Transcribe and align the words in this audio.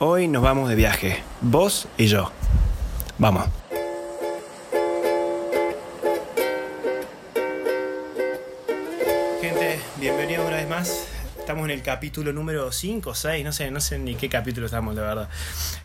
Hoy 0.00 0.28
nos 0.28 0.44
vamos 0.44 0.68
de 0.68 0.76
viaje, 0.76 1.24
vos 1.40 1.88
y 1.96 2.06
yo. 2.06 2.30
Vamos. 3.18 3.48
Gente, 9.40 9.80
bienvenidos 9.96 10.46
una 10.46 10.56
vez 10.58 10.68
más. 10.68 11.08
Estamos 11.36 11.64
en 11.64 11.72
el 11.72 11.82
capítulo 11.82 12.32
número 12.32 12.70
5 12.70 13.10
o 13.10 13.14
6, 13.16 13.44
no 13.44 13.50
sé, 13.50 13.72
no 13.72 13.80
sé 13.80 13.98
ni 13.98 14.14
qué 14.14 14.28
capítulo 14.28 14.66
estamos, 14.66 14.94
la 14.94 15.02
verdad. 15.02 15.28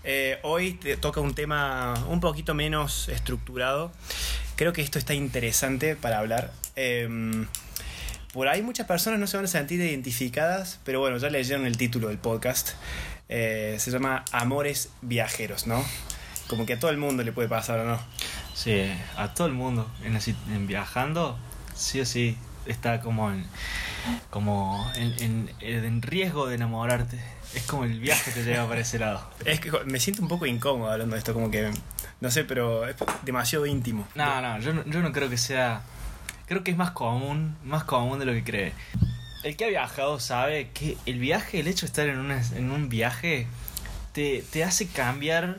Eh, 0.04 0.38
hoy 0.44 0.74
te 0.74 0.96
toca 0.96 1.20
un 1.20 1.34
tema 1.34 1.96
un 2.08 2.20
poquito 2.20 2.54
menos 2.54 3.10
estructurado. 3.10 3.92
Creo 4.56 4.74
que 4.74 4.84
esto 4.84 5.00
está 5.00 5.16
interesante 5.16 5.96
para 5.96 6.20
hablar. 6.20 6.54
Em, 6.76 7.48
por 8.32 8.48
ahí 8.48 8.62
muchas 8.62 8.86
personas 8.86 9.20
no 9.20 9.26
se 9.26 9.38
van 9.38 9.46
a 9.46 9.50
sentir 9.50 9.82
identificadas, 9.82 10.80
pero 10.84 11.00
bueno, 11.00 11.18
ya 11.18 11.32
leyeron 11.32 11.66
el 11.66 11.78
título 11.78 12.10
del 12.10 12.20
podcast. 12.20 12.74
Eh, 13.36 13.78
se 13.80 13.90
llama 13.90 14.24
Amores 14.32 14.90
Viajeros, 15.02 15.66
¿no? 15.66 15.84
Como 16.48 16.68
que 16.68 16.74
a 16.74 16.80
todo 16.80 16.92
el 16.92 16.98
mundo 16.98 17.24
le 17.24 17.32
puede 17.32 17.50
pasar, 17.50 17.80
¿o 17.80 17.84
no? 17.86 18.00
Sí, 18.54 18.80
a 19.18 19.34
todo 19.34 19.48
el 19.48 19.54
mundo. 19.54 19.90
En, 20.04 20.16
en 20.54 20.68
viajando, 20.68 21.36
sí 21.74 22.00
o 22.00 22.06
sí, 22.06 22.38
está 22.68 23.02
como 23.02 23.32
en, 23.32 23.44
como 24.30 24.88
en, 24.96 25.16
en- 25.24 25.50
en 25.62 26.02
riesgo 26.04 26.46
de 26.48 26.56
enamorarte. 26.56 27.20
Es 27.56 27.64
como 27.64 27.86
el 27.86 28.00
viaje 28.00 28.32
te 28.32 28.44
lleva 28.44 28.68
para 28.68 28.82
ese 28.82 29.00
lado. 29.00 29.28
Es 29.46 29.60
que 29.60 29.72
me 29.86 30.00
siento 30.00 30.22
un 30.22 30.28
poco 30.28 30.46
incómodo 30.46 30.92
hablando 30.92 31.16
de 31.16 31.20
esto, 31.20 31.34
como 31.34 31.50
que, 31.50 31.72
no 32.22 32.30
sé, 32.30 32.44
pero 32.44 32.88
es 32.88 32.96
demasiado 33.24 33.66
íntimo. 33.66 34.08
No, 34.14 34.42
no, 34.42 34.60
yo 34.60 34.74
no, 34.74 34.86
yo 34.86 35.02
no 35.02 35.12
creo 35.12 35.30
que 35.30 35.38
sea... 35.38 35.82
Creo 36.46 36.64
que 36.64 36.70
es 36.72 36.78
más 36.78 36.92
común, 36.92 37.56
más 37.64 37.84
común 37.86 38.20
de 38.20 38.26
lo 38.26 38.34
que 38.34 38.44
cree. 38.44 38.74
El 39.44 39.58
que 39.58 39.66
ha 39.66 39.68
viajado 39.70 40.20
sabe 40.20 40.70
que 40.74 40.98
el 41.06 41.20
viaje, 41.20 41.60
el 41.60 41.68
hecho 41.68 41.82
de 41.86 41.88
estar 41.88 42.08
en, 42.08 42.18
una- 42.20 42.42
en 42.56 42.72
un 42.72 42.88
viaje, 42.90 43.48
te, 44.14 44.44
te 44.52 44.64
hace 44.64 44.88
cambiar 44.88 45.58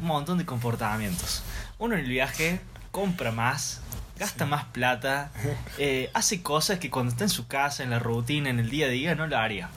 un 0.00 0.06
montón 0.06 0.38
de 0.38 0.44
comportamientos. 0.44 1.42
Uno 1.78 1.94
en 1.94 2.00
el 2.00 2.08
viaje 2.10 2.60
compra 2.90 3.32
más, 3.32 3.80
gasta 4.18 4.44
más 4.44 4.64
plata, 4.66 5.30
eh, 5.78 6.10
hace 6.12 6.42
cosas 6.42 6.78
que 6.78 6.90
cuando 6.90 7.12
está 7.12 7.24
en 7.24 7.30
su 7.30 7.46
casa, 7.46 7.82
en 7.82 7.90
la 7.90 7.98
rutina, 7.98 8.50
en 8.50 8.58
el 8.58 8.68
día 8.68 8.86
a 8.86 8.90
día, 8.90 9.14
no 9.14 9.26
lo 9.26 9.38
haría. 9.38 9.70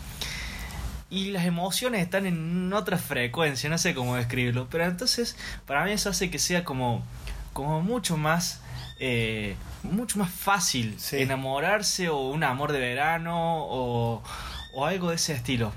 Y 1.09 1.31
las 1.31 1.45
emociones 1.45 2.01
están 2.01 2.25
en 2.25 2.73
otra 2.73 2.97
frecuencia, 2.97 3.69
no 3.69 3.77
sé 3.77 3.93
cómo 3.93 4.15
describirlo, 4.17 4.67
pero 4.69 4.83
entonces 4.85 5.37
para 5.65 5.85
mí 5.85 5.91
eso 5.91 6.09
hace 6.09 6.29
que 6.29 6.39
sea 6.39 6.65
como, 6.65 7.05
como 7.53 7.81
mucho 7.81 8.17
más... 8.17 8.59
eh, 8.99 9.55
mucho 9.83 10.17
más 10.19 10.31
fácil 10.31 10.95
Sí. 10.97 11.17
enamorarse 11.17 12.09
o 12.09 12.29
un 12.29 12.43
amor 12.43 12.71
de 12.71 12.79
verano 12.79 13.63
o, 13.65 14.23
o 14.73 14.85
algo 14.85 15.09
de 15.09 15.15
ese 15.15 15.33
estilo. 15.33 15.71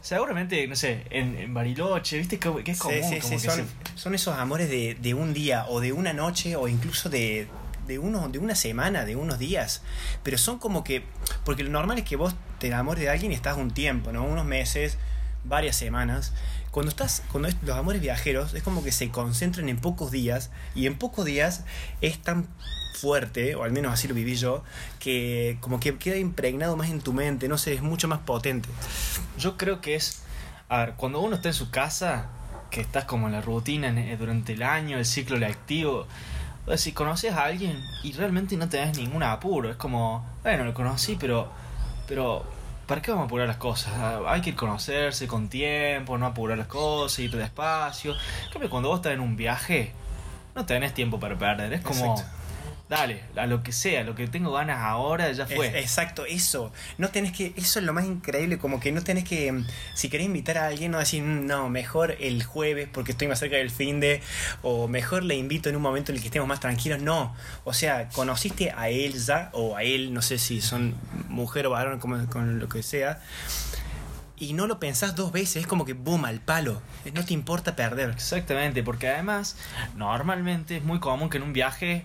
Seguramente, 0.00 0.66
no 0.68 0.76
sé, 0.76 1.04
en, 1.10 1.36
en 1.36 1.52
Bariloche, 1.52 2.18
¿viste? 2.18 2.38
Que, 2.38 2.62
que 2.62 2.70
es 2.72 2.78
común. 2.78 2.96
Sí, 3.02 3.14
sí, 3.16 3.20
como 3.20 3.38
sí, 3.38 3.46
que 3.46 3.52
son, 3.52 3.66
se- 3.66 3.98
son 3.98 4.14
esos 4.14 4.38
amores 4.38 4.68
de, 4.70 4.94
de 4.94 5.14
un 5.14 5.34
día 5.34 5.66
o 5.68 5.80
de 5.80 5.92
una 5.92 6.12
noche 6.12 6.54
o 6.54 6.68
incluso 6.68 7.08
de, 7.08 7.48
de, 7.88 7.98
uno, 7.98 8.28
de 8.28 8.38
una 8.38 8.54
semana, 8.54 9.04
de 9.04 9.16
unos 9.16 9.38
días. 9.40 9.82
Pero 10.22 10.38
son 10.38 10.58
como 10.60 10.84
que. 10.84 11.02
Porque 11.44 11.64
lo 11.64 11.70
normal 11.70 11.98
es 11.98 12.04
que 12.04 12.14
vos 12.14 12.36
te 12.60 12.68
enamores 12.68 13.02
de 13.02 13.10
alguien 13.10 13.32
y 13.32 13.34
estás 13.34 13.56
un 13.56 13.72
tiempo, 13.72 14.12
¿no? 14.12 14.22
Unos 14.24 14.44
meses, 14.44 14.96
varias 15.42 15.74
semanas. 15.74 16.32
Cuando 16.76 16.90
estás, 16.90 17.22
cuando 17.32 17.48
los 17.62 17.74
amores 17.74 18.02
viajeros 18.02 18.52
es 18.52 18.62
como 18.62 18.84
que 18.84 18.92
se 18.92 19.08
concentran 19.08 19.70
en 19.70 19.78
pocos 19.78 20.10
días 20.10 20.50
y 20.74 20.84
en 20.84 20.98
pocos 20.98 21.24
días 21.24 21.64
es 22.02 22.18
tan 22.18 22.46
fuerte, 22.92 23.54
o 23.54 23.64
al 23.64 23.72
menos 23.72 23.94
así 23.94 24.08
lo 24.08 24.14
viví 24.14 24.34
yo, 24.34 24.62
que 24.98 25.56
como 25.62 25.80
que 25.80 25.96
queda 25.96 26.18
impregnado 26.18 26.76
más 26.76 26.90
en 26.90 27.00
tu 27.00 27.14
mente, 27.14 27.48
no 27.48 27.56
sé, 27.56 27.72
es 27.72 27.80
mucho 27.80 28.08
más 28.08 28.18
potente. 28.18 28.68
Yo 29.38 29.56
creo 29.56 29.80
que 29.80 29.94
es. 29.94 30.22
A 30.68 30.80
ver, 30.80 30.92
cuando 30.98 31.20
uno 31.20 31.36
está 31.36 31.48
en 31.48 31.54
su 31.54 31.70
casa, 31.70 32.26
que 32.70 32.82
estás 32.82 33.06
como 33.06 33.26
en 33.26 33.32
la 33.32 33.40
rutina 33.40 33.88
eh, 33.98 34.14
durante 34.18 34.52
el 34.52 34.62
año, 34.62 34.98
el 34.98 35.06
ciclo 35.06 35.38
lectivo. 35.38 36.06
O 36.66 36.76
si 36.76 36.92
conoces 36.92 37.32
a 37.32 37.44
alguien 37.44 37.82
y 38.02 38.12
realmente 38.12 38.54
no 38.58 38.68
tenés 38.68 38.98
ningún 38.98 39.22
apuro, 39.22 39.70
es 39.70 39.76
como, 39.76 40.26
bueno, 40.42 40.64
lo 40.64 40.74
conocí, 40.74 41.16
pero. 41.18 41.48
Pero. 42.06 42.44
¿Para 42.86 43.02
qué 43.02 43.10
vamos 43.10 43.24
a 43.24 43.26
apurar 43.26 43.48
las 43.48 43.56
cosas? 43.56 43.92
Ah, 43.96 44.20
Hay 44.28 44.40
que 44.40 44.54
conocerse 44.54 45.26
con 45.26 45.48
tiempo, 45.48 46.16
no 46.18 46.26
apurar 46.26 46.56
las 46.56 46.68
cosas, 46.68 47.18
ir 47.18 47.36
despacio. 47.36 48.12
En 48.12 48.50
cambio, 48.52 48.70
cuando 48.70 48.88
vos 48.88 48.98
estás 48.98 49.12
en 49.12 49.20
un 49.20 49.36
viaje, 49.36 49.92
no 50.54 50.64
tenés 50.66 50.94
tiempo 50.94 51.18
para 51.18 51.36
perder. 51.36 51.72
Es 51.72 51.80
como. 51.82 52.14
Dale, 52.88 53.22
a 53.36 53.46
lo 53.46 53.62
que 53.64 53.72
sea, 53.72 54.04
lo 54.04 54.14
que 54.14 54.28
tengo 54.28 54.52
ganas 54.52 54.78
ahora, 54.80 55.32
ya 55.32 55.46
fue. 55.46 55.66
Es- 55.68 55.74
exacto, 55.74 56.24
eso. 56.24 56.72
No 56.98 57.08
tenés 57.08 57.32
que, 57.32 57.52
eso 57.56 57.80
es 57.80 57.84
lo 57.84 57.92
más 57.92 58.04
increíble, 58.04 58.58
como 58.58 58.78
que 58.78 58.92
no 58.92 59.02
tenés 59.02 59.24
que, 59.24 59.50
mm, 59.50 59.66
si 59.94 60.08
querés 60.08 60.26
invitar 60.26 60.58
a 60.58 60.66
alguien, 60.66 60.92
no 60.92 60.98
decir, 60.98 61.22
"Mm, 61.22 61.46
no, 61.46 61.68
mejor 61.68 62.16
el 62.20 62.44
jueves 62.44 62.88
porque 62.92 63.12
estoy 63.12 63.26
más 63.26 63.40
cerca 63.40 63.56
del 63.56 63.70
fin 63.70 63.98
de, 63.98 64.20
o 64.62 64.86
mejor 64.86 65.24
le 65.24 65.34
invito 65.34 65.68
en 65.68 65.74
un 65.76 65.82
momento 65.82 66.12
en 66.12 66.16
el 66.16 66.22
que 66.22 66.28
estemos 66.28 66.46
más 66.46 66.60
tranquilos. 66.60 67.00
No, 67.02 67.34
o 67.64 67.72
sea, 67.72 68.08
conociste 68.10 68.70
a 68.70 68.88
él 68.88 69.14
ya, 69.14 69.50
o 69.52 69.76
a 69.76 69.82
él, 69.82 70.14
no 70.14 70.22
sé 70.22 70.38
si 70.38 70.60
son 70.60 70.94
mujer 71.28 71.66
o 71.66 71.70
varón, 71.70 71.98
como, 71.98 72.24
con 72.28 72.58
lo 72.60 72.68
que 72.68 72.82
sea, 72.84 73.20
y 74.38 74.52
no 74.52 74.66
lo 74.66 74.78
pensás 74.78 75.14
dos 75.16 75.32
veces, 75.32 75.56
es 75.56 75.66
como 75.66 75.84
que 75.84 75.94
boom, 75.94 76.24
al 76.26 76.40
palo. 76.40 76.82
No 77.14 77.24
te 77.24 77.32
importa 77.34 77.74
perder. 77.76 78.10
Exactamente, 78.10 78.82
porque 78.82 79.08
además 79.08 79.56
normalmente 79.96 80.76
es 80.76 80.84
muy 80.84 80.98
común 81.00 81.30
que 81.30 81.38
en 81.38 81.42
un 81.42 81.52
viaje 81.52 82.04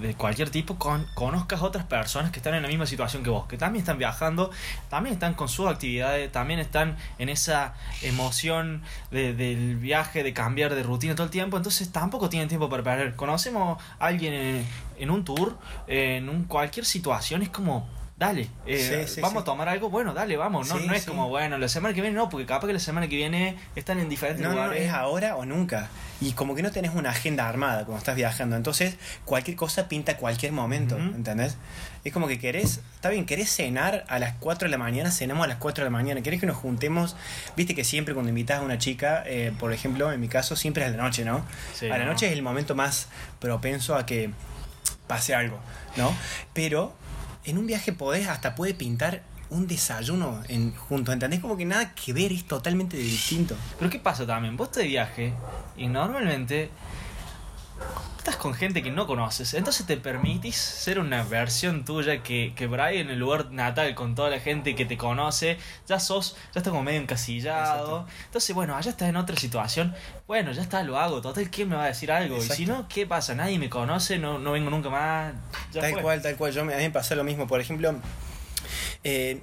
de 0.00 0.14
cualquier 0.14 0.48
tipo 0.50 0.76
con- 0.78 1.06
conozcas 1.14 1.60
otras 1.60 1.84
personas 1.84 2.30
que 2.30 2.38
están 2.38 2.54
en 2.54 2.62
la 2.62 2.68
misma 2.68 2.86
situación 2.86 3.24
que 3.24 3.30
vos, 3.30 3.46
que 3.48 3.56
también 3.58 3.82
están 3.82 3.98
viajando, 3.98 4.50
también 4.88 5.14
están 5.14 5.34
con 5.34 5.48
sus 5.48 5.66
actividades, 5.66 6.30
también 6.30 6.60
están 6.60 6.96
en 7.18 7.28
esa 7.28 7.74
emoción 8.02 8.82
de- 9.10 9.34
del 9.34 9.76
viaje, 9.76 10.22
de 10.22 10.32
cambiar 10.32 10.74
de 10.74 10.82
rutina 10.84 11.14
todo 11.14 11.24
el 11.24 11.30
tiempo, 11.32 11.56
entonces 11.56 11.90
tampoco 11.90 12.28
tienen 12.28 12.48
tiempo 12.48 12.68
para 12.68 12.82
perder. 12.84 13.16
Conocemos 13.16 13.82
a 13.98 14.06
alguien 14.06 14.34
en, 14.34 14.66
en 14.98 15.10
un 15.10 15.24
tour, 15.24 15.58
en 15.88 16.28
un, 16.28 16.44
cualquier 16.44 16.86
situación, 16.86 17.42
es 17.42 17.48
como... 17.48 17.88
Dale, 18.18 18.48
eh, 18.66 19.04
Sí, 19.06 19.14
sí, 19.14 19.20
vamos 19.20 19.34
sí. 19.34 19.42
a 19.42 19.44
tomar 19.44 19.68
algo, 19.68 19.90
bueno, 19.90 20.12
dale, 20.12 20.36
vamos, 20.36 20.68
no, 20.68 20.80
no 20.80 20.92
es 20.92 21.04
como, 21.06 21.28
bueno, 21.28 21.56
la 21.56 21.68
semana 21.68 21.94
que 21.94 22.00
viene 22.00 22.16
no, 22.16 22.28
porque 22.28 22.46
capaz 22.46 22.66
que 22.66 22.72
la 22.72 22.80
semana 22.80 23.06
que 23.06 23.14
viene 23.14 23.56
están 23.76 24.00
en 24.00 24.08
diferentes 24.08 24.42
No, 24.42 24.48
no, 24.54 24.62
lugares. 24.64 24.86
es 24.86 24.92
ahora 24.92 25.36
o 25.36 25.44
nunca. 25.44 25.88
Y 26.20 26.32
como 26.32 26.56
que 26.56 26.62
no 26.64 26.72
tenés 26.72 26.96
una 26.96 27.10
agenda 27.10 27.48
armada 27.48 27.84
cuando 27.84 27.98
estás 27.98 28.16
viajando. 28.16 28.56
Entonces, 28.56 28.96
cualquier 29.24 29.56
cosa 29.56 29.88
pinta 29.88 30.16
cualquier 30.16 30.50
momento, 30.50 30.96
Ujú. 30.96 31.04
¿entendés? 31.14 31.56
Es 32.02 32.12
como 32.12 32.26
que 32.26 32.40
querés, 32.40 32.80
está 32.96 33.08
bien, 33.08 33.24
querés 33.24 33.54
cenar 33.54 34.04
a 34.08 34.18
las 34.18 34.34
4 34.40 34.66
de 34.66 34.72
la 34.72 34.78
mañana, 34.78 35.12
cenamos 35.12 35.44
a 35.44 35.46
las 35.46 35.58
4 35.58 35.84
de 35.84 35.86
la 35.88 35.96
mañana. 35.96 36.20
Querés 36.20 36.40
que 36.40 36.46
nos 36.46 36.56
juntemos, 36.56 37.14
viste 37.56 37.76
que 37.76 37.84
siempre 37.84 38.14
cuando 38.14 38.30
invitas 38.30 38.58
a 38.58 38.62
una 38.62 38.78
chica, 38.78 39.22
eh, 39.26 39.52
por 39.60 39.72
ejemplo, 39.72 40.10
en 40.10 40.20
mi 40.20 40.26
caso, 40.26 40.56
siempre 40.56 40.82
es 40.84 40.92
a 40.92 40.96
la 40.96 41.04
noche, 41.04 41.24
¿no? 41.24 41.44
A 41.82 41.84
la 41.98 41.98
¿no? 41.98 42.06
noche 42.06 42.26
es 42.26 42.32
el 42.32 42.42
momento 42.42 42.74
más 42.74 43.06
propenso 43.38 43.94
a 43.94 44.06
que 44.06 44.30
pase 45.06 45.36
algo, 45.36 45.60
¿no? 45.96 46.12
Pero 46.52 46.94
en 47.44 47.58
un 47.58 47.66
viaje 47.66 47.92
podés, 47.92 48.28
hasta 48.28 48.54
puede 48.54 48.74
pintar 48.74 49.22
un 49.50 49.66
desayuno 49.66 50.42
en, 50.48 50.74
juntos, 50.74 51.12
¿entendés? 51.12 51.40
Como 51.40 51.56
que 51.56 51.64
nada 51.64 51.94
que 51.94 52.12
ver, 52.12 52.32
es 52.32 52.44
totalmente 52.46 52.96
distinto. 52.96 53.56
Pero 53.78 53.90
¿qué 53.90 53.98
pasa 53.98 54.26
también? 54.26 54.56
Vos 54.56 54.68
estás 54.68 54.82
de 54.82 54.88
viaje 54.88 55.32
y 55.76 55.86
normalmente 55.86 56.70
estás 58.28 58.36
con 58.36 58.52
gente 58.52 58.82
que 58.82 58.90
no 58.90 59.06
conoces. 59.06 59.54
Entonces 59.54 59.86
te 59.86 59.96
permitís 59.96 60.56
ser 60.56 60.98
una 60.98 61.22
versión 61.22 61.84
tuya 61.84 62.22
que, 62.22 62.52
que 62.54 62.68
por 62.68 62.80
ahí 62.80 62.98
en 62.98 63.10
el 63.10 63.18
lugar 63.18 63.52
natal 63.52 63.94
con 63.94 64.14
toda 64.14 64.28
la 64.28 64.38
gente 64.38 64.74
que 64.74 64.84
te 64.84 64.98
conoce, 64.98 65.56
ya 65.86 65.98
sos, 65.98 66.36
ya 66.52 66.60
estás 66.60 66.70
como 66.70 66.82
medio 66.82 67.00
encasillado. 67.00 68.06
Entonces, 68.26 68.54
bueno, 68.54 68.76
allá 68.76 68.90
estás 68.90 69.08
en 69.08 69.16
otra 69.16 69.36
situación. 69.36 69.94
Bueno, 70.26 70.52
ya 70.52 70.62
está, 70.62 70.82
lo 70.82 70.98
hago. 70.98 71.22
Total, 71.22 71.48
¿quién 71.50 71.70
me 71.70 71.76
va 71.76 71.84
a 71.84 71.88
decir 71.88 72.12
algo? 72.12 72.36
Y 72.36 72.42
si 72.42 72.66
no, 72.66 72.86
¿qué 72.88 73.06
pasa? 73.06 73.34
Nadie 73.34 73.58
me 73.58 73.70
conoce, 73.70 74.18
no, 74.18 74.38
no 74.38 74.52
vengo 74.52 74.68
nunca 74.70 74.90
más. 74.90 75.34
Ya 75.72 75.80
tal 75.80 75.92
fue. 75.92 76.02
cual, 76.02 76.22
tal 76.22 76.36
cual. 76.36 76.52
Yo 76.52 76.64
me, 76.64 76.74
a 76.74 76.76
mí 76.76 76.82
me 76.82 76.90
pasó 76.90 77.14
lo 77.14 77.24
mismo. 77.24 77.46
Por 77.46 77.60
ejemplo, 77.60 77.94
eh, 79.04 79.40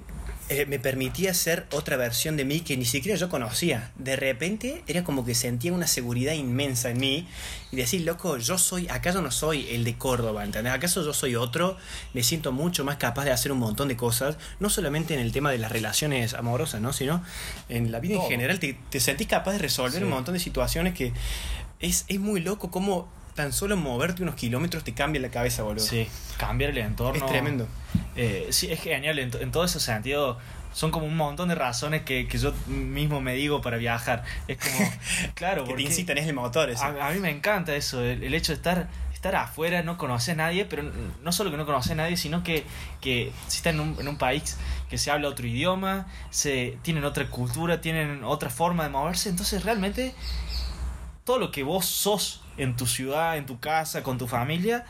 eh, 0.48 0.64
me 0.66 0.78
permitía 0.78 1.34
ser 1.34 1.66
otra 1.72 1.96
versión 1.96 2.36
de 2.36 2.44
mí 2.44 2.60
que 2.60 2.76
ni 2.76 2.84
siquiera 2.84 3.18
yo 3.18 3.28
conocía. 3.28 3.90
De 3.96 4.14
repente 4.16 4.82
era 4.86 5.02
como 5.02 5.24
que 5.24 5.34
sentía 5.34 5.72
una 5.72 5.86
seguridad 5.86 6.34
inmensa 6.34 6.90
en 6.90 6.98
mí 7.00 7.26
y 7.72 7.76
decir, 7.76 8.02
loco, 8.02 8.36
yo 8.38 8.56
soy, 8.56 8.86
acaso 8.88 9.22
no 9.22 9.30
soy 9.32 9.66
el 9.70 9.82
de 9.84 9.96
Córdoba, 9.98 10.44
¿entendés? 10.44 10.72
¿Acaso 10.72 11.04
yo 11.04 11.12
soy 11.12 11.34
otro? 11.34 11.76
Me 12.14 12.22
siento 12.22 12.52
mucho 12.52 12.84
más 12.84 12.96
capaz 12.96 13.24
de 13.24 13.32
hacer 13.32 13.50
un 13.50 13.58
montón 13.58 13.88
de 13.88 13.96
cosas, 13.96 14.36
no 14.60 14.70
solamente 14.70 15.14
en 15.14 15.20
el 15.20 15.32
tema 15.32 15.50
de 15.50 15.58
las 15.58 15.72
relaciones 15.72 16.32
amorosas, 16.34 16.80
¿no? 16.80 16.92
Sino 16.92 17.22
en 17.68 17.90
la 17.90 17.98
vida 17.98 18.14
en 18.14 18.22
general. 18.22 18.60
Te, 18.60 18.78
te 18.90 19.00
sentís 19.00 19.26
capaz 19.26 19.52
de 19.52 19.58
resolver 19.58 19.98
Sí. 19.98 20.04
un 20.04 20.10
montón 20.10 20.34
de 20.34 20.40
situaciones 20.40 20.94
que 20.94 21.12
es, 21.80 22.04
es 22.08 22.20
muy 22.20 22.40
loco 22.40 22.70
cómo 22.70 23.08
tan 23.36 23.52
solo 23.52 23.76
moverte 23.76 24.22
unos 24.24 24.34
kilómetros 24.34 24.82
te 24.82 24.94
cambia 24.94 25.20
la 25.22 25.30
cabeza, 25.30 25.62
boludo. 25.62 25.84
Sí, 25.84 26.08
cambiar 26.38 26.70
el 26.70 26.78
entorno. 26.78 27.24
Es 27.24 27.30
tremendo. 27.30 27.68
Eh, 28.16 28.48
sí, 28.50 28.72
es 28.72 28.80
genial. 28.80 29.18
En, 29.20 29.30
to- 29.30 29.40
en 29.40 29.52
todo 29.52 29.64
ese 29.64 29.78
sentido, 29.78 30.38
son 30.72 30.90
como 30.90 31.06
un 31.06 31.16
montón 31.16 31.48
de 31.48 31.54
razones 31.54 32.02
que, 32.02 32.26
que 32.26 32.38
yo 32.38 32.52
mismo 32.66 33.20
me 33.20 33.34
digo 33.34 33.60
para 33.62 33.76
viajar. 33.76 34.24
Es 34.48 34.58
como, 34.58 34.90
claro, 35.34 35.62
Que 35.62 35.66
te 35.68 35.70
porque 35.70 35.82
incitan 35.84 36.18
es 36.18 36.26
el 36.26 36.34
motor, 36.34 36.70
eso. 36.70 36.82
a, 36.84 37.08
a 37.08 37.12
mí 37.12 37.20
me 37.20 37.30
encanta 37.30 37.76
eso, 37.76 38.02
el, 38.02 38.24
el 38.24 38.34
hecho 38.34 38.52
de 38.52 38.56
estar, 38.56 38.88
estar 39.14 39.34
afuera, 39.36 39.82
no 39.82 39.96
conoce 39.98 40.32
a 40.32 40.34
nadie, 40.34 40.64
pero 40.64 40.82
no 41.22 41.32
solo 41.32 41.50
que 41.50 41.56
no 41.56 41.64
conoce 41.66 41.92
a 41.92 41.96
nadie, 41.96 42.16
sino 42.16 42.42
que, 42.42 42.64
que 43.00 43.32
si 43.48 43.58
está 43.58 43.70
en 43.70 43.80
un, 43.80 43.96
en 44.00 44.08
un 44.08 44.18
país 44.18 44.56
que 44.90 44.98
se 44.98 45.10
habla 45.10 45.28
otro 45.28 45.46
idioma, 45.46 46.06
se 46.30 46.78
tienen 46.82 47.04
otra 47.04 47.28
cultura, 47.28 47.80
tienen 47.80 48.24
otra 48.24 48.50
forma 48.50 48.82
de 48.84 48.90
moverse, 48.90 49.28
entonces 49.28 49.62
realmente 49.64 50.14
todo 51.24 51.38
lo 51.38 51.50
que 51.50 51.62
vos 51.62 51.86
sos 51.86 52.42
en 52.56 52.76
tu 52.76 52.86
ciudad, 52.86 53.36
en 53.36 53.46
tu 53.46 53.58
casa, 53.60 54.02
con 54.02 54.18
tu 54.18 54.26
familia, 54.26 54.84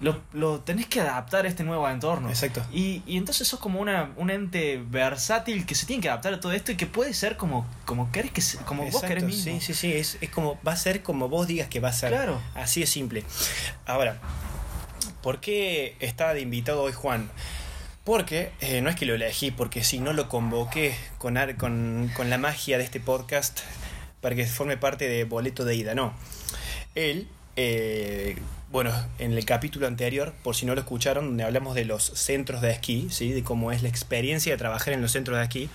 lo, 0.00 0.20
lo 0.32 0.60
tenés 0.60 0.86
que 0.86 1.00
adaptar 1.00 1.46
a 1.46 1.48
este 1.48 1.64
nuevo 1.64 1.88
entorno. 1.88 2.28
Exacto. 2.28 2.62
Y, 2.72 3.02
y 3.06 3.16
entonces 3.16 3.46
sos 3.48 3.60
como 3.60 3.80
una, 3.80 4.12
un 4.16 4.30
ente 4.30 4.82
versátil 4.86 5.64
que 5.66 5.74
se 5.74 5.86
tiene 5.86 6.02
que 6.02 6.08
adaptar 6.08 6.34
a 6.34 6.40
todo 6.40 6.52
esto 6.52 6.72
y 6.72 6.76
que 6.76 6.86
puede 6.86 7.14
ser 7.14 7.36
como, 7.36 7.66
como, 7.84 8.10
querés 8.12 8.32
que 8.32 8.42
como 8.64 8.84
vos 8.90 9.02
querés 9.02 9.24
mismo. 9.24 9.44
Sí, 9.44 9.60
sí, 9.60 9.74
sí, 9.74 9.92
es, 9.92 10.18
es 10.20 10.30
como, 10.30 10.58
va 10.66 10.72
a 10.72 10.76
ser 10.76 11.02
como 11.02 11.28
vos 11.28 11.46
digas 11.46 11.68
que 11.68 11.80
va 11.80 11.88
a 11.88 11.92
ser. 11.92 12.10
Claro. 12.10 12.40
Así 12.54 12.80
de 12.80 12.86
simple. 12.86 13.24
Ahora, 13.86 14.18
¿por 15.22 15.40
qué 15.40 15.96
está 16.00 16.34
de 16.34 16.40
invitado 16.40 16.82
hoy 16.82 16.92
Juan? 16.92 17.30
Porque 18.04 18.52
eh, 18.60 18.82
no 18.82 18.90
es 18.90 18.96
que 18.96 19.06
lo 19.06 19.14
elegí, 19.14 19.50
porque 19.50 19.82
si 19.82 19.98
no 19.98 20.12
lo 20.12 20.28
convoqué 20.28 20.94
con, 21.16 21.38
con, 21.56 22.10
con 22.14 22.28
la 22.28 22.36
magia 22.36 22.76
de 22.76 22.84
este 22.84 23.00
podcast 23.00 23.60
para 24.20 24.34
que 24.34 24.44
forme 24.44 24.76
parte 24.76 25.08
de 25.08 25.24
Boleto 25.24 25.64
de 25.64 25.76
Ida, 25.76 25.94
no. 25.94 26.12
Él, 26.94 27.28
eh, 27.56 28.36
bueno, 28.70 28.90
en 29.18 29.32
el 29.32 29.44
capítulo 29.44 29.86
anterior, 29.86 30.34
por 30.42 30.56
si 30.56 30.66
no 30.66 30.74
lo 30.74 30.80
escucharon, 30.80 31.26
donde 31.26 31.44
hablamos 31.44 31.74
de 31.74 31.84
los 31.84 32.02
centros 32.02 32.60
de 32.60 32.72
esquí, 32.72 33.08
¿sí? 33.10 33.30
de 33.32 33.44
cómo 33.44 33.70
es 33.70 33.82
la 33.82 33.88
experiencia 33.88 34.52
de 34.52 34.58
trabajar 34.58 34.94
en 34.94 35.00
los 35.00 35.12
centros 35.12 35.38
de 35.38 35.44
esquí, 35.44 35.68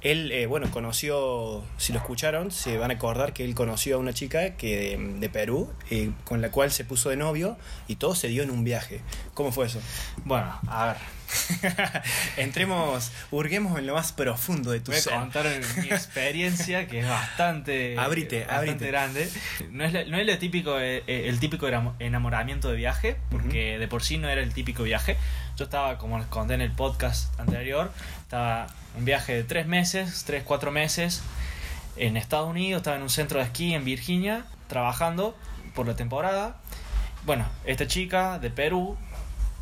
él, 0.00 0.30
eh, 0.30 0.46
bueno, 0.46 0.70
conoció, 0.70 1.64
si 1.76 1.92
lo 1.92 1.98
escucharon, 1.98 2.52
se 2.52 2.78
van 2.78 2.92
a 2.92 2.94
acordar 2.94 3.32
que 3.32 3.44
él 3.44 3.54
conoció 3.54 3.96
a 3.96 3.98
una 3.98 4.12
chica 4.12 4.56
que 4.56 4.96
de, 5.18 5.28
Perú, 5.28 5.68
eh, 5.90 6.12
con 6.24 6.40
la 6.40 6.52
cual 6.52 6.70
se 6.70 6.84
puso 6.84 7.10
de 7.10 7.16
novio 7.16 7.56
y 7.88 7.96
todo 7.96 8.14
se 8.14 8.28
dio 8.28 8.44
en 8.44 8.50
un 8.50 8.62
viaje. 8.62 9.00
¿Cómo 9.34 9.50
fue 9.50 9.66
eso? 9.66 9.80
Bueno, 10.24 10.56
a 10.68 10.86
ver, 10.86 10.96
Entremos, 12.36 13.10
hurguemos 13.30 13.78
en 13.78 13.86
lo 13.86 13.94
más 13.94 14.12
profundo 14.12 14.70
de 14.70 14.80
tu 14.80 14.90
voy 14.92 14.98
a 14.98 15.02
ser. 15.02 15.12
contar 15.14 15.46
mi 15.80 15.86
experiencia 15.88 16.86
que 16.86 17.00
es 17.00 17.08
bastante, 17.08 17.98
Abrite, 17.98 18.40
bastante 18.40 18.70
abrite. 18.70 18.86
grande. 18.86 19.30
No 19.70 19.84
es, 19.84 19.92
la- 19.92 20.04
no 20.04 20.18
es 20.18 20.26
lo 20.26 20.38
típico, 20.38 20.78
eh, 20.78 21.02
eh, 21.06 21.24
el 21.28 21.38
típico 21.40 21.66
enamo- 21.68 21.94
enamoramiento 21.98 22.68
de 22.70 22.76
viaje, 22.76 23.16
porque 23.30 23.78
de 23.78 23.88
por 23.88 24.02
sí 24.02 24.18
no 24.18 24.28
era 24.28 24.40
el 24.42 24.52
típico 24.52 24.82
viaje. 24.82 25.16
Yo 25.56 25.64
estaba, 25.64 25.98
como 25.98 26.18
les 26.18 26.26
conté 26.26 26.54
en 26.54 26.60
el 26.60 26.72
podcast 26.72 27.38
anterior, 27.40 27.92
estaba 28.20 28.66
un 28.96 29.04
viaje 29.04 29.34
de 29.34 29.44
tres 29.44 29.66
meses, 29.66 30.24
tres, 30.26 30.42
cuatro 30.44 30.70
meses 30.70 31.22
en 31.96 32.16
Estados 32.16 32.48
Unidos, 32.50 32.80
estaba 32.80 32.96
en 32.96 33.02
un 33.02 33.10
centro 33.10 33.38
de 33.38 33.46
esquí 33.46 33.72
en 33.74 33.84
Virginia, 33.84 34.44
trabajando 34.68 35.36
por 35.74 35.86
la 35.86 35.96
temporada. 35.96 36.56
Bueno, 37.24 37.46
esta 37.64 37.86
chica 37.86 38.38
de 38.38 38.50
Perú 38.50 38.96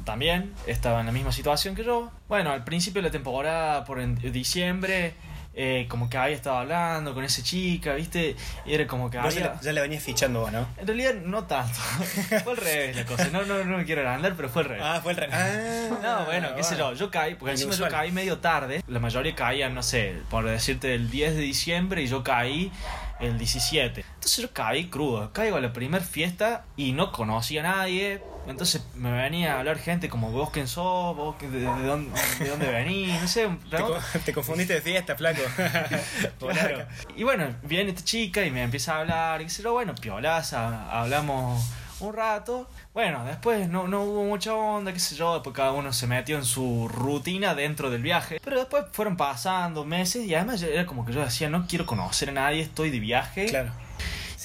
también 0.04 0.52
estaba 0.66 1.00
en 1.00 1.06
la 1.06 1.12
misma 1.12 1.32
situación 1.32 1.74
que 1.74 1.84
yo. 1.84 2.10
Bueno, 2.28 2.50
al 2.52 2.64
principio 2.64 3.02
de 3.02 3.08
la 3.08 3.12
temporada, 3.12 3.84
por 3.84 4.00
en 4.00 4.14
diciembre, 4.32 5.14
eh, 5.56 5.86
como 5.88 6.10
que 6.10 6.18
había 6.18 6.34
estado 6.34 6.56
hablando 6.58 7.14
con 7.14 7.22
esa 7.24 7.42
chica, 7.42 7.94
¿viste? 7.94 8.34
Y 8.66 8.74
era 8.74 8.86
como 8.88 9.08
que 9.08 9.16
ya, 9.18 9.22
había... 9.24 9.60
ya 9.60 9.72
la 9.72 9.80
venías 9.82 10.02
fichando 10.02 10.40
vos, 10.40 10.50
¿no? 10.52 10.66
En 10.78 10.86
realidad 10.86 11.14
no 11.14 11.44
tanto. 11.44 11.78
fue 12.44 12.52
al 12.52 12.56
revés 12.56 12.96
la 12.96 13.04
cosa. 13.04 13.28
No, 13.32 13.44
no, 13.44 13.64
no 13.64 13.78
me 13.78 13.84
quiero 13.84 14.00
agrandar, 14.00 14.34
pero 14.34 14.48
fue 14.48 14.62
al 14.62 14.68
revés. 14.68 14.84
Ah, 14.84 15.00
fue 15.02 15.12
el 15.12 15.18
re- 15.18 15.28
Ah, 15.32 15.88
No, 16.02 16.24
bueno, 16.26 16.48
qué 16.56 16.62
sé 16.64 16.76
yo, 16.76 16.92
yo 16.94 17.10
caí, 17.10 17.36
porque 17.36 17.52
encima 17.52 17.72
yo 17.74 17.88
caí 17.88 18.10
medio 18.10 18.38
tarde, 18.38 18.82
la 18.88 18.98
mayoría 18.98 19.34
caían, 19.34 19.74
no 19.74 19.82
sé, 19.82 20.16
por 20.28 20.44
decirte 20.44 20.94
el 20.94 21.08
10 21.10 21.36
de 21.36 21.42
diciembre 21.42 22.02
y 22.02 22.06
yo 22.08 22.24
caí 22.24 22.72
el 23.20 23.38
17. 23.38 24.04
Entonces 24.14 24.36
yo 24.38 24.52
caí 24.52 24.88
crudo, 24.88 25.32
caigo 25.32 25.56
a 25.56 25.60
la 25.60 25.72
primer 25.72 26.02
fiesta 26.02 26.64
y 26.76 26.92
no 26.92 27.12
conocía 27.12 27.60
a 27.60 27.76
nadie, 27.76 28.22
entonces 28.46 28.84
me 28.94 29.10
venía 29.10 29.54
a 29.54 29.60
hablar 29.60 29.78
gente 29.78 30.08
como 30.08 30.30
vos 30.30 30.50
quién 30.50 30.68
sos, 30.68 31.16
vos 31.16 31.36
de, 31.40 31.48
de 31.48 31.64
dónde, 31.64 32.20
de 32.38 32.48
dónde 32.48 32.66
venís, 32.70 33.20
no 33.20 33.28
sé, 33.28 33.48
Te, 33.70 34.18
te 34.20 34.32
confundiste 34.32 34.74
de 34.74 34.82
fiesta, 34.82 35.16
flaco. 35.16 35.42
Claro. 36.38 36.86
Y 37.16 37.22
bueno, 37.22 37.54
viene 37.62 37.90
esta 37.90 38.04
chica 38.04 38.44
y 38.44 38.50
me 38.50 38.62
empieza 38.62 38.96
a 38.96 39.00
hablar 39.00 39.40
y 39.40 39.44
dice, 39.44 39.66
bueno, 39.66 39.94
piolaza, 39.94 40.90
hablamos 40.90 41.64
un 42.04 42.14
rato. 42.14 42.68
Bueno, 42.92 43.24
después 43.24 43.68
no, 43.68 43.88
no 43.88 44.02
hubo 44.02 44.24
mucha 44.24 44.54
onda, 44.54 44.92
qué 44.92 45.00
sé 45.00 45.14
yo, 45.16 45.34
después 45.34 45.54
cada 45.54 45.72
uno 45.72 45.92
se 45.92 46.06
metió 46.06 46.36
en 46.36 46.44
su 46.44 46.88
rutina 46.88 47.54
dentro 47.54 47.90
del 47.90 48.02
viaje. 48.02 48.40
Pero 48.44 48.58
después 48.58 48.84
fueron 48.92 49.16
pasando 49.16 49.84
meses 49.84 50.24
y 50.26 50.34
además 50.34 50.62
era 50.62 50.86
como 50.86 51.04
que 51.04 51.12
yo 51.12 51.20
decía, 51.24 51.48
no 51.50 51.66
quiero 51.66 51.86
conocer 51.86 52.30
a 52.30 52.32
nadie, 52.32 52.60
estoy 52.62 52.90
de 52.90 53.00
viaje. 53.00 53.46
Claro. 53.46 53.70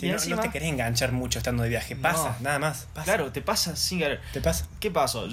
Y 0.01 0.07
no, 0.07 0.13
encima- 0.13 0.38
no 0.38 0.41
te 0.44 0.50
querés 0.50 0.69
enganchar 0.69 1.11
mucho 1.11 1.39
estando 1.39 1.63
de 1.63 1.69
viaje. 1.69 1.95
Pasa, 1.97 2.29
No. 2.39 2.45
nada 2.45 2.59
más. 2.59 2.88
Pasa. 2.94 3.03
Claro, 3.03 3.31
te 3.33 3.41
pasa 3.41 3.75
sin 3.75 4.00
querer. 4.00 4.21
Te 4.31 4.39
pasa. 4.39 4.65
¿Qué 4.79 4.89
pasó? 4.91 5.27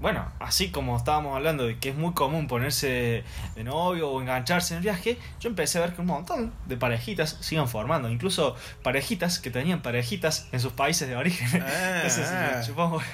Bueno, 0.00 0.26
así 0.38 0.70
como 0.70 0.96
estábamos 0.96 1.36
hablando 1.36 1.66
de 1.66 1.78
que 1.78 1.90
es 1.90 1.94
muy 1.94 2.14
común 2.14 2.48
ponerse 2.48 3.22
de 3.54 3.64
novio 3.64 4.10
o 4.10 4.22
engancharse 4.22 4.72
en 4.72 4.78
el 4.78 4.82
viaje, 4.82 5.18
yo 5.40 5.50
empecé 5.50 5.76
a 5.76 5.82
ver 5.82 5.92
que 5.92 6.00
un 6.00 6.06
montón 6.06 6.54
de 6.64 6.78
parejitas 6.78 7.36
sigan 7.40 7.68
formando, 7.68 8.08
incluso 8.08 8.56
parejitas 8.82 9.38
que 9.38 9.50
tenían 9.50 9.82
parejitas 9.82 10.48
en 10.52 10.60
sus 10.60 10.72
países 10.72 11.06
de 11.06 11.16
origen. 11.16 11.62
Ah, 11.62 11.96
Entonces, 12.02 12.30
ah. 12.30 12.62
supongo. 12.62 13.02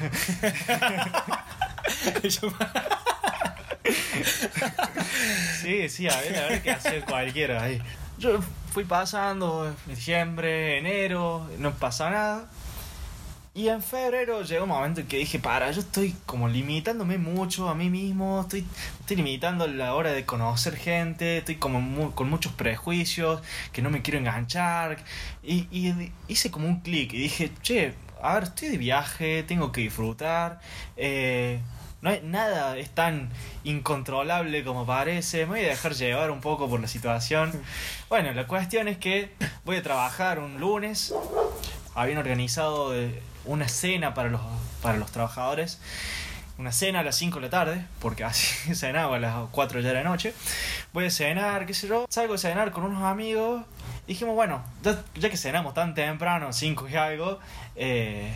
sí, 5.62 5.88
sí, 5.88 6.08
a 6.08 6.20
ver, 6.20 6.36
a 6.36 6.48
ver 6.48 6.62
qué 6.62 6.70
hacía 6.70 7.04
cualquiera 7.04 7.64
ahí. 7.64 7.82
Yo 8.18 8.38
fui 8.72 8.84
pasando 8.84 9.74
diciembre, 9.86 10.78
enero, 10.78 11.48
no 11.58 11.72
pasa 11.72 12.10
nada. 12.10 12.48
Y 13.56 13.68
en 13.70 13.82
febrero 13.82 14.42
llegó 14.42 14.64
un 14.64 14.68
momento 14.68 15.00
en 15.00 15.06
que 15.06 15.16
dije, 15.16 15.38
para, 15.38 15.70
yo 15.70 15.80
estoy 15.80 16.14
como 16.26 16.46
limitándome 16.46 17.16
mucho 17.16 17.70
a 17.70 17.74
mí 17.74 17.88
mismo, 17.88 18.42
estoy, 18.42 18.66
estoy 19.00 19.16
limitando 19.16 19.66
la 19.66 19.94
hora 19.94 20.12
de 20.12 20.26
conocer 20.26 20.76
gente, 20.76 21.38
estoy 21.38 21.56
como 21.56 21.80
mu- 21.80 22.10
con 22.12 22.28
muchos 22.28 22.52
prejuicios, 22.52 23.40
que 23.72 23.80
no 23.80 23.88
me 23.88 24.02
quiero 24.02 24.18
enganchar. 24.18 24.98
Y, 25.42 25.68
y 25.70 26.12
hice 26.28 26.50
como 26.50 26.68
un 26.68 26.80
clic 26.80 27.14
y 27.14 27.18
dije, 27.18 27.50
che, 27.62 27.94
a 28.20 28.34
ver, 28.34 28.42
estoy 28.42 28.68
de 28.68 28.76
viaje, 28.76 29.42
tengo 29.44 29.72
que 29.72 29.80
disfrutar. 29.80 30.60
eh, 30.98 31.58
no 32.02 32.10
hay, 32.10 32.20
nada 32.22 32.76
es 32.76 32.90
tan 32.90 33.30
incontrolable 33.64 34.64
como 34.64 34.84
parece. 34.84 35.46
Me 35.46 35.52
voy 35.52 35.60
a 35.60 35.68
dejar 35.68 35.94
llevar 35.94 36.30
un 36.30 36.42
poco 36.42 36.68
por 36.68 36.78
la 36.80 36.88
situación. 36.88 37.52
Bueno, 38.10 38.32
la 38.34 38.46
cuestión 38.46 38.86
es 38.86 38.98
que 38.98 39.32
voy 39.64 39.76
a 39.78 39.82
trabajar 39.82 40.38
un 40.40 40.60
lunes. 40.60 41.14
Habían 41.94 42.18
organizado 42.18 42.94
eh, 42.94 43.20
una 43.46 43.68
cena 43.68 44.14
para 44.14 44.28
los, 44.28 44.40
para 44.82 44.98
los 44.98 45.10
trabajadores. 45.10 45.80
Una 46.58 46.72
cena 46.72 47.00
a 47.00 47.02
las 47.02 47.16
5 47.16 47.36
de 47.36 47.42
la 47.42 47.50
tarde, 47.50 47.84
porque 48.00 48.24
así 48.24 48.74
cenaba 48.74 49.16
a 49.16 49.18
las 49.18 49.34
4 49.50 49.80
ya 49.80 49.88
de 49.88 49.94
la 49.94 50.02
noche. 50.02 50.34
Voy 50.92 51.06
a 51.06 51.10
cenar, 51.10 51.66
qué 51.66 51.74
sé 51.74 51.86
yo. 51.88 52.06
Salgo 52.08 52.34
a 52.34 52.38
cenar 52.38 52.72
con 52.72 52.84
unos 52.84 53.02
amigos. 53.02 53.62
Dijimos, 54.06 54.34
bueno, 54.34 54.62
ya, 54.82 55.02
ya 55.16 55.28
que 55.28 55.36
cenamos 55.36 55.74
tan 55.74 55.94
temprano, 55.94 56.52
5 56.52 56.88
y 56.88 56.96
algo, 56.96 57.40
eh, 57.74 58.32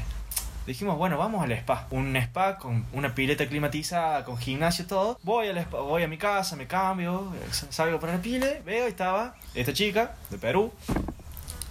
dijimos, 0.66 0.98
bueno, 0.98 1.16
vamos 1.16 1.42
al 1.42 1.52
spa. 1.52 1.86
Un 1.90 2.14
spa 2.16 2.58
con 2.58 2.84
una 2.92 3.14
pileta 3.14 3.46
climatizada, 3.46 4.24
con 4.24 4.36
gimnasio 4.36 4.84
y 4.84 4.88
todo. 4.88 5.18
Voy 5.22 5.48
al 5.48 5.58
spa, 5.58 5.78
voy 5.80 6.02
a 6.02 6.08
mi 6.08 6.18
casa, 6.18 6.56
me 6.56 6.66
cambio, 6.66 7.32
eh, 7.34 7.52
salgo 7.70 7.98
para 8.00 8.14
la 8.14 8.22
pile, 8.22 8.62
veo 8.64 8.86
y 8.86 8.90
estaba 8.90 9.34
esta 9.54 9.72
chica 9.72 10.14
de 10.28 10.38
Perú, 10.38 10.72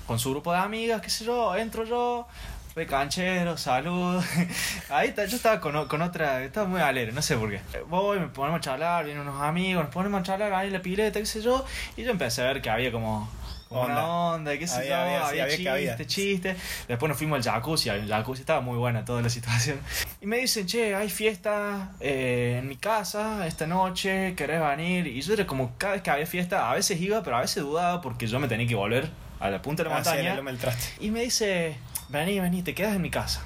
con 0.08 0.18
su 0.18 0.32
grupo 0.32 0.52
de 0.52 0.60
amigas, 0.60 1.02
qué 1.02 1.10
sé 1.10 1.26
yo, 1.26 1.56
entro 1.56 1.84
yo, 1.86 2.28
ve 2.76 2.86
canchero, 2.86 3.58
salud. 3.58 4.24
Ahí 4.90 5.10
está, 5.10 5.26
yo 5.26 5.36
estaba 5.36 5.60
con, 5.60 5.88
con 5.88 6.02
otra, 6.02 6.44
estaba 6.44 6.68
muy 6.68 6.82
alegre, 6.82 7.12
no 7.12 7.22
sé 7.22 7.36
por 7.36 7.50
qué. 7.50 7.60
Voy, 7.88 8.20
me 8.20 8.28
ponemos 8.28 8.60
a 8.60 8.62
charlar, 8.62 9.06
vienen 9.06 9.24
unos 9.28 9.42
amigos, 9.42 9.84
nos 9.84 9.94
ponemos 9.94 10.22
a 10.22 10.24
charlar 10.24 10.54
ahí 10.54 10.68
en 10.68 10.74
la 10.74 10.82
pileta, 10.82 11.20
qué 11.20 11.26
sé 11.26 11.42
yo, 11.42 11.66
y 11.98 12.04
yo 12.04 12.12
empecé 12.12 12.42
a 12.42 12.46
ver 12.46 12.62
que 12.62 12.70
había 12.70 12.92
como 12.92 13.30
como 13.68 13.82
Onda. 13.82 13.94
una 13.94 14.08
onda, 14.08 14.58
qué 14.58 14.66
sé 14.66 14.78
Había- 14.78 14.90
yo, 14.90 14.96
había- 14.96 15.20
sí, 15.20 15.28
había, 15.30 15.44
había 15.44 15.56
chiste, 15.58 15.64
cabida. 15.70 15.98
chiste. 16.08 16.56
Después 16.88 17.08
nos 17.08 17.18
fuimos 17.20 17.38
al 17.46 17.54
jacuzzi, 17.54 17.90
al 17.90 18.08
jacuzzi 18.08 18.40
estaba 18.42 18.62
muy 18.62 18.78
buena 18.80 19.06
toda 19.06 19.22
la 19.22 19.30
situación. 19.30 19.80
Y 20.22 20.26
me 20.26 20.38
dicen, 20.38 20.66
che, 20.66 20.96
hay 20.96 21.08
fiesta 21.08 21.92
eh, 22.00 22.56
en 22.60 22.68
mi 22.68 22.78
casa 22.78 23.46
esta 23.46 23.68
noche, 23.68 24.34
¿querés 24.36 24.60
venir? 24.60 25.06
Y 25.06 25.22
yo 25.22 25.34
era 25.36 25.46
como, 25.46 25.74
cada 25.78 25.94
vez 25.94 26.02
que 26.02 26.10
había 26.10 26.26
fiesta, 26.26 26.72
a 26.72 26.74
veces 26.74 27.00
iba, 27.00 27.22
pero 27.22 27.38
a 27.38 27.42
veces 27.42 27.62
dudaba 27.62 28.02
porque 28.02 28.26
yo 28.26 28.40
me 28.40 28.48
tenía 28.48 28.66
que 28.66 28.74
volver 28.74 29.08
a 29.40 29.52
la 29.52 29.62
punta 29.62 29.84
de 29.84 29.90
la 29.90 29.98
Ah, 29.98 30.04
sí, 30.04 30.10
montaña. 30.18 30.58
traste. 30.60 30.88
Y 31.06 31.12
me 31.12 31.22
dice, 31.22 31.78
vení, 32.10 32.40
vení, 32.40 32.64
te 32.64 32.74
quedas 32.74 32.96
en 32.96 33.02
mi 33.02 33.10
casa. 33.10 33.42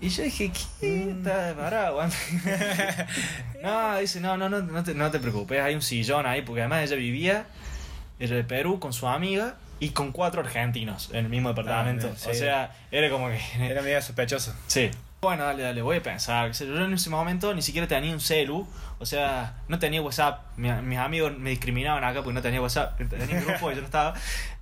Y 0.00 0.08
yo 0.08 0.22
dije, 0.24 0.50
¿qué? 0.80 0.86
Mm. 0.86 1.26
Está 1.26 1.86
aguanta. 1.86 2.16
no, 3.62 3.98
dice, 3.98 4.20
no, 4.20 4.36
no, 4.36 4.48
no, 4.48 4.60
no 4.60 4.84
te, 4.84 4.94
no 4.94 5.10
te 5.10 5.18
preocupes, 5.18 5.60
hay 5.60 5.74
un 5.74 5.82
sillón 5.82 6.26
ahí, 6.26 6.42
porque 6.42 6.60
además 6.60 6.82
ella 6.84 6.96
vivía, 6.96 7.46
ella 8.18 8.36
de 8.36 8.44
Perú, 8.44 8.78
con 8.80 8.92
su 8.92 9.06
amiga 9.06 9.56
y 9.80 9.90
con 9.90 10.12
cuatro 10.12 10.40
argentinos 10.40 11.10
en 11.12 11.24
el 11.24 11.28
mismo 11.28 11.48
departamento. 11.48 12.10
Ah, 12.12 12.16
sí. 12.16 12.30
O 12.30 12.34
sea, 12.34 12.76
era 12.90 13.10
como 13.10 13.28
que... 13.28 13.40
Era 13.60 13.82
medio 13.82 14.00
sospechoso. 14.02 14.54
Sí. 14.66 14.90
Bueno, 15.24 15.44
dale, 15.44 15.62
dale, 15.62 15.82
voy 15.82 15.96
a 15.96 16.02
pensar. 16.02 16.52
Yo 16.52 16.84
en 16.84 16.92
ese 16.94 17.10
momento 17.10 17.52
ni 17.54 17.62
siquiera 17.62 17.86
tenía 17.88 18.12
un 18.12 18.20
celu, 18.20 18.66
o 18.98 19.06
sea, 19.06 19.54
no 19.68 19.78
tenía 19.78 20.00
WhatsApp. 20.02 20.42
Mi- 20.56 20.70
mis 20.82 20.98
amigos 20.98 21.36
me 21.36 21.50
discriminaban 21.50 22.04
acá 22.04 22.22
porque 22.22 22.34
no 22.34 22.42
tenía 22.42 22.60
WhatsApp. 22.60 22.96
Tenía 23.10 23.38
un 23.38 23.44
grupo 23.46 23.70
y 23.70 23.74
yo 23.74 23.80
no 23.80 23.86
estaba. 23.86 24.14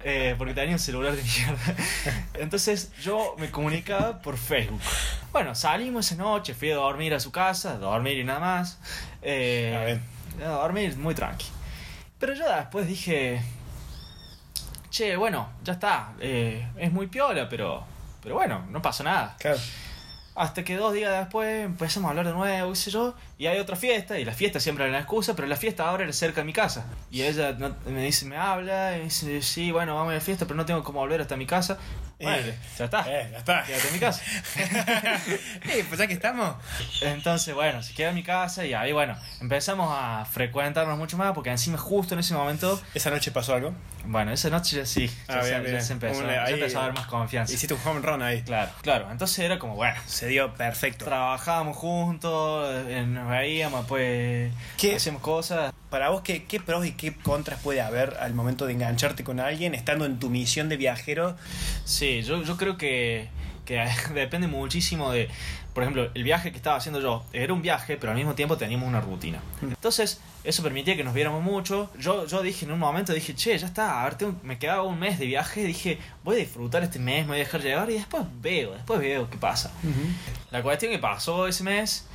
eh, 0.05 0.35
porque 0.39 0.55
tenía 0.55 0.73
un 0.75 0.79
celular 0.79 1.15
de 1.15 1.23
mierda. 1.23 1.75
Entonces 2.35 2.93
yo 3.03 3.35
me 3.39 3.51
comunicaba 3.51 4.21
por 4.23 4.37
Facebook. 4.39 4.81
Bueno, 5.33 5.55
salimos 5.55 6.07
esa 6.07 6.23
noche, 6.23 6.55
fui 6.55 6.71
a 6.71 6.77
dormir 6.77 7.13
a 7.15 7.21
su 7.21 7.31
casa, 7.33 7.73
a 7.73 7.79
dormir 7.79 8.19
y 8.19 8.25
nada 8.25 8.41
más. 8.41 8.79
Eh, 9.23 9.77
A 9.77 9.85
ver. 9.85 10.01
a 10.47 10.51
dormir 10.63 10.97
muy 10.97 11.15
tranqui. 11.15 11.47
Pero 12.19 12.35
yo 12.35 12.49
después 12.51 12.87
dije, 12.87 13.43
che, 14.91 15.17
bueno, 15.17 15.49
ya 15.65 15.73
está, 15.75 16.13
eh, 16.21 16.69
es 16.77 16.93
muy 16.93 17.07
piola, 17.07 17.49
pero, 17.49 17.85
pero 18.23 18.35
bueno, 18.37 18.65
no 18.71 18.81
pasa 18.83 19.03
nada. 19.05 19.37
Claro. 19.39 19.59
Hasta 20.35 20.65
que 20.65 20.77
dos 20.77 20.95
días 20.95 21.19
después 21.19 21.65
empezamos 21.65 22.09
a 22.09 22.11
hablar 22.11 22.27
de 22.27 22.33
nuevo, 22.33 22.71
qué 22.71 22.77
sé 22.77 22.91
yo, 22.91 23.15
y 23.43 23.47
hay 23.49 23.59
otra 23.59 23.75
fiesta, 23.77 24.19
y 24.21 24.25
la 24.25 24.33
fiesta 24.35 24.61
siempre 24.61 24.85
era 24.85 24.93
la 24.93 25.01
excusa, 25.01 25.35
pero 25.35 25.49
la 25.49 25.57
fiesta 25.57 25.89
ahora 25.89 26.05
era 26.05 26.13
cerca 26.13 26.43
de 26.43 26.45
mi 26.45 26.53
casa. 26.53 26.87
Y 27.11 27.23
ella 27.23 27.53
no- 27.59 27.75
me 27.87 28.03
dice, 28.05 28.25
me 28.27 28.37
habla, 28.37 28.95
y 28.97 28.99
me 28.99 29.05
dice, 29.07 29.43
sí, 29.43 29.73
bueno, 29.73 29.97
vamos 29.97 30.13
a 30.13 30.15
la 30.15 30.21
fiesta, 30.21 30.45
pero 30.47 30.57
no 30.57 30.65
tengo 30.65 30.85
cómo 30.85 31.01
volver 31.01 31.21
hasta 31.21 31.37
mi 31.37 31.47
casa. 31.47 31.77
Bueno, 32.21 32.37
Eh, 32.47 32.55
ya 32.79 32.85
está, 32.85 33.01
Eh, 33.09 33.29
ya 33.33 33.39
está. 33.39 33.65
quédate 33.65 33.89
en 33.89 33.93
mi 33.95 33.99
casa. 33.99 34.23
Eh, 35.69 35.85
pues 35.89 35.99
ya 35.99 36.07
que 36.07 36.13
estamos. 36.13 36.55
Entonces, 37.01 37.55
bueno, 37.55 37.83
se 37.83 37.95
queda 37.95 38.11
en 38.11 38.15
mi 38.15 38.23
casa 38.23 38.65
y 38.65 38.75
ahí, 38.75 38.93
bueno, 38.93 39.17
empezamos 39.41 39.89
a 39.93 40.25
frecuentarnos 40.25 40.97
mucho 40.99 41.17
más, 41.17 41.33
porque 41.33 41.51
encima 41.51 41.79
justo 41.79 42.15
en 42.15 42.21
ese 42.21 42.35
momento, 42.35 42.81
¿Esa 42.95 43.11
noche 43.11 43.31
pasó 43.33 43.55
algo? 43.55 43.75
bueno, 44.05 44.33
esa 44.33 44.51
noche 44.51 44.77
ya 44.77 44.87
sí, 44.87 45.09
ya, 45.09 45.39
Ah, 45.39 45.43
se, 45.43 45.49
bien, 45.51 45.63
ya 45.65 45.69
bien. 45.71 45.83
se 45.83 45.93
empezó, 45.95 46.23
ya 46.27 46.45
ahí- 46.45 46.55
empezó 46.55 46.79
a 46.79 46.83
haber 46.85 46.95
más 46.95 47.07
confianza. 47.07 47.53
Hiciste 47.53 47.75
un 47.75 47.81
home 47.85 48.01
run 48.01 48.23
ahí. 48.23 48.43
Claro, 48.43 48.71
claro, 48.83 49.11
entonces 49.11 49.39
era 49.41 49.59
como, 49.59 49.75
bueno, 49.75 49.99
Se 50.07 50.27
dio 50.29 50.53
perfecto. 50.55 51.05
trabajábamos 51.05 51.77
juntos, 51.77 52.69
eh, 52.89 53.05
nos 53.33 53.41
veíamos, 53.41 53.87
pues 53.87 54.53
¿Qué? 54.77 54.97
hacíamos 54.97 55.23
cosas. 55.23 55.73
Para 55.91 56.09
vos, 56.11 56.23
¿qué, 56.23 56.45
¿qué 56.45 56.61
pros 56.61 56.87
y 56.87 56.93
qué 56.93 57.15
contras 57.15 57.61
puede 57.61 57.81
haber 57.81 58.17
al 58.21 58.35
momento 58.35 58.67
de 58.67 58.73
engancharte 58.73 59.25
con 59.25 59.41
alguien 59.41 59.75
estando 59.75 60.05
en 60.07 60.19
tu 60.19 60.31
misión 60.31 60.69
de 60.69 60.77
viajero? 60.77 61.37
Sí, 61.85 62.23
yo, 62.23 62.43
yo 62.43 62.57
creo 62.57 62.77
que, 62.79 63.29
que 63.67 63.85
depende 64.15 64.47
muchísimo 64.49 65.11
de, 65.13 65.29
por 65.75 65.83
ejemplo, 65.83 66.11
el 66.15 66.23
viaje 66.25 66.51
que 66.51 66.57
estaba 66.57 66.77
haciendo 66.77 67.01
yo. 67.01 67.25
Era 67.35 67.53
un 67.53 67.61
viaje, 67.63 67.97
pero 67.99 68.13
al 68.13 68.17
mismo 68.19 68.35
tiempo 68.35 68.57
teníamos 68.57 68.89
una 68.89 69.01
rutina. 69.03 69.41
Entonces, 69.63 70.21
eso 70.45 70.63
permitía 70.63 70.97
que 70.97 71.05
nos 71.05 71.13
viéramos 71.13 71.43
mucho. 71.43 71.91
Yo, 71.99 72.27
yo 72.27 72.41
dije 72.43 72.65
en 72.65 72.73
un 72.73 72.79
momento, 72.79 73.13
dije, 73.13 73.35
che, 73.35 73.57
ya 73.59 73.67
está, 73.67 74.01
a 74.01 74.05
ver, 74.05 74.15
tengo- 74.15 74.37
me 74.43 74.59
quedaba 74.59 74.83
un 74.85 74.99
mes 74.99 75.19
de 75.19 75.27
viaje. 75.27 75.65
Dije, 75.65 75.99
voy 76.25 76.37
a 76.37 76.39
disfrutar 76.39 76.83
este 76.83 76.99
mes, 76.99 77.25
me 77.25 77.33
voy 77.33 77.37
a 77.37 77.39
dejar 77.41 77.61
llevar 77.63 77.91
y 77.91 77.95
después 77.95 78.23
veo, 78.41 78.73
después 78.73 78.99
veo 78.99 79.29
qué 79.29 79.37
pasa. 79.37 79.71
La 80.51 80.63
cuestión 80.63 80.91
que 80.91 80.99
pasó 80.99 81.47
ese 81.47 81.63
mes 81.65 82.07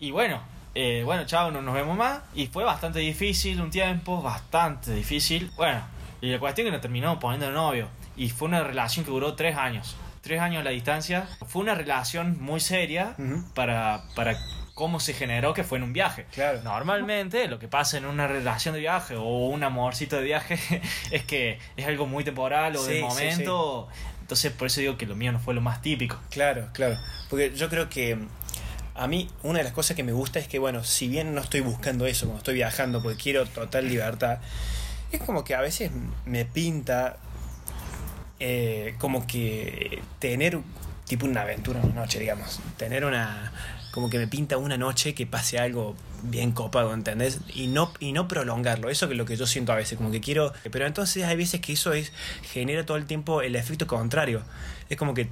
y 0.00 0.10
bueno, 0.10 0.40
eh, 0.74 1.02
bueno, 1.04 1.24
chao, 1.26 1.50
no 1.50 1.62
nos 1.62 1.74
vemos 1.74 1.96
más 1.96 2.20
y 2.34 2.46
fue 2.46 2.64
bastante 2.64 3.00
difícil 3.00 3.60
un 3.60 3.70
tiempo, 3.70 4.22
bastante 4.22 4.94
difícil. 4.94 5.50
Bueno, 5.56 5.82
y 6.20 6.30
la 6.30 6.38
cuestión 6.38 6.66
que 6.66 6.70
nos 6.70 6.80
terminó 6.80 7.18
poniendo 7.18 7.46
de 7.46 7.52
novio 7.52 7.88
y 8.16 8.30
fue 8.30 8.48
una 8.48 8.62
relación 8.62 9.04
que 9.04 9.10
duró 9.10 9.34
tres 9.34 9.56
años. 9.56 9.96
Tres 10.20 10.40
años 10.40 10.60
a 10.60 10.64
la 10.64 10.70
distancia. 10.70 11.28
Fue 11.46 11.62
una 11.62 11.74
relación 11.74 12.40
muy 12.40 12.60
seria 12.60 13.14
para, 13.54 14.02
para 14.14 14.36
cómo 14.74 15.00
se 15.00 15.14
generó 15.14 15.54
que 15.54 15.64
fue 15.64 15.78
en 15.78 15.84
un 15.84 15.92
viaje. 15.92 16.26
Claro. 16.32 16.60
Normalmente 16.62 17.48
lo 17.48 17.58
que 17.58 17.66
pasa 17.66 17.98
en 17.98 18.04
una 18.04 18.28
relación 18.28 18.74
de 18.74 18.80
viaje 18.80 19.16
o 19.16 19.46
un 19.46 19.64
amorcito 19.64 20.16
de 20.16 20.22
viaje 20.22 20.58
es 21.10 21.24
que 21.24 21.58
es 21.76 21.86
algo 21.86 22.06
muy 22.06 22.24
temporal 22.24 22.76
o 22.76 22.80
Sí, 22.84 22.90
de 22.90 22.96
sí, 22.98 23.02
momento. 23.02 23.88
Entonces 24.20 24.52
por 24.52 24.66
eso 24.66 24.80
digo 24.80 24.96
que 24.98 25.06
lo 25.06 25.16
mío 25.16 25.32
no 25.32 25.38
fue 25.38 25.54
lo 25.54 25.60
más 25.60 25.80
típico. 25.82 26.18
Claro, 26.30 26.68
claro. 26.72 26.98
Porque 27.30 27.52
yo 27.54 27.68
creo 27.68 27.88
que 27.88 28.18
a 28.98 29.06
mí 29.06 29.28
una 29.42 29.58
de 29.58 29.64
las 29.64 29.72
cosas 29.72 29.96
que 29.96 30.02
me 30.02 30.12
gusta 30.12 30.38
es 30.38 30.48
que, 30.48 30.58
bueno, 30.58 30.84
si 30.84 31.08
bien 31.08 31.34
no 31.34 31.40
estoy 31.40 31.60
buscando 31.60 32.06
eso 32.06 32.26
cuando 32.26 32.38
estoy 32.38 32.54
viajando, 32.54 33.02
porque 33.02 33.16
quiero 33.16 33.46
total 33.46 33.88
libertad, 33.88 34.38
es 35.12 35.20
como 35.22 35.44
que 35.44 35.54
a 35.54 35.60
veces 35.60 35.90
me 36.26 36.44
pinta 36.44 37.16
eh, 38.40 38.94
como 38.98 39.26
que 39.26 40.02
tener 40.18 40.58
tipo 41.06 41.26
una 41.26 41.42
aventura 41.42 41.80
una 41.80 41.94
noche, 41.94 42.18
digamos. 42.18 42.60
Tener 42.76 43.04
una... 43.04 43.52
Como 43.92 44.10
que 44.10 44.18
me 44.18 44.28
pinta 44.28 44.58
una 44.58 44.76
noche 44.76 45.14
que 45.14 45.26
pase 45.26 45.58
algo 45.58 45.96
bien 46.22 46.52
copado, 46.52 46.92
¿entendés? 46.92 47.40
Y 47.54 47.68
no, 47.68 47.92
y 47.98 48.12
no 48.12 48.28
prolongarlo. 48.28 48.90
Eso 48.90 49.08
que 49.08 49.14
es 49.14 49.18
lo 49.18 49.24
que 49.24 49.36
yo 49.36 49.46
siento 49.46 49.72
a 49.72 49.76
veces, 49.76 49.96
como 49.96 50.10
que 50.10 50.20
quiero... 50.20 50.52
Pero 50.70 50.86
entonces 50.86 51.24
hay 51.24 51.36
veces 51.36 51.60
que 51.60 51.72
eso 51.72 51.92
es 51.92 52.12
genera 52.42 52.84
todo 52.84 52.96
el 52.96 53.06
tiempo 53.06 53.42
el 53.42 53.56
efecto 53.56 53.86
contrario. 53.86 54.42
Es 54.90 54.96
como 54.98 55.14
que 55.14 55.28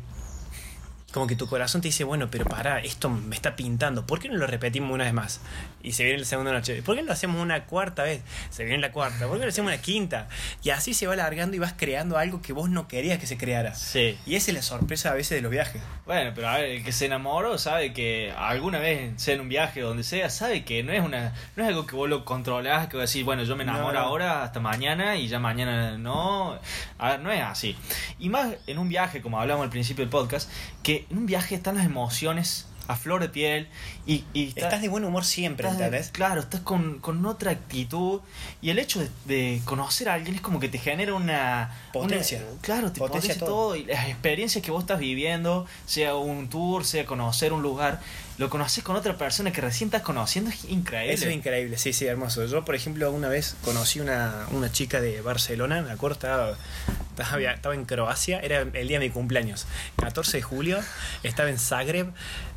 como 1.17 1.27
que 1.27 1.35
tu 1.35 1.47
corazón 1.47 1.81
te 1.81 1.89
dice, 1.89 2.05
bueno, 2.05 2.29
pero 2.31 2.45
pará, 2.45 2.79
esto 2.81 3.09
me 3.09 3.35
está 3.35 3.57
pintando, 3.57 4.05
¿por 4.05 4.19
qué 4.19 4.29
no 4.29 4.37
lo 4.37 4.47
repetimos 4.47 4.91
una 4.93 5.05
vez 5.05 5.15
más? 5.15 5.41
Y 5.83 5.93
se 5.93 6.05
viene 6.05 6.19
la 6.19 6.27
segunda 6.27 6.53
noche, 6.53 6.83
¿por 6.83 6.95
qué 6.95 7.01
no 7.01 7.07
lo 7.07 7.15
hacemos 7.15 7.41
una 7.41 7.65
cuarta 7.65 8.03
vez? 8.03 8.21
Se 8.51 8.65
viene 8.67 8.83
la 8.83 8.93
cuarta, 8.93 9.21
¿por 9.21 9.31
qué 9.31 9.39
no 9.39 9.45
lo 9.47 9.49
hacemos 9.49 9.73
una 9.73 9.81
quinta? 9.81 10.29
Y 10.63 10.69
así 10.69 10.93
se 10.93 11.07
va 11.07 11.15
alargando 11.15 11.57
y 11.57 11.59
vas 11.59 11.73
creando 11.75 12.19
algo 12.19 12.43
que 12.43 12.53
vos 12.53 12.69
no 12.69 12.87
querías 12.87 13.19
que 13.19 13.27
se 13.27 13.39
creara. 13.39 13.75
Sí. 13.75 14.19
Y 14.27 14.35
esa 14.35 14.51
es 14.51 14.57
la 14.57 14.61
sorpresa 14.61 15.13
a 15.13 15.15
veces 15.15 15.39
de 15.39 15.41
los 15.41 15.51
viajes. 15.51 15.81
Bueno, 16.05 16.33
pero 16.35 16.51
a 16.51 16.59
ver, 16.59 16.67
el 16.67 16.85
que 16.85 16.93
se 16.93 17.07
enamoró 17.07 17.57
sabe 17.57 17.95
que 17.95 18.31
alguna 18.37 18.79
vez, 18.79 19.15
sea 19.17 19.37
en 19.37 19.41
un 19.41 19.49
viaje 19.49 19.83
o 19.85 19.89
donde 19.89 20.03
sea, 20.03 20.29
sabe 20.29 20.67
que 20.67 20.83
no 20.83 20.93
es 20.93 21.01
una 21.01 21.33
no 21.57 21.63
es 21.63 21.71
algo 21.71 21.87
que 21.87 21.97
vos 21.97 22.11
lo 22.11 22.27
controlás, 22.27 22.89
que 22.89 22.99
vos 22.99 23.11
decís, 23.11 23.25
bueno, 23.25 23.43
yo 23.45 23.57
me 23.57 23.63
enamoro 23.63 23.95
No, 23.95 24.01
no. 24.01 24.07
ahora 24.07 24.43
hasta 24.43 24.61
mañana 24.61 25.17
y 25.17 25.29
ya 25.29 25.39
mañana 25.39 25.97
no. 25.97 26.59
A 26.99 27.13
ver, 27.13 27.21
no 27.21 27.33
es 27.33 27.41
así. 27.41 27.75
Y 28.19 28.29
más 28.29 28.55
en 28.67 28.77
un 28.77 28.91
viaje, 28.91 29.23
como 29.23 29.41
hablamos 29.41 29.65
al 29.65 29.71
principio 29.71 30.05
del 30.05 30.11
podcast, 30.11 30.51
que 30.83 31.06
en 31.11 31.19
un 31.19 31.27
viaje 31.27 31.55
están 31.55 31.77
las 31.77 31.87
emociones 31.87 32.67
a 32.89 32.95
flor 32.95 33.21
de 33.21 33.29
piel 33.29 33.69
y, 34.07 34.25
y 34.33 34.47
está- 34.49 34.61
Estás 34.61 34.81
de 34.83 34.89
buen 34.89 35.05
humor 35.05 35.25
siempre, 35.25 35.67
estás 35.67 35.79
de- 35.79 35.85
¿entendés? 35.87 36.11
claro, 36.13 36.41
estás 36.41 36.61
con, 36.61 37.01
con 37.01 37.27
otra 37.27 37.51
actitud 37.51 38.21
y 38.63 38.71
el 38.71 38.79
hecho 38.79 39.01
de, 39.01 39.09
de 39.25 39.61
conocer 39.65 40.09
a 40.09 40.15
alguien 40.15 40.37
es 40.37 40.41
como 40.41 40.61
que 40.61 40.69
te 40.69 40.79
genera 40.79 41.15
una 41.15 41.75
Potencia. 41.93 42.39
una- 42.49 42.61
claro, 42.61 42.93
te 42.93 43.01
Potencia 43.01 43.35
potencia, 43.35 43.39
todo. 43.41 43.49
todo. 43.71 43.77
y 43.77 43.87
las 43.87 44.07
experiencias 44.09 44.63
que 44.65 44.71
vos 44.71 44.85
estás 44.85 45.01
viviendo, 45.01 45.67
sea 45.85 46.15
un 46.15 46.49
tour, 46.49 46.85
sea 46.85 47.05
conocer 47.07 47.53
un 47.53 47.63
lugar, 47.63 48.01
lo 48.39 48.51
conoces 48.51 48.85
con 48.85 48.97
otra 48.97 49.17
persona 49.17 49.51
que 49.53 49.61
recién 49.61 49.89
estás 49.89 50.03
conociendo, 50.03 50.51
es 50.51 50.65
increíble. 50.65 51.15
Eso 51.15 51.27
es 51.29 51.35
increíble, 51.35 51.79
sí, 51.79 51.93
sí, 51.93 52.07
hermoso. 52.07 52.45
Yo, 52.47 52.65
por 52.65 52.75
ejemplo, 52.75 53.11
una 53.11 53.29
vez 53.29 53.57
conocí 53.65 54.01
una, 54.01 54.47
una 54.51 54.71
chica 54.71 55.01
de 55.01 55.21
Barcelona, 55.23 55.81
me 55.83 55.91
acuerdo, 55.91 56.15
estaba, 56.15 56.57
estaba, 57.19 57.75
en 57.75 57.85
Croacia, 57.87 58.41
era 58.41 58.61
el 58.61 58.89
día 58.89 58.99
de 58.99 59.07
mi 59.07 59.11
cumpleaños, 59.11 59.67
14 59.97 60.37
de 60.39 60.43
julio, 60.43 60.79
estaba 61.23 61.49
en 61.49 61.59
Zagreb 61.59 62.13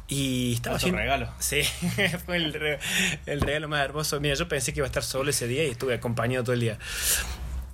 y 0.08 0.54
estaba 0.56 0.78
haciendo- 0.78 0.98
regalo. 1.00 1.32
Sí, 1.40 1.62
fue 2.26 2.38
el, 2.38 2.78
el 3.26 3.42
regalo 3.42 3.68
más 3.70 3.86
hermoso. 3.86 4.20
Mira, 4.20 4.36
yo 4.36 4.48
pensé 4.48 4.74
que 4.74 4.80
iba 4.80 4.86
a 4.86 4.90
estar 4.90 5.04
solo 5.04 5.30
ese 5.30 5.48
día 5.48 5.64
y 5.64 5.70
estuve 5.70 5.94
acompañado 5.94 6.44
todo 6.44 6.54
el 6.54 6.60
día. 6.62 6.78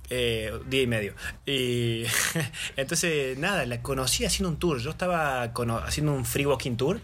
Eh, 0.08 0.52
día 0.68 0.82
y 0.82 0.86
medio. 0.86 1.14
Y 1.46 2.04
entonces, 2.76 3.36
nada, 3.38 3.66
la 3.66 3.82
conocí 3.82 4.24
haciendo 4.24 4.50
un 4.50 4.56
tour. 4.56 4.78
Yo 4.78 4.90
estaba 4.90 5.42
haciendo 5.84 6.12
un 6.12 6.24
free 6.24 6.46
walking 6.46 6.76
tour 6.76 7.00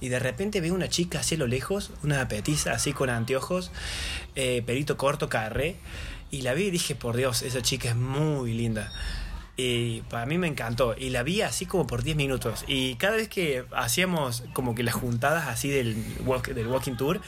y 0.00 0.08
de 0.08 0.18
repente 0.18 0.60
veo 0.60 0.74
una 0.74 0.88
chica 0.88 1.20
así 1.20 1.34
a 1.34 1.38
lo 1.38 1.46
lejos, 1.46 1.90
una 2.02 2.26
petiza 2.28 2.72
así 2.72 2.92
con 2.92 3.10
anteojos, 3.10 3.70
eh, 4.34 4.62
pelito 4.64 4.96
corto, 4.96 5.28
carré. 5.28 5.76
Y 6.30 6.42
la 6.42 6.54
vi 6.54 6.64
y 6.64 6.70
dije, 6.70 6.94
por 6.94 7.16
Dios, 7.16 7.42
esa 7.42 7.62
chica 7.62 7.90
es 7.90 7.96
muy 7.96 8.52
linda. 8.52 8.92
Y 9.60 10.02
para 10.02 10.24
mí 10.24 10.38
me 10.38 10.46
encantó. 10.46 10.94
Y 10.96 11.10
la 11.10 11.24
vi 11.24 11.42
así 11.42 11.66
como 11.66 11.84
por 11.84 12.04
10 12.04 12.16
minutos. 12.16 12.64
Y 12.68 12.94
cada 12.94 13.16
vez 13.16 13.28
que 13.28 13.64
hacíamos 13.76 14.44
como 14.52 14.76
que 14.76 14.84
las 14.84 14.94
juntadas 14.94 15.48
así 15.48 15.68
del, 15.68 15.96
walk- 16.24 16.54
del 16.54 16.68
walking 16.68 16.94
tour, 16.94 17.20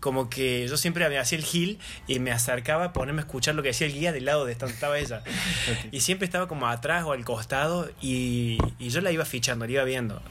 como 0.00 0.30
que 0.30 0.66
yo 0.68 0.78
siempre 0.78 1.06
me 1.10 1.18
hacía 1.18 1.36
el 1.36 1.44
hill 1.52 1.78
y 2.06 2.18
me 2.18 2.32
acercaba 2.32 2.86
a 2.86 2.92
ponerme 2.94 3.20
a 3.20 3.24
escuchar 3.26 3.54
lo 3.54 3.62
que 3.62 3.68
decía 3.68 3.86
el 3.88 3.92
guía 3.92 4.12
del 4.12 4.24
lado 4.24 4.46
de 4.46 4.54
donde 4.54 4.72
estaba 4.74 4.98
ella. 4.98 5.22
Y 5.92 6.00
siempre 6.00 6.24
estaba 6.24 6.48
como 6.48 6.66
atrás 6.66 7.04
o 7.04 7.12
al 7.12 7.26
costado 7.26 7.90
y, 8.00 8.56
y 8.78 8.88
yo 8.88 9.02
la 9.02 9.12
iba 9.12 9.26
fichando, 9.26 9.66
la 9.66 9.72
iba 9.72 9.84
viendo. 9.84 10.22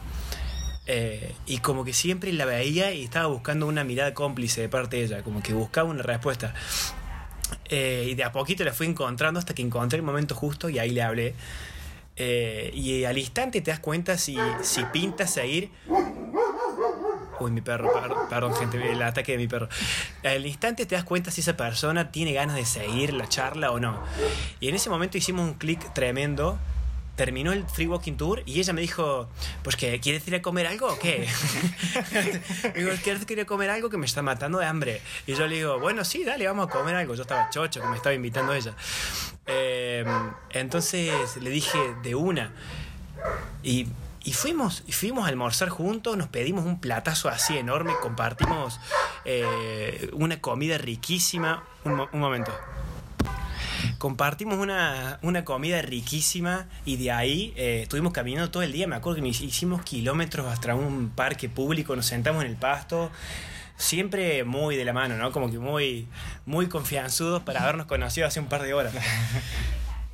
Eh, 0.88 1.32
y 1.46 1.60
como 1.60 1.86
que 1.86 1.94
siempre 1.94 2.34
la 2.34 2.46
veía 2.46 2.92
y 2.92 3.04
estaba 3.04 3.28
buscando 3.28 3.68
una 3.68 3.84
mirada 3.84 4.16
cómplice 4.16 4.62
de 4.62 4.70
parte 4.70 4.98
de 4.98 5.04
ella, 5.04 5.22
como 5.22 5.44
que 5.44 5.54
buscaba 5.54 5.90
una 5.92 6.02
respuesta. 6.02 6.56
Eh, 7.70 8.08
y 8.12 8.16
de 8.16 8.24
a 8.24 8.32
poquito 8.32 8.64
la 8.64 8.74
fui 8.74 8.88
encontrando 8.88 9.40
hasta 9.40 9.54
que 9.56 9.62
encontré 9.62 9.98
el 9.98 10.04
momento 10.04 10.36
justo 10.36 10.70
y 10.70 10.80
ahí 10.80 10.92
le 10.92 11.02
hablé. 11.02 11.34
Eh, 12.18 12.72
y 12.74 13.04
al 13.04 13.18
instante 13.18 13.60
te 13.62 13.72
das 13.72 13.80
cuenta 13.80 14.18
si, 14.18 14.38
si 14.62 14.84
pinta 14.86 15.28
seguir. 15.28 15.70
Uy, 17.40 17.52
mi 17.52 17.60
perro, 17.60 17.92
per- 17.92 18.14
perdón, 18.30 18.54
gente, 18.54 18.78
el 18.92 19.02
ataque 19.02 19.34
de 19.34 19.38
mi 19.38 19.48
perro. 19.48 19.68
Al 20.24 20.46
instante 20.46 20.86
te 20.86 20.96
das 20.96 21.04
cuenta 21.04 21.32
si 21.32 21.42
esa 21.42 21.58
persona 21.58 22.12
tiene 22.12 22.32
ganas 22.32 22.56
de 22.56 22.66
seguir 22.66 23.14
la 23.14 23.28
charla 23.28 23.72
o 23.72 23.80
no. 23.80 24.00
Y 24.62 24.70
en 24.70 24.76
ese 24.76 24.90
momento 24.90 25.18
hicimos 25.18 25.46
un 25.46 25.56
clic 25.56 25.94
tremendo. 25.94 26.58
Terminó 27.16 27.54
el 27.54 27.66
free 27.66 27.88
walking 27.88 28.14
tour 28.18 28.44
y 28.46 28.60
ella 28.60 28.74
me 28.74 28.82
dijo, 28.82 29.30
pues 29.64 29.76
que 29.78 30.00
¿quieres 30.02 30.28
ir 30.28 30.36
a 30.36 30.42
comer 30.42 30.68
algo 30.68 30.88
o 30.88 31.00
qué? 31.00 31.26
digo, 32.76 32.92
¿quieres 33.04 33.30
ir 33.30 33.40
a 33.40 33.46
comer 33.46 33.70
algo 33.70 33.90
que 33.90 33.98
me 33.98 34.06
está 34.06 34.22
matando 34.22 34.58
de 34.60 34.66
hambre? 34.66 35.02
Y 35.26 35.34
yo 35.36 35.48
le 35.48 35.56
digo, 35.56 35.80
bueno, 35.80 36.04
sí, 36.04 36.24
dale, 36.26 36.46
vamos 36.46 36.68
a 36.68 36.72
comer 36.72 36.96
algo. 36.96 37.16
Yo 37.16 37.22
estaba 37.22 37.50
chocho, 37.50 37.82
que 37.82 37.88
me 37.88 37.96
estaba 37.96 38.14
invitando 38.14 38.54
ella. 38.54 38.74
Eh, 39.48 40.04
entonces 40.52 41.38
le 41.38 41.50
dije 41.50 41.78
de 42.04 42.16
una. 42.16 42.52
Y, 43.64 43.88
y 44.24 44.34
fuimos, 44.34 44.84
y 44.86 44.92
fuimos 44.92 45.26
a 45.26 45.30
almorzar 45.30 45.70
juntos, 45.70 46.18
nos 46.18 46.28
pedimos 46.28 46.66
un 46.66 46.80
platazo 46.82 47.30
así 47.30 47.58
enorme, 47.58 47.94
compartimos 48.02 48.80
eh, 49.24 50.10
una 50.14 50.42
comida 50.42 50.78
riquísima. 50.78 51.64
Un, 51.86 51.96
mo- 51.96 52.10
un 52.12 52.20
momento. 52.20 52.52
Compartimos 53.98 54.58
una, 54.58 55.20
una 55.22 55.46
comida 55.46 55.82
riquísima 55.82 56.68
y 56.86 56.98
de 56.98 57.12
ahí 57.12 57.54
eh, 57.56 57.82
estuvimos 57.84 58.14
caminando 58.14 58.52
todo 58.52 58.64
el 58.64 58.72
día. 58.72 58.88
Me 58.88 58.96
acuerdo 58.96 59.22
que 59.22 59.28
hicimos 59.28 59.84
kilómetros 59.84 60.48
hasta 60.48 60.76
un 60.76 61.10
parque 61.10 61.50
público, 61.50 61.96
nos 61.96 62.06
sentamos 62.06 62.44
en 62.44 62.50
el 62.52 62.58
pasto. 62.58 63.12
Siempre 63.78 64.44
muy 64.46 64.78
de 64.78 64.86
la 64.86 64.94
mano, 64.94 65.18
¿no? 65.18 65.32
Como 65.32 65.52
que 65.52 65.60
muy, 65.60 66.08
muy 66.46 66.68
confianzudos 66.68 67.44
para 67.44 67.62
habernos 67.62 67.88
conocido 67.88 68.26
hace 68.28 68.40
un 68.40 68.48
par 68.48 68.62
de 68.64 68.74
horas. 68.74 68.94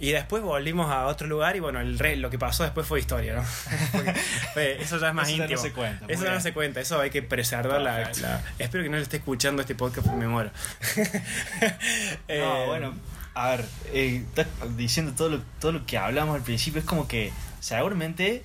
Y 0.04 0.14
después 0.14 0.42
volvimos 0.42 0.90
a 0.92 1.06
otro 1.06 1.28
lugar 1.28 1.56
y 1.56 1.60
bueno, 1.60 1.80
el 1.80 2.00
re, 2.00 2.16
lo 2.16 2.32
que 2.32 2.40
pasó 2.40 2.64
después 2.64 2.88
fue 2.88 3.00
historia, 3.00 3.36
¿no? 3.36 3.44
Porque, 3.92 4.78
eso 4.82 4.98
ya 4.98 5.10
es 5.10 5.14
más 5.14 5.28
Eso 5.28 5.38
ya 5.38 5.44
íntimo. 5.44 5.58
no 5.58 5.62
se 5.68 5.74
cuenta, 5.74 6.06
Eso 6.08 6.24
ya 6.24 6.34
no 6.34 6.40
se 6.42 6.54
cuenta, 6.54 6.80
eso 6.82 7.00
hay 7.00 7.12
que 7.12 7.22
preservar 7.22 7.80
la, 7.82 8.00
la- 8.20 8.42
Espero 8.58 8.84
que 8.84 8.90
no 8.90 8.98
le 8.98 9.04
esté 9.04 9.18
escuchando 9.18 9.62
este 9.62 9.76
podcast 9.76 10.08
porque 10.08 10.20
me 10.20 10.28
muero. 10.28 10.50
Eh, 12.28 12.40
No, 12.40 12.66
bueno, 12.66 12.94
a 13.34 13.50
ver, 13.52 13.66
eh, 13.94 14.26
estás 14.36 14.48
diciendo 14.78 15.14
todo 15.16 15.30
lo, 15.30 15.42
todo 15.60 15.72
lo 15.72 15.86
que 15.86 15.98
hablamos 15.98 16.36
al 16.36 16.42
principio, 16.42 16.80
es 16.80 16.86
como 16.86 17.08
que 17.08 17.32
seguramente 17.60 18.44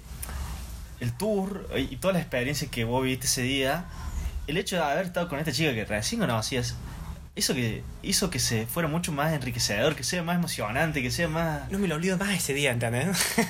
el 1.01 1.13
tour 1.13 1.69
eh, 1.73 1.87
y 1.91 1.97
toda 1.97 2.15
la 2.15 2.21
experiencia 2.21 2.69
que 2.71 2.85
vos 2.85 3.03
viviste 3.03 3.27
ese 3.27 3.43
día, 3.43 3.85
el 4.47 4.57
hecho 4.57 4.77
de 4.77 4.83
haber 4.83 5.07
estado 5.07 5.29
con 5.29 5.39
esta 5.39 5.53
chica 5.53 5.75
que 5.75 5.85
recién 5.85 6.21
conocías, 6.21 6.75
eso 7.35 7.53
que 7.53 7.83
hizo 8.03 8.31
que 8.31 8.39
se 8.39 8.65
fuera 8.67 8.89
mucho 8.89 9.13
más 9.13 9.33
enriquecedor, 9.35 9.95
que 9.95 10.05
sea 10.05 10.23
más 10.23 10.37
emocionante, 10.37 11.03
que 11.03 11.11
sea 11.11 11.29
más... 11.29 11.71
No 11.71 11.79
me 11.79 11.87
lo 11.87 11.97
olvido 11.97 12.17
más 12.17 12.31
ese 12.31 12.55
día, 12.55 12.71
¿entendés? 12.71 13.09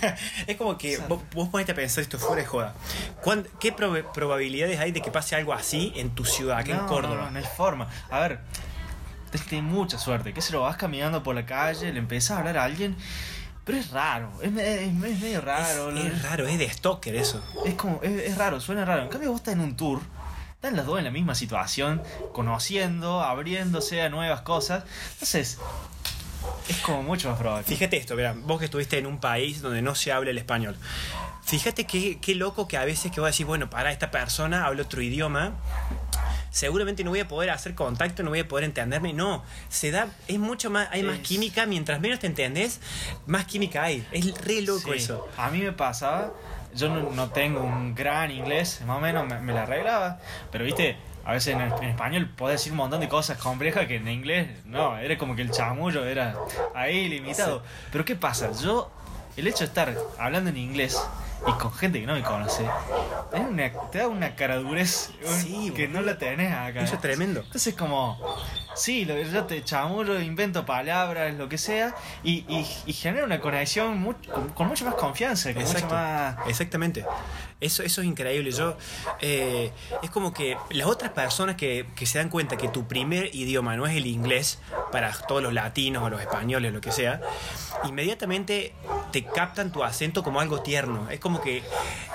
es 0.48 0.56
como 0.56 0.76
que 0.76 0.98
vos, 1.06 1.20
vos 1.32 1.48
ponete 1.50 1.70
a 1.70 1.74
pensar 1.76 2.02
esto 2.02 2.18
fuera 2.18 2.42
de 2.42 2.48
joda. 2.48 2.74
¿Cuán- 3.22 3.46
¿Qué 3.60 3.76
prob- 3.76 4.10
probabilidades 4.12 4.80
hay 4.80 4.90
de 4.90 5.02
que 5.02 5.12
pase 5.12 5.36
algo 5.36 5.52
así 5.52 5.92
en 5.94 6.10
tu 6.10 6.24
ciudad, 6.24 6.58
aquí 6.58 6.72
en 6.72 6.78
Córdoba? 6.80 7.14
No, 7.16 7.24
no, 7.26 7.30
no 7.30 7.38
hay 7.38 7.44
forma. 7.56 7.88
A 8.10 8.18
ver, 8.20 8.40
tenés 9.30 9.64
mucha 9.64 9.98
suerte. 9.98 10.32
Que 10.32 10.40
se 10.42 10.52
lo 10.52 10.62
vas 10.62 10.76
caminando 10.76 11.22
por 11.22 11.34
la 11.34 11.44
calle, 11.46 11.92
le 11.92 11.98
empezás 11.98 12.32
a 12.32 12.38
hablar 12.40 12.58
a 12.58 12.64
alguien, 12.64 12.96
pero 13.64 13.78
es 13.78 13.90
raro, 13.90 14.30
es, 14.42 14.48
es 14.56 14.92
me- 14.92 15.10
es 15.12 15.18
medio 15.20 15.40
raro. 15.40 15.90
es, 15.90 16.04
es 16.12 16.22
raro, 16.22 16.46
es 16.46 16.58
de 16.58 16.68
stalker 16.70 17.14
eso. 17.16 17.42
Es 17.64 17.74
como, 17.74 18.00
es, 18.02 18.12
es 18.30 18.38
raro, 18.38 18.60
suena 18.60 18.84
raro. 18.84 19.02
En 19.02 19.08
cambio, 19.08 19.30
vos 19.30 19.40
estás 19.40 19.54
en 19.54 19.60
un 19.60 19.76
tour, 19.76 20.00
están 20.54 20.76
las 20.76 20.86
dos 20.86 20.98
en 20.98 21.04
la 21.04 21.10
misma 21.10 21.34
situación, 21.34 22.02
conociendo, 22.32 23.22
abriéndose 23.22 24.02
a 24.02 24.08
nuevas 24.08 24.42
cosas. 24.42 24.84
Entonces, 25.14 25.58
es 26.68 26.76
como 26.78 27.02
mucho 27.02 27.28
más 27.30 27.38
probable. 27.38 27.64
Fíjate 27.64 27.96
esto, 27.96 28.14
mira, 28.14 28.34
vos 28.36 28.58
que 28.58 28.64
estuviste 28.66 28.98
en 28.98 29.06
un 29.06 29.18
país 29.18 29.62
donde 29.62 29.82
no 29.82 29.94
se 29.94 30.12
habla 30.12 30.30
el 30.30 30.38
español. 30.38 30.76
Fíjate 31.44 31.84
qué, 31.86 32.18
qué 32.20 32.34
loco 32.34 32.66
que 32.66 32.76
a 32.76 32.84
veces 32.84 33.12
que 33.12 33.20
vos 33.20 33.30
decís, 33.30 33.46
bueno, 33.46 33.70
para 33.70 33.92
esta 33.92 34.10
persona 34.10 34.66
habla 34.66 34.82
otro 34.82 35.00
idioma, 35.00 35.52
seguramente 36.56 37.04
no 37.04 37.10
voy 37.10 37.20
a 37.20 37.28
poder 37.28 37.50
hacer 37.50 37.74
contacto, 37.74 38.22
no 38.22 38.30
voy 38.30 38.40
a 38.40 38.48
poder 38.48 38.64
entenderme. 38.64 39.12
No, 39.12 39.44
se 39.68 39.90
da, 39.90 40.08
es 40.26 40.38
mucho 40.38 40.70
más, 40.70 40.88
hay 40.90 41.02
más 41.02 41.18
química, 41.18 41.66
mientras 41.66 42.00
menos 42.00 42.18
te 42.18 42.26
entendés, 42.26 42.80
más 43.26 43.44
química 43.44 43.82
hay. 43.82 44.06
Es 44.10 44.34
re 44.42 44.62
loco 44.62 44.92
Sí. 44.92 44.98
eso. 44.98 45.28
A 45.36 45.50
mí 45.50 45.58
me 45.58 45.72
pasaba, 45.72 46.32
yo 46.74 46.88
no, 46.88 47.10
no 47.10 47.28
tengo 47.28 47.60
un 47.60 47.94
gran 47.94 48.30
inglés, 48.30 48.80
más 48.86 48.96
o 48.96 49.00
menos 49.00 49.26
me, 49.26 49.38
me 49.40 49.52
la 49.52 49.64
arreglaba, 49.64 50.18
pero 50.50 50.64
viste, 50.64 50.96
a 51.26 51.32
veces 51.32 51.54
en, 51.54 51.60
en 51.60 51.90
español 51.90 52.30
podés 52.34 52.60
decir 52.60 52.72
un 52.72 52.78
montón 52.78 53.00
de 53.00 53.08
cosas 53.10 53.36
complejas 53.36 53.86
que 53.86 53.96
en 53.96 54.08
inglés 54.08 54.48
no, 54.64 54.96
era 54.96 55.18
como 55.18 55.36
que 55.36 55.42
el 55.42 55.50
chamullo 55.50 56.06
era 56.06 56.36
ahí 56.74 57.06
limitado. 57.10 57.62
Pero 57.92 58.06
¿qué 58.06 58.16
pasa? 58.16 58.50
Yo, 58.62 58.90
el 59.36 59.46
hecho 59.46 59.58
de 59.58 59.64
estar 59.66 59.94
hablando 60.18 60.48
en 60.48 60.56
inglés 60.56 60.98
y 61.46 61.52
con 61.52 61.72
gente 61.72 62.00
que 62.00 62.06
no 62.06 62.14
me 62.14 62.22
conoce, 62.22 62.64
te 63.30 63.38
da 63.38 63.46
una, 63.46 63.72
te 63.90 63.98
da 63.98 64.08
una 64.08 64.34
caradurez 64.34 65.10
Sí, 65.24 65.72
que 65.74 65.88
no 65.88 66.00
la 66.00 66.18
tenés 66.18 66.52
acá. 66.52 66.82
Eso 66.82 66.94
es 66.96 67.00
tremendo. 67.00 67.40
Entonces 67.40 67.74
como, 67.74 68.18
sí, 68.74 69.04
lo, 69.04 69.20
yo 69.20 69.44
te 69.44 69.62
chamullo, 69.64 70.20
invento 70.20 70.64
palabras, 70.64 71.34
lo 71.34 71.48
que 71.48 71.58
sea, 71.58 71.94
y, 72.22 72.44
y, 72.48 72.66
y 72.86 72.92
genera 72.92 73.24
una 73.24 73.40
conexión 73.40 74.04
con, 74.32 74.48
con 74.50 74.68
mucha 74.68 74.84
más 74.84 74.94
confianza, 74.94 75.52
con 75.52 75.62
mucha 75.62 75.72
Exacto. 75.74 75.94
más... 75.94 76.36
Exactamente. 76.48 77.04
Eso, 77.60 77.82
eso 77.82 78.02
es 78.02 78.06
increíble. 78.06 78.50
Yo 78.50 78.76
eh, 79.20 79.72
es 80.02 80.10
como 80.10 80.34
que 80.34 80.56
las 80.70 80.86
otras 80.86 81.12
personas 81.12 81.56
que, 81.56 81.86
que 81.96 82.04
se 82.04 82.18
dan 82.18 82.28
cuenta 82.28 82.56
que 82.58 82.68
tu 82.68 82.86
primer 82.86 83.34
idioma 83.34 83.76
no 83.76 83.86
es 83.86 83.96
el 83.96 84.06
inglés 84.06 84.58
para 84.92 85.10
todos 85.12 85.42
los 85.42 85.54
latinos 85.54 86.02
o 86.02 86.10
los 86.10 86.20
españoles, 86.20 86.72
lo 86.72 86.80
que 86.82 86.92
sea, 86.92 87.20
inmediatamente 87.84 88.74
te 89.12 89.24
captan 89.24 89.72
tu 89.72 89.82
acento 89.84 90.22
como 90.22 90.40
algo 90.40 90.60
tierno. 90.60 91.08
Es 91.10 91.18
como 91.20 91.40
que 91.40 91.62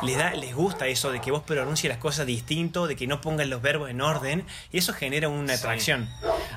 les 0.04 0.18
da, 0.18 0.32
les 0.36 0.54
gusta 0.54 0.88
eso 0.88 1.12
de 1.12 1.20
que 1.22 1.32
vos 1.32 1.42
pronuncies 1.44 1.90
las 1.90 1.98
cosas 2.00 2.26
distinto, 2.28 2.86
de 2.86 2.96
que 2.96 3.08
no 3.08 3.20
pongan 3.22 3.50
los 3.50 3.62
verbos 3.62 3.90
en 3.90 4.02
orden, 4.02 4.46
y 4.72 4.78
eso 4.78 4.94
genera 4.94 5.28
una 5.30 5.56
Sí. 5.58 5.60
atracción. 5.64 6.10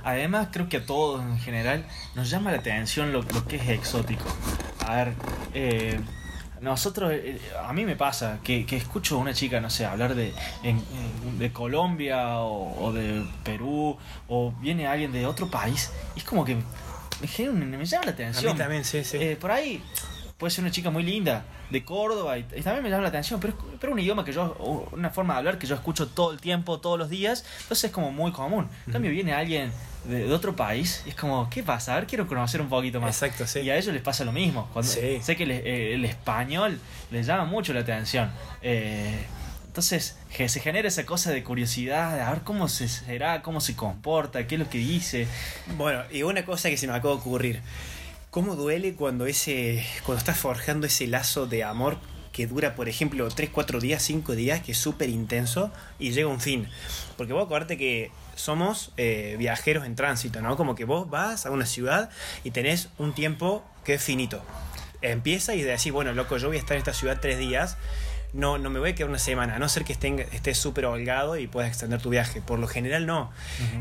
Además, 0.02 0.48
creo 0.52 0.68
que 0.68 0.78
a 0.78 0.84
todos 0.86 1.22
en 1.22 1.38
general 1.38 1.86
nos 2.14 2.28
llama 2.28 2.52
la 2.52 2.58
atención 2.58 3.12
lo, 3.12 3.22
lo 3.22 3.46
que 3.46 3.56
es 3.56 3.68
exótico. 3.70 4.24
A 4.86 4.96
ver, 4.96 5.12
eh, 5.54 6.00
nosotros, 6.64 7.12
eh, 7.12 7.38
a 7.64 7.72
mí 7.72 7.84
me 7.84 7.94
pasa 7.96 8.38
que, 8.42 8.66
que 8.66 8.76
escucho 8.76 9.16
a 9.16 9.18
una 9.18 9.32
chica, 9.34 9.60
no 9.60 9.70
sé, 9.70 9.84
hablar 9.86 10.14
de, 10.14 10.34
en- 10.62 10.82
de 11.38 11.52
Colombia 11.52 12.38
o, 12.40 12.86
o 12.86 12.92
de 12.92 13.24
Perú, 13.44 13.96
o 14.28 14.52
viene 14.60 14.86
alguien 14.86 15.12
de 15.12 15.26
otro 15.26 15.48
país, 15.48 15.92
y 16.16 16.20
es 16.20 16.24
como 16.24 16.44
que 16.44 16.56
me, 17.20 17.28
genera 17.28 17.52
un- 17.54 17.70
me 17.70 17.84
llama 17.84 18.04
la 18.06 18.10
A 18.10 18.14
atención. 18.14 18.52
mí 18.52 18.58
también, 18.58 18.84
sí, 18.84 19.04
sí. 19.04 19.18
Eh, 19.20 19.36
por 19.36 19.50
ahí 19.52 19.82
puede 20.38 20.50
ser 20.50 20.64
una 20.64 20.72
chica 20.72 20.90
muy 20.90 21.02
linda 21.04 21.44
de 21.70 21.84
Córdoba 21.84 22.36
y, 22.38 22.40
y 22.56 22.62
también 22.62 22.82
me 22.82 22.90
llama 22.90 23.02
la 23.02 23.08
atención, 23.08 23.38
pero, 23.40 23.52
es- 23.52 23.78
pero 23.80 23.92
un 23.92 23.98
idioma 24.00 24.24
que 24.24 24.32
yo, 24.32 24.88
una 24.92 25.10
forma 25.10 25.34
de 25.34 25.38
hablar 25.38 25.58
que 25.58 25.66
yo 25.66 25.74
escucho 25.76 26.08
todo 26.08 26.32
el 26.32 26.40
tiempo, 26.40 26.80
todos 26.80 26.98
los 26.98 27.08
días, 27.08 27.44
entonces 27.62 27.84
es 27.84 27.90
como 27.92 28.10
muy 28.10 28.32
común. 28.32 28.68
En 28.86 28.92
cambio 28.92 29.10
viene 29.10 29.32
alguien 29.32 29.70
de, 30.04 30.26
de 30.26 30.32
otro 30.32 30.54
país 30.54 31.02
y 31.06 31.10
es 31.10 31.14
como, 31.14 31.48
¿qué 31.50 31.62
pasa? 31.62 31.92
A 31.92 31.96
ver, 31.96 32.06
quiero 32.06 32.26
conocer 32.26 32.60
un 32.60 32.68
poquito 32.68 33.00
más. 33.00 33.22
Exacto, 33.22 33.46
sí. 33.46 33.60
Y 33.60 33.70
a 33.70 33.76
ellos 33.76 33.92
les 33.92 34.02
pasa 34.02 34.24
lo 34.24 34.32
mismo. 34.32 34.68
Cuando, 34.72 34.90
Sí. 34.90 35.20
Sé 35.22 35.36
que 35.36 35.44
el, 35.44 35.50
eh, 35.50 35.94
el 35.94 36.04
español 36.04 36.78
les 37.10 37.26
llama 37.26 37.44
mucho 37.44 37.72
la 37.72 37.80
atención. 37.80 38.30
Eh, 38.62 39.24
entonces 39.66 40.16
que 40.36 40.48
se 40.48 40.60
genera 40.60 40.86
esa 40.86 41.04
cosa 41.04 41.32
de 41.32 41.42
curiosidad, 41.42 42.14
de 42.14 42.20
a 42.20 42.30
ver 42.30 42.42
cómo 42.42 42.68
se 42.68 42.86
será, 42.88 43.42
cómo 43.42 43.60
se 43.60 43.74
comporta, 43.74 44.46
qué 44.46 44.54
es 44.54 44.58
lo 44.60 44.68
que 44.68 44.78
dice. 44.78 45.26
Bueno, 45.76 46.02
y 46.12 46.22
una 46.22 46.44
cosa 46.44 46.68
que 46.70 46.76
se 46.76 46.86
me 46.86 46.92
acaba 46.92 47.14
de 47.14 47.20
ocurrir. 47.20 47.60
¿Cómo 48.30 48.56
duele 48.56 48.94
cuando 48.94 49.26
ese. 49.26 49.84
cuando 50.04 50.18
estás 50.18 50.36
forjando 50.38 50.86
ese 50.86 51.06
lazo 51.06 51.46
de 51.46 51.64
amor 51.64 51.98
que 52.34 52.46
dura, 52.46 52.74
por 52.74 52.88
ejemplo, 52.90 53.26
3, 53.28 53.48
4 53.50 53.80
días, 53.80 54.02
5 54.02 54.34
días, 54.34 54.60
que 54.60 54.72
es 54.72 54.78
súper 54.78 55.08
intenso 55.08 55.70
y 55.98 56.10
llega 56.10 56.28
a 56.28 56.32
un 56.32 56.40
fin? 56.40 56.68
Porque 57.16 57.32
vos 57.32 57.46
acordate 57.46 57.78
que 57.78 58.10
somos 58.34 58.90
eh, 58.96 59.36
viajeros 59.38 59.86
en 59.86 59.94
tránsito, 59.94 60.42
¿no? 60.42 60.56
Como 60.56 60.74
que 60.74 60.84
vos 60.84 61.08
vas 61.08 61.46
a 61.46 61.50
una 61.52 61.64
ciudad 61.64 62.10
y 62.42 62.50
tenés 62.50 62.88
un 62.98 63.14
tiempo 63.14 63.64
que 63.84 63.94
es 63.94 64.02
finito. 64.02 64.42
Empieza 65.00 65.54
y 65.54 65.62
decís, 65.62 65.92
bueno, 65.92 66.12
loco, 66.12 66.36
yo 66.38 66.48
voy 66.48 66.56
a 66.56 66.60
estar 66.60 66.76
en 66.76 66.78
esta 66.78 66.92
ciudad 66.94 67.18
tres 67.22 67.38
días. 67.38 67.76
No, 68.32 68.58
no 68.58 68.68
me 68.68 68.80
voy 68.80 68.90
a 68.90 68.94
quedar 68.96 69.10
una 69.10 69.20
semana, 69.20 69.54
a 69.54 69.58
no 69.60 69.68
ser 69.68 69.84
que 69.84 69.92
esté- 69.92 70.26
estés 70.32 70.58
súper 70.58 70.86
holgado 70.86 71.36
y 71.38 71.46
puedas 71.46 71.68
extender 71.70 72.00
tu 72.02 72.10
viaje. 72.10 72.40
Por 72.42 72.58
lo 72.58 72.66
general 72.66 73.06
no. 73.06 73.30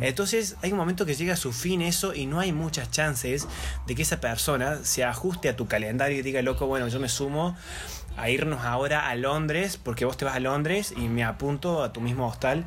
Entonces 0.02 0.58
hay 0.62 0.72
un 0.72 0.78
momento 0.78 1.08
que 1.08 1.16
llega 1.16 1.34
a 1.34 1.38
su 1.38 1.52
fin 1.54 1.82
eso 1.82 2.13
y 2.13 2.28
no 2.28 2.39
hay 2.39 2.52
muchas 2.52 2.92
chances 2.92 3.48
de 3.88 3.96
que 3.96 4.04
esa 4.04 4.22
persona 4.22 4.78
se 4.84 5.04
ajuste 5.04 5.50
a 5.50 5.56
tu 5.56 5.66
calendario 5.68 6.20
y 6.20 6.22
diga, 6.22 6.44
loco, 6.44 6.68
bueno, 6.68 6.88
yo 6.88 7.00
me 7.00 7.10
sumo 7.10 7.58
a 8.17 8.30
irnos 8.30 8.62
ahora 8.63 9.10
a 9.10 9.15
Londres 9.15 9.78
porque 9.82 10.06
vos 10.06 10.17
te 10.17 10.26
vas 10.26 10.36
a 10.36 10.39
Londres 10.39 10.93
y 10.95 11.08
me 11.10 11.23
apunto 11.23 11.84
a 11.84 11.93
tu 11.93 12.02
mismo 12.02 12.28
hostal. 12.28 12.65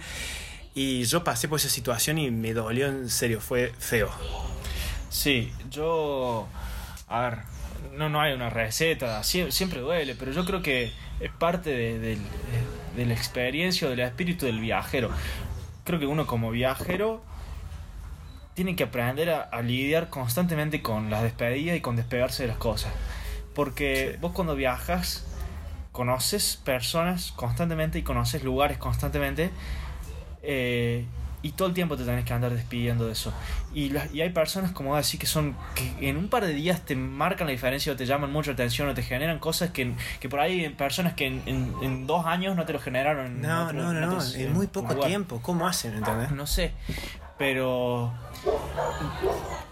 Y 0.75 1.05
yo 1.05 1.25
pasé 1.25 1.49
por 1.49 1.59
esa 1.59 1.69
situación 1.71 2.19
y 2.19 2.31
me 2.31 2.53
dolió 2.53 2.87
en 2.89 3.09
serio, 3.09 3.41
fue 3.41 3.73
feo. 3.79 4.11
Sí, 5.09 5.53
yo. 5.71 6.47
A 7.09 7.21
ver, 7.21 7.39
no, 7.95 8.09
no 8.09 8.21
hay 8.21 8.33
una 8.35 8.51
receta, 8.51 9.21
sie- 9.23 9.51
siempre 9.53 9.81
duele, 9.81 10.15
pero 10.15 10.33
yo 10.33 10.45
creo 10.45 10.61
que 10.63 10.93
es 11.21 11.31
parte 11.39 11.71
de, 11.71 11.99
del- 11.99 12.27
de 12.97 13.07
la 13.07 13.15
experiencia 13.15 13.87
o 13.87 13.91
del 13.91 14.01
espíritu 14.01 14.45
del 14.47 14.59
viajero. 14.61 15.11
Creo 15.85 15.99
que 16.01 16.07
uno 16.07 16.27
como 16.27 16.51
viajero 16.51 17.23
tiene 18.55 18.75
que 18.75 18.85
aprender 18.85 19.31
a, 19.31 19.43
a 19.43 19.63
lidiar 19.63 20.09
constantemente 20.11 20.83
con 20.83 21.11
las 21.11 21.23
despedidas 21.23 21.77
y 21.77 21.81
con 21.81 21.97
despegarse 21.97 22.43
de 22.43 22.49
las 22.49 22.57
cosas. 22.59 22.93
Porque 23.55 24.11
Sí. 24.13 24.19
vos 24.21 24.33
cuando 24.33 24.55
viajas 24.57 25.25
conoces 25.97 26.59
personas 26.63 27.33
constantemente 27.37 27.99
y 27.99 28.03
conoces 28.03 28.45
lugares 28.45 28.77
constantemente 28.77 29.51
eh, 30.43 31.07
y 31.43 31.53
todo 31.53 31.69
el 31.69 31.75
tiempo 31.75 31.97
te 31.97 32.05
tenés 32.05 32.25
que 32.25 32.33
andar 32.35 32.53
despidiendo 32.53 33.07
de 33.07 33.13
eso. 33.13 33.33
Y, 33.73 33.89
las- 33.91 34.13
y 34.13 34.21
hay 34.21 34.31
personas, 34.31 34.73
como 34.73 34.95
decís, 34.97 35.19
que 35.19 35.27
son 35.27 35.57
que 35.75 36.09
en 36.11 36.17
un 36.19 36.29
par 36.29 36.45
de 36.45 36.53
días 36.53 36.83
te 36.85 36.97
marcan 36.97 37.47
la 37.47 37.53
diferencia 37.53 37.93
o 37.93 37.97
te 37.97 38.05
llaman 38.05 38.31
mucho 38.33 38.51
la 38.51 38.55
atención 38.55 38.89
o 38.89 38.95
te 38.95 39.03
generan 39.03 39.39
cosas 39.39 39.71
que, 39.71 39.93
que 40.21 40.29
por 40.29 40.41
ahí 40.41 40.69
personas 40.71 41.15
que 41.15 41.27
en, 41.27 41.43
en- 41.47 41.73
en 41.83 42.07
dos 42.07 42.27
años 42.27 42.57
no 42.57 42.65
te 42.67 42.73
lo 42.73 42.81
generaron. 42.81 43.27
en 43.27 43.41
No, 43.43 43.65
otro- 43.65 43.79
no, 43.83 43.91
en 43.93 44.01
no, 44.01 44.07
no, 44.17 44.23
en 44.35 44.53
muy 44.53 44.67
poco 44.67 44.93
lugar. 44.93 45.09
tiempo. 45.09 45.41
¿Cómo 45.41 45.67
hacen, 45.67 45.95
entendés? 45.95 46.31
No 46.33 46.47
sé, 46.47 46.73
pero 47.39 48.13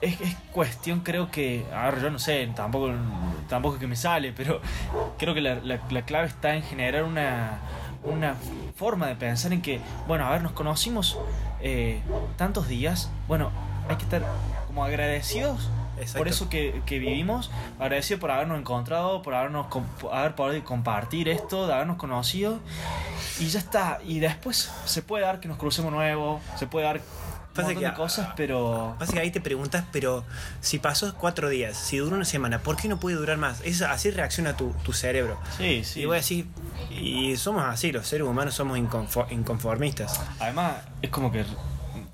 es, 0.00 0.20
es 0.20 0.34
cuestión, 0.52 1.00
creo 1.00 1.30
que, 1.30 1.64
a 1.74 1.90
ver, 1.90 2.02
yo 2.02 2.10
no 2.10 2.18
sé, 2.18 2.46
tampoco, 2.54 2.92
tampoco 3.48 3.74
es 3.76 3.80
que 3.80 3.86
me 3.86 3.96
sale, 3.96 4.32
pero 4.36 4.60
creo 5.18 5.34
que 5.34 5.40
la, 5.40 5.56
la- 5.56 5.80
la 5.90 6.02
clave 6.02 6.26
está 6.28 6.54
en 6.54 6.62
generar 6.62 7.04
una, 7.04 7.58
una 8.02 8.34
forma 8.76 9.06
de 9.06 9.16
pensar 9.16 9.52
en 9.52 9.62
que, 9.62 9.80
bueno, 10.06 10.26
a 10.26 10.30
ver, 10.30 10.42
nos 10.42 10.52
conocimos 10.52 11.18
eh, 11.60 12.00
tantos 12.36 12.68
días, 12.68 13.10
bueno, 13.28 13.50
hay 13.88 13.96
que 13.96 14.04
estar 14.04 14.22
como 14.66 14.84
agradecidos 14.84 15.70
Exacto. 15.96 16.18
por 16.18 16.28
eso 16.28 16.48
que, 16.48 16.82
que 16.86 16.98
vivimos, 16.98 17.50
agradecido 17.78 18.18
por 18.18 18.30
habernos 18.32 18.58
encontrado, 18.58 19.22
por 19.22 19.34
habernos 19.34 19.66
haber 20.12 20.34
podido 20.34 20.64
compartir 20.64 21.28
esto, 21.28 21.66
de 21.68 21.74
habernos 21.74 21.96
conocido 21.98 22.58
y 23.38 23.46
ya 23.46 23.58
está. 23.60 24.00
Y 24.04 24.18
después 24.18 24.72
se 24.86 25.02
puede 25.02 25.24
dar 25.24 25.38
que 25.38 25.46
nos 25.48 25.56
crucemos 25.56 25.92
nuevo, 25.92 26.40
se 26.56 26.66
puede 26.66 26.86
dar 26.86 27.00
un 27.54 27.56
Pasa 27.56 27.68
montón 27.68 27.82
que- 27.84 27.88
de 27.90 27.94
cosas, 27.96 28.28
pero 28.36 28.96
Pasa 28.98 29.12
que 29.12 29.20
ahí 29.20 29.30
te 29.30 29.40
preguntas, 29.40 29.84
pero 29.92 30.24
si 30.60 30.80
pasó 30.80 31.14
cuatro 31.14 31.48
días, 31.48 31.76
si 31.76 31.98
duró 31.98 32.16
una 32.16 32.24
semana, 32.24 32.58
¿por 32.58 32.76
qué 32.76 32.88
no 32.88 32.98
puede 32.98 33.16
durar 33.16 33.36
más? 33.38 33.60
Es, 33.64 33.80
así 33.82 34.10
reacciona 34.10 34.56
tu, 34.56 34.70
tu 34.84 34.92
cerebro. 34.92 35.38
sí, 35.56 35.84
sí. 35.84 36.00
Y 36.00 36.06
voy 36.06 36.14
a 36.14 36.20
decir, 36.20 36.46
y 36.90 37.36
somos 37.36 37.64
así, 37.64 37.92
los 37.92 38.08
seres 38.08 38.26
humanos 38.26 38.54
somos 38.54 38.76
inconfo- 38.78 39.30
inconformistas. 39.30 40.20
Además, 40.40 40.78
es 41.00 41.10
como 41.10 41.30
que 41.30 41.44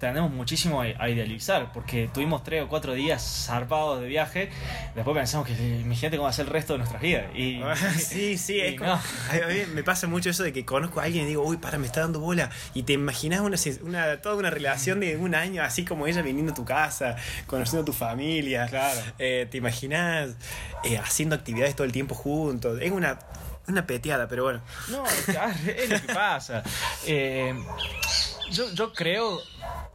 tendemos 0.01 0.31
muchísimo 0.33 0.81
a 0.81 1.09
idealizar, 1.11 1.73
porque 1.73 2.09
tuvimos 2.13 2.43
tres 2.43 2.63
o 2.65 2.69
cuatro 2.69 2.95
días 2.95 3.23
zarpados 3.47 4.01
de 4.01 4.09
viaje, 4.09 4.51
después 4.95 5.15
pensamos 5.15 5.47
que 5.47 5.53
imagínate 5.53 6.17
cómo 6.17 6.25
va 6.25 6.31
a 6.31 6.33
ser 6.33 6.47
el 6.47 6.53
resto 6.53 6.73
de 6.73 6.79
nuestras 6.79 7.03
vidas. 7.03 7.27
Y, 7.37 7.61
sí, 7.99 8.39
sí, 8.39 8.55
y 8.57 8.61
es 8.61 8.79
como- 8.79 8.91
no. 8.93 8.95
a 9.45 9.47
mí 9.49 9.61
me 9.75 9.85
pasa 9.85 10.07
mucho 10.07 10.31
eso 10.31 10.43
de 10.43 10.55
que 10.55 10.65
conozco 10.65 11.01
a 11.01 11.05
alguien 11.05 11.25
y 11.27 11.29
digo, 11.29 11.45
uy, 11.45 11.59
para, 11.59 11.77
me 11.77 11.87
está 11.87 12.01
dando 12.01 12.19
bola. 12.19 12.49
Y 12.73 12.85
te 12.85 12.95
imaginas 12.95 13.41
una, 13.41 13.59
una, 13.83 14.23
toda 14.23 14.37
una 14.37 14.49
relación 14.49 15.01
de 15.01 15.19
un 15.19 15.35
año, 15.35 15.63
así 15.63 15.85
como 15.85 16.07
ella 16.07 16.23
viniendo 16.23 16.53
a 16.53 16.55
tu 16.55 16.65
casa, 16.65 17.17
conociendo 17.47 17.83
a 17.83 17.85
tu 17.85 17.93
familia. 17.93 18.67
Claro. 18.69 19.01
Eh, 19.19 19.47
te 19.51 19.59
imaginas 19.59 20.31
eh, 20.83 20.97
haciendo 20.97 21.37
actividades 21.37 21.77
todo 21.77 21.85
el 21.85 21.93
tiempo 21.93 22.15
juntos. 22.15 22.79
Es 22.81 22.91
una, 22.91 23.19
una 23.69 23.87
peteada, 23.87 24.29
pero 24.29 24.45
bueno. 24.45 24.63
No, 24.89 25.05
es 25.07 25.91
lo 25.91 26.01
que 26.01 26.15
pasa. 26.15 26.63
Eh, 27.07 27.55
yo, 28.51 28.73
yo 28.73 28.93
creo, 28.93 29.39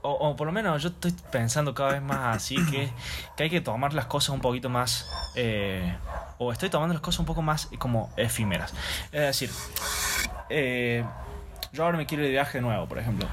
o, 0.05 0.35
por 0.35 0.47
lo 0.47 0.53
menos 0.53 0.81
yo 0.81 0.89
estoy 0.89 1.13
pensando 1.31 1.73
cada 1.73 1.93
vez 1.93 2.01
más 2.01 2.35
así, 2.37 2.55
que, 2.69 2.89
que 3.35 3.43
hay 3.43 3.49
que 3.49 3.61
tomar 3.61 3.93
las 3.93 4.05
cosas 4.05 4.29
un 4.29 4.41
poquito 4.41 4.69
más, 4.69 5.09
eh, 5.35 5.95
o 6.37 6.51
estoy 6.51 6.69
tomando 6.69 6.93
las 6.93 7.01
cosas 7.01 7.19
un 7.19 7.25
poco 7.25 7.41
más 7.41 7.69
como 7.77 8.11
efímeras. 8.17 8.73
Es 9.11 9.21
decir, 9.21 9.49
eh, 10.49 11.03
yo 11.73 11.83
ahora 11.83 11.97
me 11.97 12.05
quiero 12.05 12.23
ir 12.23 12.31
viaje 12.31 12.61
nuevo, 12.61 12.85
por 12.87 12.99
ejemplo, 12.99 13.27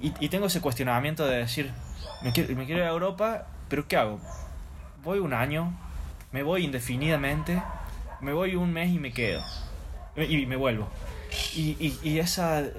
y, 0.00 0.12
y 0.20 0.28
tengo 0.28 0.46
ese 0.46 0.60
cuestionamiento 0.60 1.26
de 1.26 1.38
decir, 1.38 1.72
me 2.22 2.32
quiero, 2.32 2.54
me 2.54 2.66
quiero 2.66 2.82
ir 2.82 2.86
a 2.86 2.90
Europa, 2.90 3.46
pero 3.68 3.88
¿qué 3.88 3.96
hago? 3.96 4.20
Voy 5.02 5.18
un 5.18 5.32
año, 5.32 5.72
me 6.32 6.42
voy 6.42 6.64
indefinidamente, 6.64 7.62
me 8.20 8.32
voy 8.32 8.54
un 8.56 8.72
mes 8.72 8.90
y 8.90 8.98
me 8.98 9.12
quedo. 9.12 9.42
Y 10.16 10.44
me 10.46 10.56
vuelvo. 10.56 10.88
Y, 11.54 11.76
y, 11.78 11.98
y 12.02 12.18
esa 12.18 12.60
eh, 12.60 12.72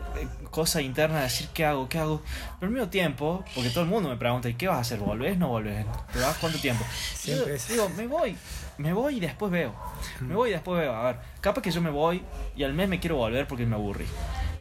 cosa 0.49 0.81
interna 0.81 1.17
de 1.17 1.23
decir 1.23 1.47
qué 1.53 1.65
hago, 1.65 1.87
qué 1.87 1.99
hago. 1.99 2.21
Pero 2.59 2.69
al 2.69 2.73
mismo 2.73 2.89
tiempo, 2.89 3.43
porque 3.55 3.69
todo 3.69 3.83
el 3.83 3.89
mundo 3.89 4.09
me 4.09 4.17
pregunta, 4.17 4.49
¿y 4.49 4.55
qué 4.55 4.67
vas 4.67 4.77
a 4.77 4.81
hacer? 4.81 4.99
¿Volvés? 4.99 5.37
¿No 5.37 5.49
volvés? 5.49 5.85
¿Te 6.11 6.19
vas 6.19 6.37
cuánto 6.37 6.59
tiempo? 6.59 6.85
Yo 7.25 7.45
digo, 7.69 7.89
me 7.89 8.07
voy, 8.07 8.35
me 8.77 8.93
voy 8.93 9.17
y 9.17 9.19
después 9.19 9.51
veo. 9.51 9.73
Me 10.19 10.35
voy 10.35 10.49
y 10.49 10.53
después 10.53 10.79
veo. 10.79 10.93
A 10.93 11.03
ver, 11.03 11.15
capaz 11.39 11.61
que 11.61 11.71
yo 11.71 11.81
me 11.81 11.89
voy 11.89 12.23
y 12.55 12.63
al 12.63 12.73
mes 12.73 12.89
me 12.89 12.99
quiero 12.99 13.15
volver 13.15 13.47
porque 13.47 13.65
me 13.65 13.75
aburrí. 13.75 14.05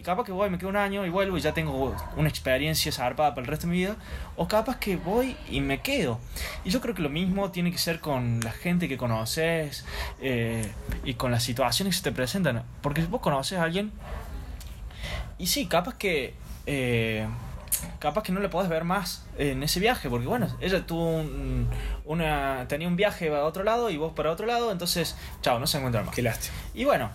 Capaz 0.03 0.25
que 0.25 0.33
voy, 0.33 0.51
me 0.51 0.59
quedo 0.59 0.69
un 0.71 0.77
año 0.77 1.05
y 1.05 1.11
vuelvo 1.11 1.39
y 1.39 1.41
ya 1.41 1.53
tengo 1.53 1.95
una 2.17 2.29
experiencia 2.29 2.91
zarpada 2.93 3.31
para 3.31 3.43
el 3.43 3.47
resto 3.47 3.67
de 3.67 3.73
mi 3.73 3.79
vida. 3.79 3.97
O 4.37 4.49
capaz 4.49 4.79
que 4.79 4.97
voy 4.97 5.37
y 5.49 5.61
me 5.61 5.81
quedo. 5.81 6.19
Y 6.65 6.71
yo 6.71 6.81
creo 6.81 6.95
que 6.95 7.03
lo 7.03 7.11
mismo 7.11 7.51
tiene 7.51 7.71
que 7.71 7.79
ser 7.79 8.01
con 8.01 8.41
la 8.41 8.53
gente 8.53 8.89
que 8.89 8.97
conoces 8.97 9.85
eh, 10.21 10.71
y 11.05 11.15
con 11.15 11.31
las 11.31 11.43
situaciones 11.43 11.95
que 11.95 11.99
se 11.99 12.05
te 12.05 12.13
presentan. 12.13 12.65
Porque 12.83 13.03
vos 13.05 13.21
conoces 13.21 13.59
a 13.59 13.65
alguien 13.65 13.93
y 15.39 15.47
sí, 15.47 15.67
capaz 15.67 15.97
que... 15.97 16.35
eh, 16.67 17.27
capaz 17.99 18.23
que 18.23 18.33
no 18.33 18.41
le 18.41 18.49
podés 18.51 18.69
ver 18.69 18.85
más 18.85 19.25
en 19.39 19.63
ese 19.63 19.81
viaje, 19.81 20.11
porque 20.11 20.27
bueno, 20.27 20.49
ella 20.61 20.87
tuvo 20.87 21.17
un, 21.17 21.67
una, 22.05 22.67
tenía 22.69 22.87
un 22.89 22.97
viaje 22.97 23.35
a 23.35 23.45
otro 23.45 23.65
lado 23.65 23.89
y 23.89 23.97
vos 23.97 24.13
para 24.13 24.31
otro 24.31 24.47
lado, 24.47 24.71
entonces, 24.71 25.17
chao, 25.41 25.59
no 25.59 25.67
se 25.67 25.79
encuentran 25.79 26.05
más. 26.05 26.15
Qué 26.15 26.21
lástima. 26.23 26.55
Y 26.75 26.85
bueno, 26.85 27.11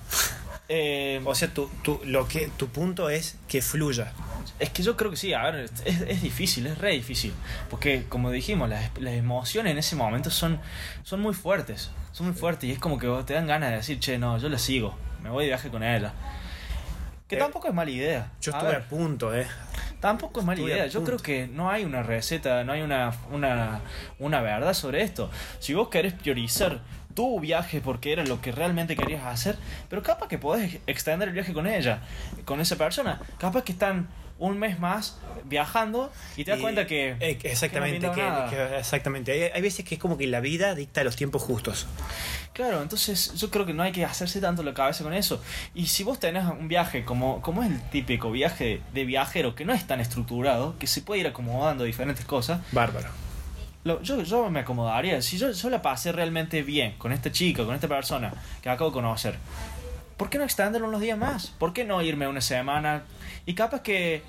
eh, 0.70 1.22
O 1.26 1.36
sea, 1.36 1.50
tu, 1.54 1.68
tu, 1.84 2.00
lo 2.06 2.28
que, 2.28 2.50
tu 2.58 2.68
punto 2.70 3.10
es 3.10 3.38
que 3.48 3.62
fluya. 3.62 4.14
es 4.60 4.70
que 4.70 4.84
yo 4.84 4.96
creo 4.98 5.12
que 5.12 5.18
sí, 5.18 5.34
a 5.34 5.44
ver, 5.52 5.70
es, 5.86 6.02
es 6.02 6.22
difícil, 6.22 6.66
es 6.68 6.78
re 6.78 6.92
difícil, 6.92 7.34
porque 7.70 8.06
como 8.10 8.32
dijimos, 8.32 8.70
las, 8.70 8.90
las 9.00 9.14
emociones 9.14 9.72
en 9.72 9.78
ese 9.78 9.96
momento 9.96 10.30
son, 10.30 10.60
son 11.04 11.22
muy 11.22 11.34
fuertes, 11.34 11.92
son 12.12 12.28
muy 12.28 12.36
fuertes 12.36 12.70
y 12.70 12.72
es 12.74 12.80
como 12.80 12.98
que 12.98 13.08
te 13.26 13.34
dan 13.34 13.48
ganas 13.48 13.70
de 13.72 13.76
decir, 13.78 14.00
che, 14.00 14.18
no, 14.18 14.38
yo 14.38 14.50
la 14.50 14.58
sigo, 14.58 14.96
me 15.22 15.30
voy 15.30 15.44
de 15.46 15.50
viaje 15.50 15.70
con 15.70 15.84
ella. 15.84 16.14
Que 17.28 17.36
Eh, 17.38 17.40
tampoco 17.40 17.68
es 17.68 17.74
mala 17.74 17.90
idea. 17.90 18.32
Yo 18.40 18.54
A 18.54 18.58
estuve 18.58 18.72
ver, 18.72 18.82
a 18.82 18.88
punto, 18.88 19.36
¿eh? 19.36 19.48
Tampoco 20.00 20.40
es 20.42 20.46
mala 20.46 20.60
Estuve 20.60 20.74
idea. 20.74 20.86
Yo 20.88 21.04
creo 21.04 21.18
que 21.18 21.48
no 21.48 21.72
hay 21.72 21.84
una 21.84 22.04
receta, 22.04 22.64
no 22.64 22.74
hay 22.74 22.82
una, 22.82 23.12
una, 23.32 23.82
una 24.20 24.42
verdad 24.42 24.74
sobre 24.76 25.02
esto. 25.02 25.32
Si 25.60 25.74
vos 25.74 25.90
querés 25.90 26.14
priorizar 26.14 26.82
tu 27.16 27.40
viaje 27.40 27.82
porque 27.82 28.12
era 28.12 28.24
lo 28.26 28.42
que 28.42 28.52
realmente 28.52 28.96
querías 28.96 29.24
hacer, 29.26 29.58
pero 29.90 30.04
capaz 30.04 30.28
que 30.28 30.38
podés 30.38 30.78
extender 30.86 31.30
el 31.30 31.34
viaje 31.34 31.54
con 31.54 31.66
ella, 31.66 32.02
con 32.46 32.62
esa 32.62 32.76
persona. 32.76 33.20
Capaz 33.40 33.64
que 33.64 33.72
están 33.72 34.08
un 34.38 34.60
mes 34.60 34.80
más 34.80 35.18
viajando 35.46 36.12
y 36.36 36.44
te 36.44 36.52
das 36.52 36.60
Y- 36.60 36.62
cuenta 36.64 36.86
que... 36.86 37.16
exactamente, 37.44 38.00
que 38.02 38.22
no 38.22 38.50
que- 38.50 38.78
exactamente. 38.80 39.32
Hay, 39.32 39.42
hay 39.54 39.62
veces 39.62 39.86
que 39.86 39.96
es 39.96 40.02
como 40.02 40.18
que 40.18 40.28
la 40.28 40.42
vida 40.42 40.76
dicta 40.76 41.06
los 41.06 41.16
tiempos 41.16 41.42
justos. 41.42 41.88
Claro, 42.52 42.82
entonces 42.82 43.34
yo 43.36 43.50
creo 43.50 43.66
que 43.66 43.74
no 43.74 43.84
hay 43.84 43.94
que 43.94 44.04
hacerse 44.04 44.42
tanto 44.42 44.62
la 44.64 44.74
cabeza 44.74 45.04
con 45.06 45.14
eso. 45.14 45.42
Y 45.74 45.88
si 45.88 46.04
vos 46.04 46.20
tenés 46.20 46.44
un 46.46 46.68
viaje 46.68 47.06
como, 47.06 47.42
como 47.42 47.64
es 47.64 47.72
el 47.72 47.82
típico 47.90 48.30
viaje 48.32 48.82
de 48.94 49.06
viajero, 49.06 49.56
que 49.56 49.64
no 49.64 49.72
es 49.74 49.88
tan 49.88 50.02
estructurado, 50.02 50.78
que 50.80 50.88
se 50.88 51.02
puede 51.02 51.22
ir 51.22 51.28
acomodando 51.28 51.86
diferentes 51.86 52.26
cosas, 52.26 52.60
Bárbaro. 52.74 53.08
Lo- 53.86 54.02
yo, 54.02 54.22
yo 54.24 54.50
me 54.50 54.60
acomodaría. 54.60 55.22
Si 55.22 55.38
yo, 55.38 55.52
yo 55.52 55.70
la 55.70 55.82
pasé 55.82 56.12
realmente 56.12 56.62
bien 56.64 56.96
con 56.98 57.14
esta 57.14 57.32
chica, 57.32 57.64
con 57.64 57.74
esta 57.74 57.88
persona 57.88 58.34
que 58.62 58.68
acabo 58.70 58.90
de 58.90 58.94
conocer, 58.96 59.36
¿por 60.18 60.30
qué 60.30 60.38
no 60.38 60.44
extenderlo 60.44 60.88
unos 60.90 61.00
días 61.02 61.18
más? 61.18 61.48
¿Por 61.58 61.72
qué 61.72 61.86
no 61.86 62.02
irme 62.02 62.28
una 62.28 62.42
semana? 62.42 63.04
Y 63.46 63.54
capaz 63.54 63.82
que 63.82 64.24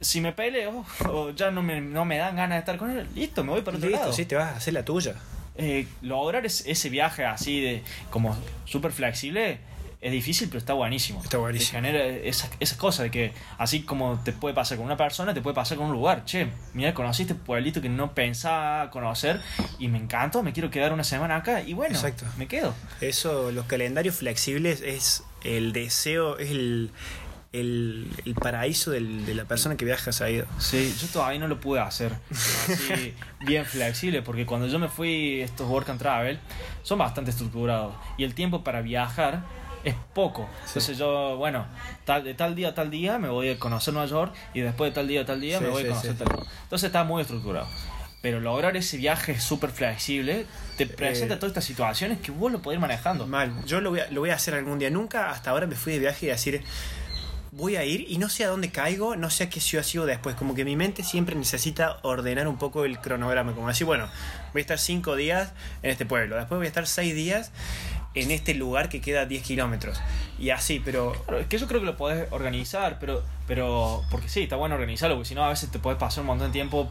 si 0.00 0.20
me 0.20 0.32
peleo 0.32 0.86
o 1.10 1.30
ya 1.30 1.50
no 1.50 1.60
me, 1.62 1.80
no 1.80 2.04
me 2.04 2.18
dan 2.18 2.36
ganas 2.36 2.56
de 2.56 2.60
estar 2.60 2.76
con 2.78 2.90
él, 2.90 3.06
listo, 3.14 3.42
me 3.44 3.50
voy 3.50 3.62
para 3.62 3.76
otro 3.76 3.88
Listo, 3.88 4.04
lado. 4.04 4.14
sí, 4.14 4.24
te 4.24 4.36
vas 4.36 4.52
a 4.54 4.56
hacer 4.56 4.72
la 4.74 4.84
tuya. 4.84 5.14
Eh, 5.56 5.88
lograr 6.02 6.46
es- 6.46 6.64
ese 6.66 6.88
viaje 6.88 7.24
así 7.24 7.60
de 7.60 7.82
como 8.10 8.36
súper 8.64 8.92
flexible 8.92 9.58
es 10.00 10.12
difícil, 10.12 10.48
pero 10.48 10.58
está 10.58 10.74
buenísimo. 10.74 11.20
Está 11.22 11.38
buenísimo. 11.38 11.70
Te 11.80 11.86
genera 11.88 12.04
esa, 12.06 12.48
esa 12.60 12.76
cosa 12.76 13.02
de 13.02 13.10
que 13.10 13.32
así 13.58 13.82
como 13.82 14.20
te 14.24 14.32
puede 14.32 14.54
pasar 14.54 14.76
con 14.78 14.86
una 14.86 14.96
persona, 14.96 15.34
te 15.34 15.40
puede 15.40 15.54
pasar 15.54 15.76
con 15.78 15.86
un 15.88 15.92
lugar. 15.92 16.24
Che, 16.24 16.48
mira, 16.74 16.94
conocí 16.94 17.22
este 17.22 17.34
pueblito 17.34 17.80
que 17.82 17.88
no 17.88 18.14
pensaba 18.14 18.90
conocer 18.90 19.40
y 19.78 19.88
me 19.88 19.98
encantó, 19.98 20.42
me 20.44 20.52
quiero 20.52 20.70
quedar 20.70 20.92
una 20.92 21.02
semana 21.04 21.36
acá 21.36 21.62
y 21.62 21.72
bueno, 21.74 21.96
Exacto. 21.96 22.24
me 22.36 22.46
quedo. 22.46 22.74
Eso, 23.00 23.50
los 23.50 23.66
calendarios 23.66 24.14
flexibles 24.16 24.82
es 24.82 25.24
el 25.42 25.72
deseo, 25.72 26.38
es 26.38 26.50
el, 26.50 26.90
el, 27.52 28.08
el 28.24 28.34
paraíso 28.34 28.90
del- 28.90 29.24
de 29.26 29.34
la 29.34 29.46
persona 29.46 29.76
que 29.76 29.84
viaja 29.84 30.10
a 30.24 30.30
ido. 30.30 30.46
Sí, 30.58 30.94
yo 31.00 31.06
todavía 31.08 31.40
no 31.40 31.48
lo 31.48 31.58
pude 31.60 31.80
hacer 31.80 32.12
así 32.30 33.14
bien 33.40 33.64
flexible 33.64 34.22
porque 34.22 34.46
cuando 34.46 34.66
yo 34.68 34.78
me 34.78 34.88
fui 34.88 35.40
estos 35.40 35.68
work 35.68 35.88
and 35.90 35.98
travel 35.98 36.38
son 36.82 36.98
bastante 36.98 37.30
estructurados 37.30 37.94
y 38.16 38.24
el 38.24 38.34
tiempo 38.34 38.62
para 38.62 38.80
viajar 38.82 39.42
es 39.84 39.94
poco. 40.14 40.48
Entonces 40.66 40.98
yo, 40.98 41.36
bueno, 41.36 41.66
tal, 42.04 42.24
de 42.24 42.34
tal 42.34 42.54
día 42.54 42.68
a 42.68 42.74
tal 42.74 42.90
día 42.90 43.18
me 43.18 43.28
voy 43.28 43.50
a 43.50 43.58
conocer 43.58 43.94
Nueva 43.94 44.08
York 44.08 44.34
y 44.54 44.60
después 44.60 44.90
de 44.90 44.94
tal 44.94 45.08
día 45.08 45.22
a 45.22 45.26
tal 45.26 45.40
día 45.40 45.58
Sí, 45.58 45.64
me 45.64 45.70
voy 45.70 45.82
sí, 45.82 45.88
a 45.88 45.90
conocer 45.90 46.12
sí. 46.12 46.18
tal 46.18 46.46
Entonces 46.62 46.86
está 46.86 47.04
muy 47.04 47.22
estructurado. 47.22 47.68
Pero 48.20 48.40
lograr 48.40 48.76
ese 48.76 48.96
viaje 48.96 49.38
súper 49.38 49.70
flexible 49.70 50.44
te 50.76 50.86
presenta 50.86 51.36
todas 51.36 51.50
estas 51.50 51.64
situaciones 51.64 52.18
que 52.18 52.32
vos 52.32 52.50
lo 52.50 52.60
podés 52.60 52.76
ir 52.76 52.80
manejando. 52.80 53.26
Mal. 53.28 53.52
Yo 53.64 53.80
lo 53.80 53.90
voy, 53.90 54.00
a, 54.00 54.10
lo 54.10 54.20
voy 54.20 54.30
a 54.30 54.34
hacer 54.34 54.54
algún 54.54 54.78
día. 54.80 54.90
Nunca 54.90 55.30
hasta 55.30 55.50
ahora 55.50 55.66
me 55.68 55.76
fui 55.76 55.92
de 55.92 56.00
viaje 56.00 56.26
y 56.26 56.28
decir, 56.30 56.64
voy 57.52 57.76
a 57.76 57.84
ir 57.84 58.06
y 58.08 58.18
no 58.18 58.28
sé 58.28 58.44
a 58.44 58.48
dónde 58.48 58.70
caigo, 58.70 59.16
no 59.16 59.30
sé 59.30 59.44
a 59.44 59.50
qué 59.50 59.60
ciudad 59.60 59.84
sigo 59.84 60.04
después. 60.04 60.34
Como 60.34 60.54
que 60.54 60.64
mi 60.64 60.76
mente 60.76 61.04
siempre 61.04 61.36
necesita 61.36 61.98
ordenar 62.02 62.48
un 62.48 62.58
poco 62.58 62.84
el 62.84 62.98
cronograma. 62.98 63.52
Como 63.54 63.68
decir, 63.68 63.86
bueno, 63.86 64.08
voy 64.52 64.60
a 64.60 64.62
estar 64.62 64.78
cinco 64.78 65.16
días 65.16 65.52
en 65.82 65.90
este 65.90 66.04
pueblo, 66.06 66.36
después 66.36 66.58
voy 66.58 66.66
a 66.66 66.68
estar 66.68 66.86
seis 66.86 67.14
días 67.14 67.52
en 68.22 68.30
este 68.30 68.54
lugar 68.54 68.88
que 68.88 69.00
queda 69.00 69.22
a 69.22 69.26
10 69.26 69.42
kilómetros. 69.42 70.00
Y 70.38 70.50
así, 70.50 70.80
pero 70.84 71.12
Claro, 71.26 71.38
es 71.40 71.46
que 71.48 71.58
yo 71.58 71.66
creo 71.66 71.80
que 71.80 71.86
lo 71.86 71.96
podés 71.96 72.30
organizar, 72.32 72.98
pero, 73.00 73.22
pero 73.46 74.02
porque 74.10 74.28
sí, 74.28 74.42
está 74.42 74.56
bueno 74.56 74.74
organizarlo, 74.76 75.16
porque 75.16 75.28
si 75.28 75.34
no 75.34 75.44
a 75.44 75.48
veces 75.48 75.70
te 75.70 75.78
puedes 75.78 75.98
pasar 75.98 76.20
un 76.22 76.28
montón 76.28 76.48
de 76.48 76.52
tiempo 76.52 76.90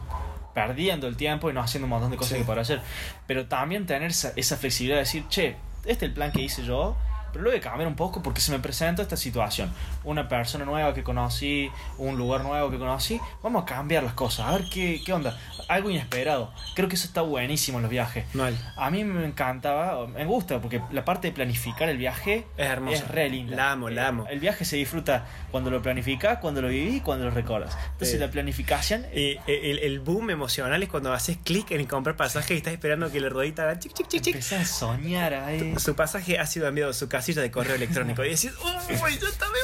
perdiendo 0.54 1.06
el 1.06 1.16
tiempo 1.16 1.48
y 1.50 1.52
no 1.52 1.60
haciendo 1.60 1.84
un 1.86 1.90
montón 1.90 2.10
de 2.10 2.16
cosas 2.16 2.32
Sí. 2.34 2.38
que 2.40 2.44
poder 2.44 2.60
hacer. 2.60 2.80
Pero 3.26 3.46
también 3.46 3.86
tener 3.86 4.10
esa, 4.10 4.32
esa 4.36 4.56
flexibilidad 4.56 4.96
de 4.96 5.00
decir, 5.04 5.24
che, 5.28 5.56
este 5.84 5.92
es 5.92 6.02
el 6.02 6.12
plan 6.12 6.32
que 6.32 6.42
hice 6.42 6.64
yo, 6.64 6.96
pero 7.32 7.44
lo 7.44 7.50
voy 7.50 7.58
a 7.58 7.62
cambiar 7.62 7.86
un 7.88 7.96
poco 7.96 8.22
porque 8.22 8.40
se 8.40 8.50
me 8.52 8.58
presenta 8.58 9.02
esta 9.02 9.16
situación. 9.16 9.70
Una 10.04 10.28
persona 10.28 10.64
nueva 10.64 10.94
que 10.94 11.02
conocí, 11.02 11.70
un 11.98 12.16
lugar 12.16 12.42
nuevo 12.42 12.70
que 12.70 12.78
conocí, 12.78 13.20
vamos 13.42 13.62
a 13.62 13.66
cambiar 13.66 14.02
las 14.02 14.14
cosas, 14.14 14.46
a 14.46 14.52
ver 14.52 14.64
qué, 14.72 15.00
qué 15.04 15.12
onda. 15.12 15.38
Algo 15.68 15.90
inesperado. 15.90 16.52
Creo 16.74 16.88
que 16.88 16.94
eso 16.94 17.06
está 17.06 17.22
buenísimo 17.22 17.78
en 17.78 17.82
los 17.82 17.90
viajes. 17.90 18.24
Mal. 18.34 18.56
A 18.76 18.90
mí 18.90 19.04
me 19.04 19.24
encantaba, 19.26 20.06
me 20.06 20.24
gusta, 20.24 20.60
porque 20.60 20.80
la 20.92 21.04
parte 21.04 21.28
de 21.28 21.32
planificar 21.34 21.88
el 21.88 21.98
viaje 21.98 22.46
Es 22.56 22.66
hermoso. 22.70 22.96
es 22.96 23.08
re 23.08 23.28
linda. 23.28 23.56
La 23.56 23.72
amo, 23.72 23.90
la 23.90 24.08
amo. 24.08 24.26
El 24.28 24.40
viaje 24.40 24.64
se 24.64 24.76
disfruta 24.76 25.26
cuando 25.50 25.70
lo 25.70 25.82
planificas, 25.82 26.38
cuando 26.38 26.62
lo 26.62 26.68
vivís 26.68 26.96
y 26.96 27.00
cuando 27.00 27.26
lo 27.26 27.30
recordas. 27.30 27.76
Entonces 27.92 28.12
Sí. 28.12 28.18
la 28.18 28.30
planificación 28.30 29.04
Y 29.14 29.32
eh, 29.32 29.40
el, 29.46 29.78
el 29.80 30.00
boom 30.00 30.30
emocional 30.30 30.82
es 30.82 30.88
cuando 30.88 31.12
haces 31.12 31.38
clic 31.44 31.70
en 31.70 31.84
comprar 31.86 32.16
pasaje 32.16 32.54
y 32.54 32.56
estás 32.58 32.72
esperando 32.72 33.10
que 33.10 33.20
la 33.20 33.28
ruedita 33.28 33.62
haga 33.64 33.78
chic, 33.78 33.92
chic, 33.92 34.08
chic, 34.08 34.22
chic. 34.22 34.52
a 34.52 34.64
soñar 34.64 35.34
ahí. 35.34 35.74
Su 35.78 35.94
pasaje 35.94 36.38
ha 36.38 36.46
sido 36.46 36.66
enviado 36.68 36.90
a 36.90 36.94
su 36.94 37.08
casilla 37.18 37.42
de 37.42 37.50
correo 37.50 37.74
electrónico. 37.76 38.24
Y 38.24 38.30
decís, 38.30 38.52
¡Uy, 38.62 39.18
ya 39.18 39.28
está, 39.28 39.46
me 39.46 39.58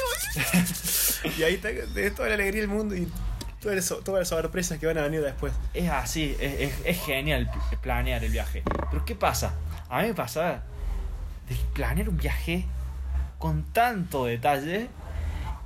voy! 1.31 1.33
y 1.39 1.43
ahí 1.43 1.57
tenés 1.57 2.15
toda 2.15 2.27
la 2.29 2.35
alegría 2.35 2.61
del 2.61 2.69
mundo 2.69 2.95
y 2.95 3.07
todas 3.61 3.75
las, 3.75 4.03
todas 4.03 4.19
las 4.19 4.27
sorpresas 4.29 4.77
que 4.79 4.85
van 4.87 4.97
a 4.97 5.01
venir 5.01 5.21
después. 5.21 5.53
Es 5.73 5.89
así, 5.89 6.35
es, 6.39 6.61
es- 6.61 6.81
es 6.85 7.05
genial 7.05 7.49
pl- 7.49 7.77
planear 7.81 8.23
el 8.23 8.31
viaje. 8.31 8.63
Pero 8.91 9.03
¿qué 9.05 9.15
pasa? 9.15 9.53
A 9.89 10.01
mí 10.01 10.07
me 10.09 10.13
pasaba 10.13 10.63
de 11.49 11.55
planear 11.73 12.09
un 12.09 12.17
viaje 12.17 12.65
con 13.39 13.63
tanto 13.73 14.25
detalle 14.25 14.87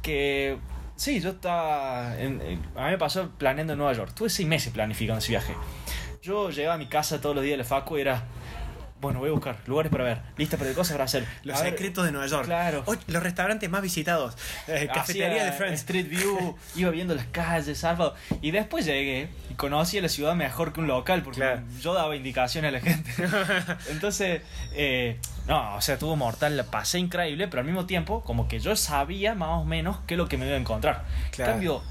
que... 0.01 0.57
Sí, 0.95 1.21
yo 1.21 1.29
estaba... 1.31 2.19
en- 2.19 2.41
en- 2.41 2.61
a 2.75 2.85
mí 2.85 2.91
me 2.91 2.97
pasó 2.97 3.29
planeando 3.37 3.73
en 3.73 3.79
Nueva 3.79 3.93
York. 3.93 4.13
Tuve 4.13 4.29
seis 4.29 4.47
meses 4.47 4.71
planificando 4.73 5.19
ese 5.19 5.29
viaje. 5.29 5.53
Yo 6.21 6.49
llegaba 6.49 6.75
a 6.75 6.77
mi 6.77 6.87
casa 6.87 7.21
todos 7.21 7.35
los 7.35 7.43
días 7.43 7.53
de 7.53 7.63
la 7.63 7.63
facu 7.63 7.97
y 7.97 8.01
era... 8.01 8.23
Bueno, 9.01 9.19
voy 9.19 9.29
a 9.29 9.31
buscar 9.31 9.57
lugares 9.65 9.89
para 9.91 10.03
ver, 10.03 10.21
listas 10.35 10.59
para 10.59 10.73
cosas 10.73 10.93
para 10.93 11.05
hacer. 11.05 11.25
Los 11.43 11.61
ver, 11.61 11.71
secretos 11.71 12.05
de 12.05 12.11
Nueva 12.11 12.27
York. 12.27 12.45
Claro. 12.45 12.83
Hoy, 12.85 12.97
los 13.07 13.23
restaurantes 13.23 13.69
más 13.69 13.81
visitados. 13.81 14.35
Eh, 14.67 14.89
cafetería 14.93 15.45
de 15.45 15.53
Friends. 15.53 15.79
Street 15.79 16.09
View, 16.09 16.57
iba 16.75 16.91
viendo 16.91 17.15
las 17.15 17.25
calles, 17.27 17.77
Salvador. 17.77 18.15
Y 18.41 18.51
después 18.51 18.85
llegué 18.85 19.29
y 19.49 19.53
conocí 19.53 19.97
a 19.97 20.01
la 20.01 20.09
ciudad 20.09 20.35
mejor 20.35 20.73
que 20.73 20.81
un 20.81 20.87
local, 20.87 21.21
porque 21.23 21.39
Claro. 21.39 21.61
yo 21.79 21.93
daba 21.93 22.13
indicaciones 22.15 22.67
a 22.69 22.71
la 22.71 22.81
gente. 22.81 23.09
Entonces, 23.89 24.41
eh, 24.73 25.17
no, 25.47 25.75
o 25.75 25.81
sea, 25.81 25.93
estuvo 25.93 26.17
mortal, 26.17 26.57
la 26.57 26.63
pasé 26.63 26.99
increíble, 26.99 27.47
pero 27.47 27.61
al 27.61 27.65
mismo 27.65 27.85
tiempo, 27.85 28.21
como 28.23 28.49
que 28.49 28.59
yo 28.59 28.75
sabía 28.75 29.33
más 29.33 29.61
o 29.61 29.63
menos 29.63 29.99
qué 30.07 30.15
es 30.15 30.17
lo 30.17 30.27
que 30.27 30.37
me 30.37 30.45
iba 30.45 30.55
a 30.55 30.59
encontrar. 30.59 31.05
Claro. 31.31 31.51
En 31.51 31.55
cambio, 31.55 31.81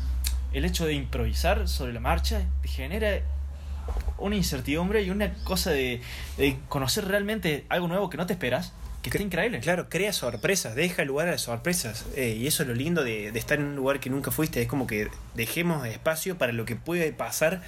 el 0.53 0.67
hecho 0.67 0.85
de 0.85 0.93
improvisar 0.93 1.69
sobre 1.69 1.95
la 1.95 2.01
marcha 2.01 2.43
genera 2.65 3.21
una 4.19 4.37
incertidumbre 4.37 5.03
y 5.03 5.11
una 5.11 5.33
cosa 5.45 5.71
de, 5.71 6.01
de 6.37 6.57
conocer 6.69 7.07
realmente 7.07 7.65
algo 7.69 7.89
nuevo 7.89 8.11
que 8.11 8.17
no 8.17 8.27
te 8.27 8.33
esperas, 8.35 8.73
que 9.03 9.11
está 9.11 9.23
increíble. 9.23 9.61
Claro, 9.61 9.89
crea 9.89 10.13
sorpresas, 10.13 10.75
deja 10.75 11.05
lugar 11.05 11.29
a 11.29 11.31
las 11.31 11.43
sorpresas. 11.43 12.05
Eh, 12.17 12.37
y 12.37 12.49
eso 12.49 12.65
es 12.65 12.69
lo 12.69 12.75
lindo 12.75 13.05
de, 13.05 13.31
de 13.31 13.39
estar 13.39 13.57
en 13.61 13.67
un 13.67 13.77
lugar 13.77 14.01
que 14.01 14.11
nunca 14.11 14.33
fuiste. 14.33 14.61
Es 14.61 14.67
como 14.67 14.89
que 14.89 15.09
dejemos 15.35 15.87
espacio 15.87 16.37
para 16.37 16.51
lo 16.53 16.65
que 16.65 16.75
puede 16.75 17.13
pasar 17.13 17.63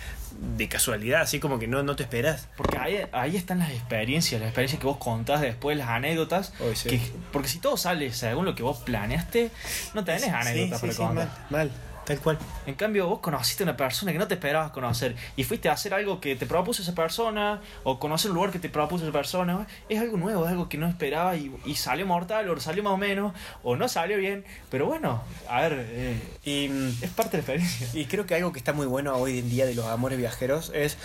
de 0.56 0.68
casualidad, 0.68 1.20
así 1.22 1.38
como 1.38 1.60
que 1.60 1.68
no, 1.68 1.84
no 1.84 1.94
te 1.94 2.02
esperas. 2.02 2.48
Porque 2.56 2.78
ahí, 2.78 2.98
ahí 3.12 3.36
están 3.36 3.60
las 3.60 3.70
experiencias, 3.70 4.40
las 4.40 4.48
experiencias 4.48 4.80
que 4.80 4.86
vos 4.88 4.96
contás 4.96 5.40
después, 5.40 5.78
las 5.78 5.88
anécdotas. 5.88 6.52
Sí. 6.74 6.88
que- 6.88 7.00
porque 7.32 7.46
si 7.48 7.60
todo 7.60 7.76
sale 7.76 8.12
según 8.12 8.44
lo 8.44 8.56
que 8.56 8.64
vos 8.64 8.78
planeaste, 8.78 9.52
no 9.94 10.02
tenés 10.04 10.24
anécdotas 10.24 10.80
Sí, 10.80 10.86
para 10.86 10.92
sí, 10.92 10.98
sí, 10.98 11.04
contar. 11.06 11.26
mal, 11.28 11.30
mal, 11.50 11.70
tal 12.10 12.18
cual. 12.18 12.38
En 12.66 12.74
cambio, 12.74 13.06
vos 13.06 13.20
conociste 13.20 13.62
a 13.62 13.66
una 13.66 13.76
persona 13.76 14.10
que 14.10 14.18
no 14.18 14.26
te 14.26 14.34
esperabas 14.34 14.72
conocer 14.72 15.14
y 15.36 15.44
fuiste 15.44 15.68
a 15.68 15.72
hacer 15.74 15.94
algo 15.94 16.20
que 16.20 16.34
te 16.34 16.44
propuso 16.44 16.82
esa 16.82 16.92
persona 16.92 17.60
o 17.84 18.00
conocer 18.00 18.32
un 18.32 18.34
lugar 18.34 18.50
que 18.50 18.58
te 18.58 18.68
propuso 18.68 19.04
esa 19.04 19.12
persona. 19.12 19.68
Es 19.88 20.00
algo 20.00 20.16
nuevo, 20.16 20.44
es 20.44 20.50
algo 20.50 20.68
que 20.68 20.76
no 20.76 20.88
esperabas 20.88 21.38
y, 21.38 21.52
y 21.64 21.76
salió 21.76 22.06
mortal 22.06 22.50
o 22.50 22.58
salió 22.58 22.82
más 22.82 22.94
o 22.94 22.96
menos 22.96 23.32
o 23.62 23.76
no 23.76 23.88
salió 23.88 24.18
bien. 24.18 24.44
Pero 24.70 24.86
bueno, 24.86 25.22
a 25.48 25.60
ver, 25.60 25.86
eh, 25.88 26.20
Y, 26.44 26.68
mm, 26.68 27.04
es 27.04 27.10
parte 27.10 27.36
de 27.36 27.44
la 27.44 27.54
experiencia. 27.54 28.00
y 28.00 28.06
creo 28.06 28.26
que 28.26 28.34
algo 28.34 28.52
que 28.52 28.58
está 28.58 28.72
muy 28.72 28.86
bueno 28.86 29.14
hoy 29.14 29.38
en 29.38 29.48
día 29.48 29.66
de 29.66 29.74
los 29.76 29.86
amores 29.86 30.18
viajeros 30.18 30.72
es 30.74 30.98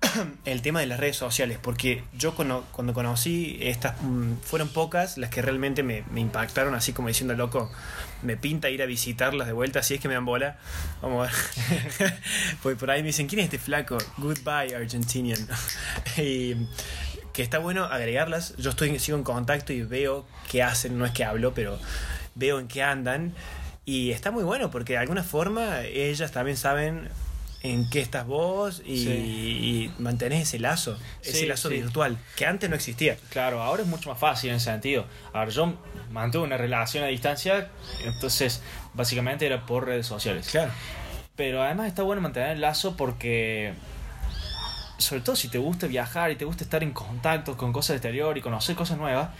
el 0.44 0.62
tema 0.62 0.80
de 0.80 0.86
las 0.86 0.98
redes 0.98 1.16
sociales, 1.16 1.58
porque 1.60 2.02
yo 2.16 2.34
cono- 2.34 2.64
cuando 2.72 2.94
conocí 2.94 3.58
estas, 3.60 4.00
mm, 4.02 4.34
fueron 4.42 4.68
pocas 4.68 5.18
las 5.18 5.30
que 5.30 5.42
realmente 5.42 5.82
me, 5.82 6.04
me 6.10 6.20
impactaron, 6.20 6.74
así 6.74 6.92
como 6.92 7.08
diciendo, 7.08 7.34
loco, 7.34 7.70
me 8.22 8.36
pinta 8.36 8.70
ir 8.70 8.82
a 8.82 8.86
visitarlas 8.86 9.46
de 9.46 9.52
vuelta, 9.52 9.82
si 9.82 9.94
es 9.94 10.00
que 10.00 10.08
me 10.08 10.14
dan 10.14 10.24
bola, 10.24 10.58
vamos 11.02 11.28
a 11.28 11.32
ver. 11.32 12.14
pues 12.62 12.76
por 12.76 12.90
ahí 12.90 13.02
me 13.02 13.08
dicen, 13.08 13.26
¿quién 13.26 13.40
es 13.40 13.44
este 13.46 13.58
flaco? 13.58 13.98
Goodbye, 14.18 14.74
Argentinian. 14.74 15.46
y 16.16 16.54
que 17.32 17.42
está 17.42 17.58
bueno 17.58 17.84
agregarlas, 17.84 18.56
yo 18.56 18.70
estoy, 18.70 18.98
sigo 18.98 19.16
en 19.18 19.24
contacto 19.24 19.72
y 19.72 19.82
veo 19.82 20.26
qué 20.50 20.62
hacen, 20.62 20.98
no 20.98 21.04
es 21.06 21.12
que 21.12 21.24
hablo, 21.24 21.54
pero 21.54 21.78
veo 22.34 22.58
en 22.58 22.68
qué 22.68 22.82
andan. 22.82 23.34
Y 23.84 24.10
está 24.12 24.30
muy 24.30 24.44
bueno 24.44 24.70
porque 24.70 24.92
de 24.94 24.98
alguna 24.98 25.22
forma 25.22 25.82
ellas 25.82 26.32
también 26.32 26.56
saben 26.56 27.08
en 27.62 27.88
qué 27.90 28.00
estás 28.00 28.26
vos 28.26 28.82
y, 28.86 29.04
Sí. 29.04 29.10
y 29.10 29.92
mantenés 30.02 30.42
ese 30.48 30.58
lazo, 30.58 30.96
ese 31.22 31.40
Sí, 31.40 31.46
lazo 31.46 31.68
sí. 31.68 31.74
virtual, 31.76 32.16
que 32.36 32.46
antes 32.46 32.70
no 32.70 32.76
existía. 32.76 33.16
Claro, 33.30 33.62
ahora 33.62 33.82
es 33.82 33.88
mucho 33.88 34.08
más 34.08 34.18
fácil 34.18 34.50
en 34.50 34.56
ese 34.56 34.66
sentido. 34.66 35.04
A 35.34 35.40
ver, 35.40 35.50
yo 35.50 35.74
mantuve 36.10 36.44
una 36.44 36.56
relación 36.56 37.04
a 37.04 37.08
distancia, 37.08 37.70
entonces 38.04 38.62
básicamente 38.94 39.44
era 39.46 39.66
por 39.66 39.84
redes 39.86 40.06
sociales. 40.06 40.48
Claro. 40.50 40.72
Pero 41.36 41.62
además 41.62 41.86
está 41.88 42.02
bueno 42.02 42.22
mantener 42.22 42.50
el 42.52 42.60
lazo 42.62 42.96
porque, 42.96 43.74
sobre 44.98 45.20
todo 45.22 45.36
si 45.36 45.48
te 45.48 45.58
gusta 45.58 45.86
viajar 45.86 46.30
y 46.30 46.36
te 46.36 46.44
gusta 46.44 46.64
estar 46.64 46.82
en 46.82 46.92
contacto 46.92 47.56
con 47.56 47.72
cosas 47.72 47.96
exterior 47.96 48.36
y 48.36 48.40
conocer 48.40 48.74
cosas 48.76 48.98
nuevas, 48.98 49.30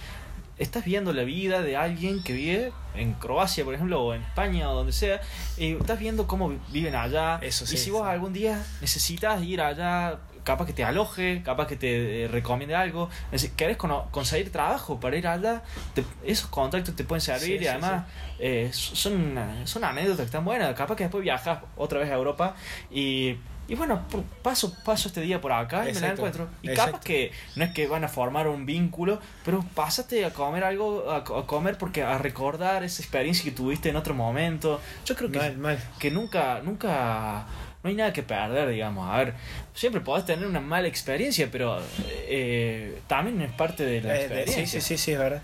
estás 0.61 0.85
viendo 0.85 1.13
la 1.13 1.25
vida 1.25 1.63
de 1.63 1.77
alguien 1.77 2.23
que 2.23 2.33
vive 2.33 2.73
en 2.95 3.15
Croacia, 3.15 3.65
por 3.65 3.75
ejemplo, 3.75 4.01
o 4.03 4.15
en 4.15 4.23
España 4.23 4.71
o 4.71 4.75
donde 4.75 4.93
sea, 4.93 5.21
y 5.57 5.73
estás 5.73 5.99
viendo 5.99 6.27
cómo 6.27 6.53
viven 6.69 6.95
allá. 6.95 7.39
Eso 7.43 7.67
sí, 7.67 7.75
y 7.75 7.79
si 7.79 7.91
vos 7.91 8.03
sí. 8.05 8.09
algún 8.11 8.33
día 8.33 8.63
necesitas 8.81 9.43
ir 9.43 9.61
allá, 9.61 10.19
capaz 10.45 10.67
que 10.67 10.73
te 10.73 10.85
aloje, 10.85 11.43
capaz 11.45 11.67
que 11.67 11.77
te 11.77 12.25
eh, 12.25 12.29
recomiende 12.29 12.75
algo, 12.75 13.09
neces- 13.33 13.55
querés 13.57 13.77
conseguir 13.77 14.51
trabajo 14.53 14.99
para 15.01 15.17
ir 15.17 15.27
allá, 15.27 15.63
te- 15.95 16.05
esos 16.25 16.49
contactos 16.49 16.95
te 16.97 17.05
pueden 17.05 17.21
servir 17.21 17.59
Sí, 17.59 17.65
y 17.65 17.69
además 17.69 18.05
eh, 18.39 18.71
son, 18.73 19.39
son 19.65 19.85
anécdotas 19.85 20.19
que 20.21 20.25
están 20.25 20.45
buenas. 20.45 20.75
Capaz 20.75 20.97
que 20.97 21.05
después 21.05 21.23
viajas 21.23 21.61
otra 21.77 22.01
vez 22.01 22.11
a 22.11 22.15
Europa 22.15 22.55
y, 22.91 23.37
y 23.71 23.75
bueno, 23.77 24.03
paso, 24.43 24.77
paso 24.85 25.09
este 25.09 25.21
día 25.23 25.41
por 25.41 25.53
acá 25.53 25.79
y 25.89 25.93
me 25.95 26.01
la 26.01 26.09
Exacto, 26.09 26.13
encuentro. 26.27 26.49
Y 26.63 26.69
exacto. 26.71 26.93
capaz 26.93 27.05
que 27.05 27.33
no 27.57 27.65
es 27.65 27.71
que 27.73 27.87
van 27.87 28.05
a 28.05 28.09
formar 28.09 28.49
un 28.49 28.67
vínculo, 28.67 29.21
pero 29.45 29.65
pásate 29.75 30.25
a 30.25 30.31
comer 30.31 30.65
algo, 30.65 31.11
a, 31.11 31.19
a 31.19 31.47
comer 31.47 31.79
porque 31.79 32.03
a 32.03 32.19
recordar 32.19 32.83
esa 32.85 33.01
experiencia 33.01 33.45
que 33.45 33.53
tuviste 33.53 33.89
en 33.89 33.97
otro 33.97 34.13
momento. 34.13 34.81
Yo 35.07 35.15
creo 35.17 35.31
que, 35.31 35.39
Mal, 35.39 35.57
mal. 35.57 35.79
que 35.99 36.11
nunca, 36.11 36.61
nunca, 36.65 37.47
no 37.83 37.89
hay 37.89 37.95
nada 37.97 38.13
que 38.13 38.23
perder, 38.23 38.69
digamos. 38.69 39.09
A 39.09 39.17
ver, 39.19 39.35
siempre 39.73 40.01
podés 40.01 40.27
tener 40.27 40.47
una 40.47 40.61
mala 40.61 40.89
experiencia, 40.89 41.49
pero 41.51 41.81
eh, 42.29 43.01
también 43.07 43.41
es 43.41 43.53
parte 43.53 43.85
de 43.87 44.03
la 44.03 44.15
Eh, 44.17 44.21
experiencia. 44.25 44.67
sí, 44.67 44.67
sí, 44.67 44.81
sí, 44.81 44.99
sí, 44.99 45.13
es 45.13 45.19
verdad. 45.19 45.43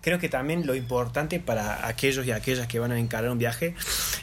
Creo 0.00 0.18
que 0.18 0.28
también 0.28 0.66
lo 0.66 0.74
importante 0.74 1.40
para 1.40 1.86
aquellos 1.88 2.24
y 2.26 2.30
aquellas 2.30 2.66
que 2.68 2.78
van 2.78 2.92
a 2.92 2.98
encarar 2.98 3.30
un 3.30 3.38
viaje 3.38 3.74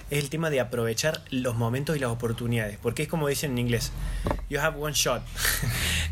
es 0.10 0.24
el 0.24 0.30
tema 0.30 0.50
de 0.50 0.60
aprovechar 0.60 1.22
los 1.30 1.56
momentos 1.56 1.98
y 1.98 2.00
las 2.00 2.10
oportunidades. 2.10 2.78
Porque 2.82 3.04
es 3.04 3.10
como 3.10 3.28
dicen 3.28 3.52
en 3.52 3.58
inglés, 3.60 3.92
you 4.50 4.60
have 4.60 4.78
one 4.80 4.94
shot. 4.94 5.22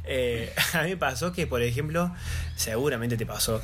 Eh, 0.05 0.53
a 0.73 0.83
mí 0.83 0.89
me 0.89 0.97
pasó 0.97 1.31
que, 1.31 1.47
por 1.47 1.61
ejemplo, 1.61 2.13
seguramente 2.57 3.15
te 3.15 3.25
pasó, 3.25 3.61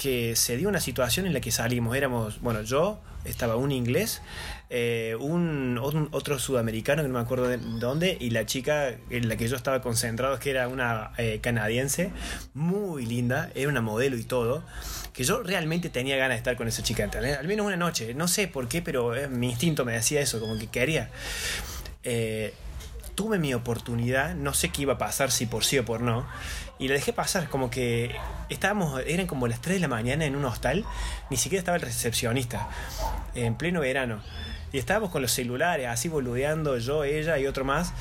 que 0.00 0.36
se 0.36 0.56
dio 0.56 0.68
una 0.68 0.80
situación 0.80 1.26
en 1.26 1.34
la 1.34 1.40
que 1.40 1.50
salimos. 1.50 1.96
Éramos, 1.96 2.40
bueno, 2.40 2.62
yo, 2.62 3.00
estaba 3.24 3.56
un 3.56 3.72
inglés, 3.72 4.22
eh, 4.70 5.16
un, 5.18 5.78
otro 6.12 6.38
sudamericano 6.38 7.02
que 7.02 7.08
no 7.08 7.14
me 7.14 7.20
acuerdo 7.20 7.48
de 7.48 7.58
dónde, 7.58 8.16
y 8.20 8.30
la 8.30 8.46
chica 8.46 8.94
en 9.10 9.28
la 9.28 9.36
que 9.36 9.48
yo 9.48 9.56
estaba 9.56 9.82
concentrado, 9.82 10.38
que 10.38 10.50
era 10.50 10.68
una 10.68 11.12
eh, 11.18 11.40
canadiense, 11.42 12.12
muy 12.54 13.06
linda, 13.06 13.50
era 13.54 13.68
una 13.68 13.80
modelo 13.80 14.16
y 14.16 14.24
todo, 14.24 14.62
que 15.12 15.24
yo 15.24 15.42
realmente 15.42 15.88
tenía 15.88 16.16
ganas 16.16 16.36
de 16.36 16.38
estar 16.38 16.56
con 16.56 16.68
esa 16.68 16.82
chica, 16.82 17.02
¿entendés? 17.02 17.36
al 17.36 17.48
menos 17.48 17.66
una 17.66 17.76
noche, 17.76 18.14
no 18.14 18.28
sé 18.28 18.46
por 18.46 18.68
qué, 18.68 18.82
pero 18.82 19.16
eh, 19.16 19.26
mi 19.26 19.50
instinto 19.50 19.84
me 19.84 19.92
decía 19.92 20.20
eso, 20.20 20.38
como 20.38 20.58
que 20.58 20.68
quería. 20.68 21.10
Tuve 23.16 23.40
mi 23.40 23.52
oportunidad, 23.52 24.36
no 24.36 24.54
sé 24.54 24.68
qué 24.68 24.82
iba 24.82 24.92
a 24.92 24.98
pasar, 24.98 25.32
si 25.32 25.46
por 25.46 25.64
sí 25.64 25.76
o 25.76 25.84
por 25.84 26.02
no, 26.02 26.24
y 26.78 26.88
la 26.88 26.94
dejé 26.94 27.12
pasar, 27.12 27.48
como 27.48 27.70
que 27.70 28.14
estábamos, 28.48 29.00
eran 29.06 29.26
como 29.26 29.46
las 29.48 29.60
3 29.60 29.76
de 29.76 29.80
la 29.80 29.88
mañana 29.88 30.24
en 30.24 30.36
un 30.36 30.44
hostal, 30.44 30.84
ni 31.30 31.36
siquiera 31.36 31.60
estaba 31.60 31.76
el 31.76 31.82
recepcionista, 31.82 32.68
en 33.34 33.56
pleno 33.56 33.80
verano, 33.80 34.20
y 34.72 34.78
estábamos 34.78 35.10
con 35.10 35.22
los 35.22 35.32
celulares, 35.32 35.86
así 35.88 36.08
boludeando 36.08 36.78
yo, 36.78 37.04
ella 37.04 37.38
y 37.38 37.46
otro 37.46 37.64
más, 37.64 37.92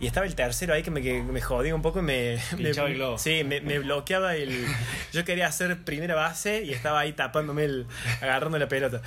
y 0.00 0.06
estaba 0.06 0.26
el 0.26 0.36
tercero 0.36 0.74
ahí 0.74 0.84
que 0.84 0.92
me, 0.92 1.02
que 1.02 1.22
me 1.24 1.40
jodía 1.40 1.74
un 1.74 1.82
poco 1.82 1.98
y 1.98 2.02
me, 2.02 2.38
me, 2.52 2.56
Pinchaba 2.66 2.88
el 2.88 2.94
globo. 2.94 3.18
sí, 3.18 3.42
me, 3.44 3.60
me 3.60 3.80
bloqueaba 3.80 4.36
el... 4.36 4.64
Yo 5.12 5.24
quería 5.24 5.48
hacer 5.48 5.76
primera 5.82 6.14
base 6.14 6.62
y 6.62 6.72
estaba 6.72 7.00
ahí 7.00 7.14
tapándome 7.14 7.64
el... 7.64 7.86
agarrando 8.20 8.58
la 8.60 8.68
pelota. 8.68 9.02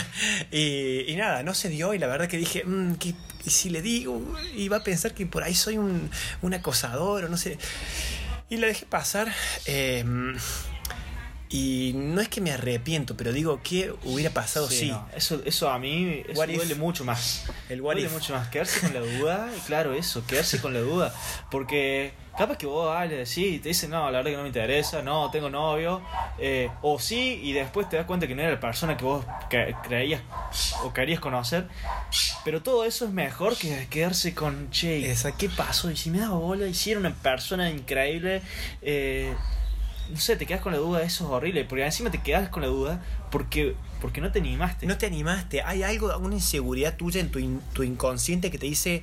y, 0.50 1.10
y 1.10 1.16
nada, 1.16 1.42
no 1.42 1.54
se 1.54 1.70
dio 1.70 1.94
y 1.94 1.98
la 1.98 2.06
verdad 2.08 2.28
que 2.28 2.36
dije, 2.36 2.62
"Mm, 2.64 2.96
¿qué- 2.96 3.14
y 3.46 3.50
si 3.50 3.68
le 3.70 3.80
digo, 3.82 4.20
iba 4.56 4.78
a 4.78 4.84
pensar 4.84 5.12
que 5.14 5.24
por 5.26 5.42
ahí 5.42 5.54
soy 5.54 5.76
un, 5.78 6.10
un 6.42 6.54
acosador 6.54 7.24
o 7.24 7.28
no 7.28 7.36
sé. 7.38 7.58
Y 8.48 8.56
la 8.58 8.66
dejé 8.68 8.86
pasar. 8.86 9.32
eh, 9.66 10.04
Y 11.56 11.92
no 11.94 12.20
es 12.20 12.28
que 12.28 12.40
me 12.40 12.50
arrepiento, 12.50 13.16
pero 13.16 13.32
digo, 13.32 13.60
¿qué 13.62 13.94
hubiera 14.02 14.30
pasado 14.30 14.68
Sí, 14.68 14.76
si? 14.76 14.88
no, 14.90 15.06
eso, 15.16 15.40
eso 15.44 15.70
a 15.70 15.78
mí 15.78 16.24
eso 16.28 16.44
if? 16.46 16.56
duele 16.56 16.74
mucho 16.74 17.04
más. 17.04 17.44
El 17.68 17.80
what 17.80 17.92
duele 17.94 18.08
if. 18.08 18.12
mucho 18.12 18.32
más. 18.34 18.48
Quedarse 18.48 18.80
con 18.80 18.92
la 18.92 18.98
duda, 18.98 19.48
y 19.56 19.60
claro, 19.60 19.94
eso, 19.94 20.26
quedarse 20.26 20.60
con 20.60 20.74
la 20.74 20.80
duda. 20.80 21.14
Porque 21.52 22.12
capaz 22.36 22.58
que 22.58 22.66
vos 22.66 22.92
ah, 22.92 23.04
le 23.06 23.18
decís 23.18 23.36
y 23.38 23.58
te 23.60 23.68
dicen, 23.68 23.90
no, 23.90 24.10
la 24.10 24.18
verdad 24.18 24.32
que 24.32 24.36
no 24.36 24.42
me 24.42 24.48
interesa, 24.48 25.00
no, 25.02 25.30
tengo 25.30 25.48
novio. 25.48 26.02
eh, 26.40 26.70
o 26.82 26.98
sí, 26.98 27.38
y 27.44 27.52
después 27.52 27.88
te 27.88 27.98
das 27.98 28.06
cuenta 28.06 28.26
que 28.26 28.34
no 28.34 28.42
era 28.42 28.50
la 28.50 28.58
persona 28.58 28.96
que 28.96 29.04
vos 29.04 29.24
creías 29.86 30.22
o 30.82 30.92
querías 30.92 31.20
conocer. 31.20 31.68
Pero 32.44 32.64
todo 32.64 32.84
eso 32.84 33.04
es 33.04 33.12
mejor 33.12 33.56
que 33.56 33.86
quedarse 33.88 34.34
con, 34.34 34.70
che. 34.72 35.14
¿qué 35.38 35.48
pasó? 35.50 35.88
Y 35.88 35.96
si 35.96 36.10
me 36.10 36.18
da 36.18 36.30
bola, 36.30 36.66
y 36.66 36.74
si 36.74 36.90
era 36.90 36.98
una 36.98 37.14
persona 37.14 37.70
increíble. 37.70 38.42
eh, 38.82 39.32
no 40.10 40.18
sé, 40.18 40.36
te 40.36 40.46
quedas 40.46 40.60
con 40.60 40.72
la 40.72 40.78
duda, 40.78 41.02
eso 41.02 41.24
es 41.24 41.30
horrible. 41.30 41.64
Porque 41.64 41.84
encima 41.84 42.10
te 42.10 42.22
quedas 42.22 42.48
con 42.48 42.62
la 42.62 42.68
duda 42.68 43.02
porque, 43.30 43.74
porque 44.00 44.20
no 44.20 44.30
te 44.30 44.38
animaste. 44.38 44.86
No 44.86 44.98
te 44.98 45.06
animaste. 45.06 45.62
Hay 45.62 45.82
algo, 45.82 46.10
alguna 46.10 46.34
inseguridad 46.34 46.96
tuya 46.96 47.20
en 47.20 47.30
tu, 47.30 47.40
tu 47.72 47.82
inconsciente 47.82 48.50
que 48.50 48.58
te 48.58 48.66
dice, 48.66 49.02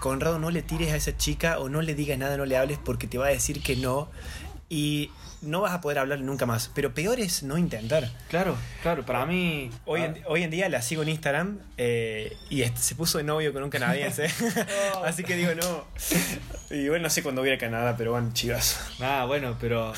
Conrado, 0.00 0.38
no 0.38 0.50
le 0.50 0.62
tires 0.62 0.92
a 0.92 0.96
esa 0.96 1.16
chica 1.16 1.58
o 1.58 1.68
no 1.68 1.82
le 1.82 1.94
digas 1.94 2.18
nada, 2.18 2.36
no 2.36 2.44
le 2.44 2.56
hables 2.56 2.78
porque 2.78 3.06
te 3.06 3.18
va 3.18 3.26
a 3.26 3.30
decir 3.30 3.62
que 3.62 3.76
no. 3.76 4.10
Y 4.68 5.10
no 5.42 5.60
vas 5.60 5.72
a 5.72 5.80
poder 5.80 5.98
hablar 5.98 6.20
nunca 6.20 6.46
más. 6.46 6.70
Pero 6.74 6.94
peor 6.94 7.20
es 7.20 7.42
no 7.42 7.58
intentar. 7.58 8.08
Claro, 8.28 8.56
claro, 8.82 9.04
para 9.04 9.26
mí. 9.26 9.70
Hoy 9.84 10.02
en, 10.02 10.22
hoy 10.26 10.42
en 10.42 10.50
día 10.50 10.68
la 10.68 10.80
sigo 10.82 11.02
en 11.02 11.08
Instagram 11.10 11.58
eh, 11.76 12.36
y 12.48 12.64
se 12.76 12.94
puso 12.94 13.18
de 13.18 13.24
novio 13.24 13.52
con 13.52 13.62
un 13.62 13.70
canadiense. 13.70 14.28
Oh. 14.94 15.04
Así 15.04 15.24
que 15.24 15.36
digo, 15.36 15.50
no. 15.54 15.84
Y 16.70 16.88
bueno, 16.88 17.02
no 17.02 17.10
sé 17.10 17.22
cuándo 17.22 17.42
voy 17.42 17.50
a 17.50 17.58
Canadá, 17.58 17.96
pero 17.98 18.12
bueno, 18.12 18.30
chivas. 18.32 18.80
Nada, 18.98 19.26
bueno, 19.26 19.58
pero. 19.60 19.92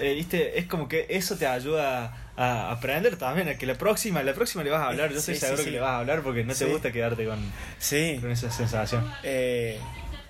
eh, 0.00 0.14
Viste, 0.14 0.58
es 0.58 0.66
como 0.66 0.88
que 0.88 1.06
eso 1.08 1.36
te 1.36 1.46
ayuda 1.46 2.16
a 2.36 2.72
aprender 2.72 3.16
también. 3.16 3.48
A 3.48 3.54
que 3.54 3.66
la 3.66 3.74
próxima, 3.76 4.20
la 4.24 4.34
próxima 4.34 4.64
le 4.64 4.70
vas 4.70 4.80
a 4.82 4.88
hablar. 4.88 5.12
Yo 5.12 5.18
estoy 5.18 5.34
Sí, 5.34 5.40
seguro 5.42 5.58
sí, 5.58 5.64
que 5.66 5.70
le 5.70 5.78
vas 5.80 5.90
a 5.90 5.98
hablar 5.98 6.22
porque 6.22 6.42
no 6.42 6.54
te 6.54 6.64
gusta 6.64 6.90
quedarte 6.90 7.24
con, 7.24 7.38
con 8.20 8.30
esa 8.32 8.50
sensación. 8.50 9.08
Eh, 9.22 9.78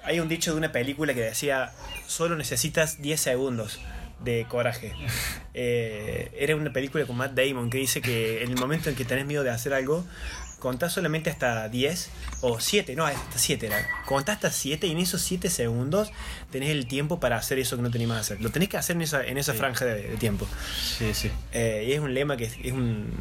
hay 0.04 0.20
un 0.20 0.28
dicho 0.28 0.50
de 0.52 0.58
una 0.58 0.72
película 0.72 1.14
que 1.14 1.20
decía, 1.22 1.72
solo 2.06 2.36
necesitas 2.36 3.00
10 3.00 3.18
segundos 3.20 3.80
de 4.24 4.46
coraje. 4.48 4.94
Eh, 5.54 6.30
era 6.38 6.56
una 6.56 6.72
película 6.72 7.04
con 7.06 7.16
Matt 7.16 7.32
Damon 7.34 7.70
que 7.70 7.78
dice 7.78 8.00
que 8.00 8.42
en 8.42 8.50
el 8.50 8.56
momento 8.58 8.88
en 8.90 8.96
que 8.96 9.04
tenés 9.04 9.26
miedo 9.26 9.42
de 9.42 9.50
hacer 9.50 9.74
algo, 9.74 10.04
contás 10.58 10.92
solamente 10.92 11.28
hasta 11.28 11.68
10 11.68 12.10
o 12.42 12.60
7, 12.60 12.94
no, 12.94 13.04
hasta 13.04 13.36
7 13.38 13.66
era. 13.66 13.86
Contás 14.06 14.36
hasta 14.36 14.50
7 14.50 14.86
y 14.86 14.92
en 14.92 14.98
esos 14.98 15.20
7 15.22 15.50
segundos 15.50 16.10
tenés 16.50 16.70
el 16.70 16.86
tiempo 16.86 17.18
para 17.20 17.36
hacer 17.36 17.58
eso 17.58 17.76
que 17.76 17.82
no 17.82 17.90
tenías 17.90 18.10
a 18.12 18.18
hacer. 18.20 18.40
Lo 18.40 18.50
tenés 18.50 18.68
que 18.68 18.76
hacer 18.76 18.96
en 18.96 19.02
esa, 19.02 19.24
en 19.26 19.38
esa 19.38 19.52
Sí. 19.52 19.58
franja 19.58 19.84
de, 19.84 20.02
de 20.08 20.16
tiempo. 20.16 20.46
Sí, 20.98 21.12
sí. 21.14 21.30
Eh, 21.52 21.86
y 21.88 21.92
es 21.92 22.00
un 22.00 22.14
lema 22.14 22.36
que 22.36 22.44
es, 22.44 22.56
es 22.62 22.72
un... 22.72 23.12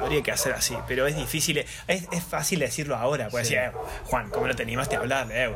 Habría 0.00 0.22
que 0.22 0.32
hacer 0.32 0.52
así, 0.52 0.74
pero 0.88 1.06
es 1.06 1.16
difícil. 1.16 1.58
Es, 1.58 1.68
es 1.86 2.22
fácil 2.24 2.60
decirlo 2.60 2.96
ahora. 2.96 3.28
Pues 3.28 3.46
Sí. 3.48 3.54
decir, 3.54 3.68
"Eh, 3.70 3.72
Juan, 4.04 4.30
¿cómo 4.30 4.46
no 4.46 4.54
te 4.54 4.62
animaste 4.62 4.96
a 4.96 5.00
hablarle? 5.00 5.44
eh? 5.46 5.50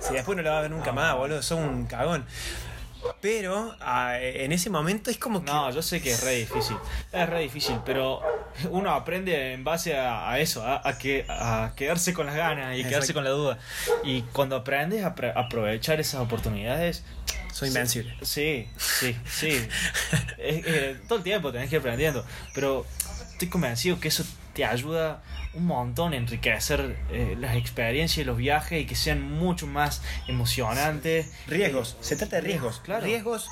Si 0.00 0.14
después 0.14 0.36
no 0.36 0.42
lo 0.42 0.50
vas 0.50 0.58
a 0.58 0.62
ver 0.62 0.70
nunca 0.70 0.92
más, 0.92 1.14
boludo, 1.16 1.42
sos 1.42 1.58
un 1.58 1.86
cagón. 1.86 2.24
Pero 3.20 3.74
ah, 3.80 4.18
en 4.20 4.52
ese 4.52 4.70
momento 4.70 5.10
es 5.10 5.18
como 5.18 5.44
que. 5.44 5.50
No, 5.50 5.70
yo 5.70 5.82
sé 5.82 6.00
que 6.00 6.10
es 6.12 6.22
re 6.22 6.32
difícil. 6.36 6.76
Es 7.12 7.28
re 7.28 7.40
difícil, 7.40 7.76
pero 7.84 8.20
uno 8.70 8.90
aprende 8.92 9.52
en 9.52 9.64
base 9.64 9.96
a, 9.96 10.30
a 10.30 10.38
eso, 10.38 10.62
a, 10.64 10.86
a 10.86 10.98
que, 10.98 11.24
a 11.28 11.72
quedarse 11.76 12.12
con 12.14 12.26
las 12.26 12.36
ganas 12.36 12.74
y 12.76 12.78
quedarse 12.84 13.12
Exacto. 13.12 13.14
con 13.14 13.24
la 13.24 13.30
duda. 13.30 13.58
Y 14.04 14.22
cuando 14.32 14.56
aprendes 14.56 15.04
a 15.04 15.14
aprovechar 15.34 16.00
esas 16.00 16.20
oportunidades, 16.20 17.04
soy 17.52 17.68
invencible. 17.68 18.14
Sí, 18.22 18.68
sí, 18.76 19.16
sí. 19.28 19.48
Es- 20.38 20.64
eh, 20.66 21.00
todo 21.08 21.18
el 21.18 21.24
tiempo 21.24 21.50
tenés 21.52 21.68
que 21.70 21.76
ir 21.76 21.80
aprendiendo. 21.80 22.24
Pero 22.54 22.86
estoy 23.32 23.48
convencido 23.48 23.98
que 23.98 24.08
eso 24.08 24.24
te 24.52 24.64
ayuda 24.64 25.22
un 25.56 25.66
montón 25.66 26.12
enriquecer 26.14 26.96
eh, 27.10 27.34
las 27.38 27.56
experiencias 27.56 28.18
y 28.18 28.24
los 28.24 28.36
viajes 28.36 28.82
y 28.82 28.86
que 28.86 28.94
sean 28.94 29.22
mucho 29.22 29.66
más 29.66 30.02
emocionantes. 30.28 31.32
Riesgos, 31.46 31.96
se 32.00 32.16
trata 32.16 32.36
de 32.36 32.42
riesgos. 32.42 32.80
Claro. 32.84 33.04
Riesgos, 33.04 33.48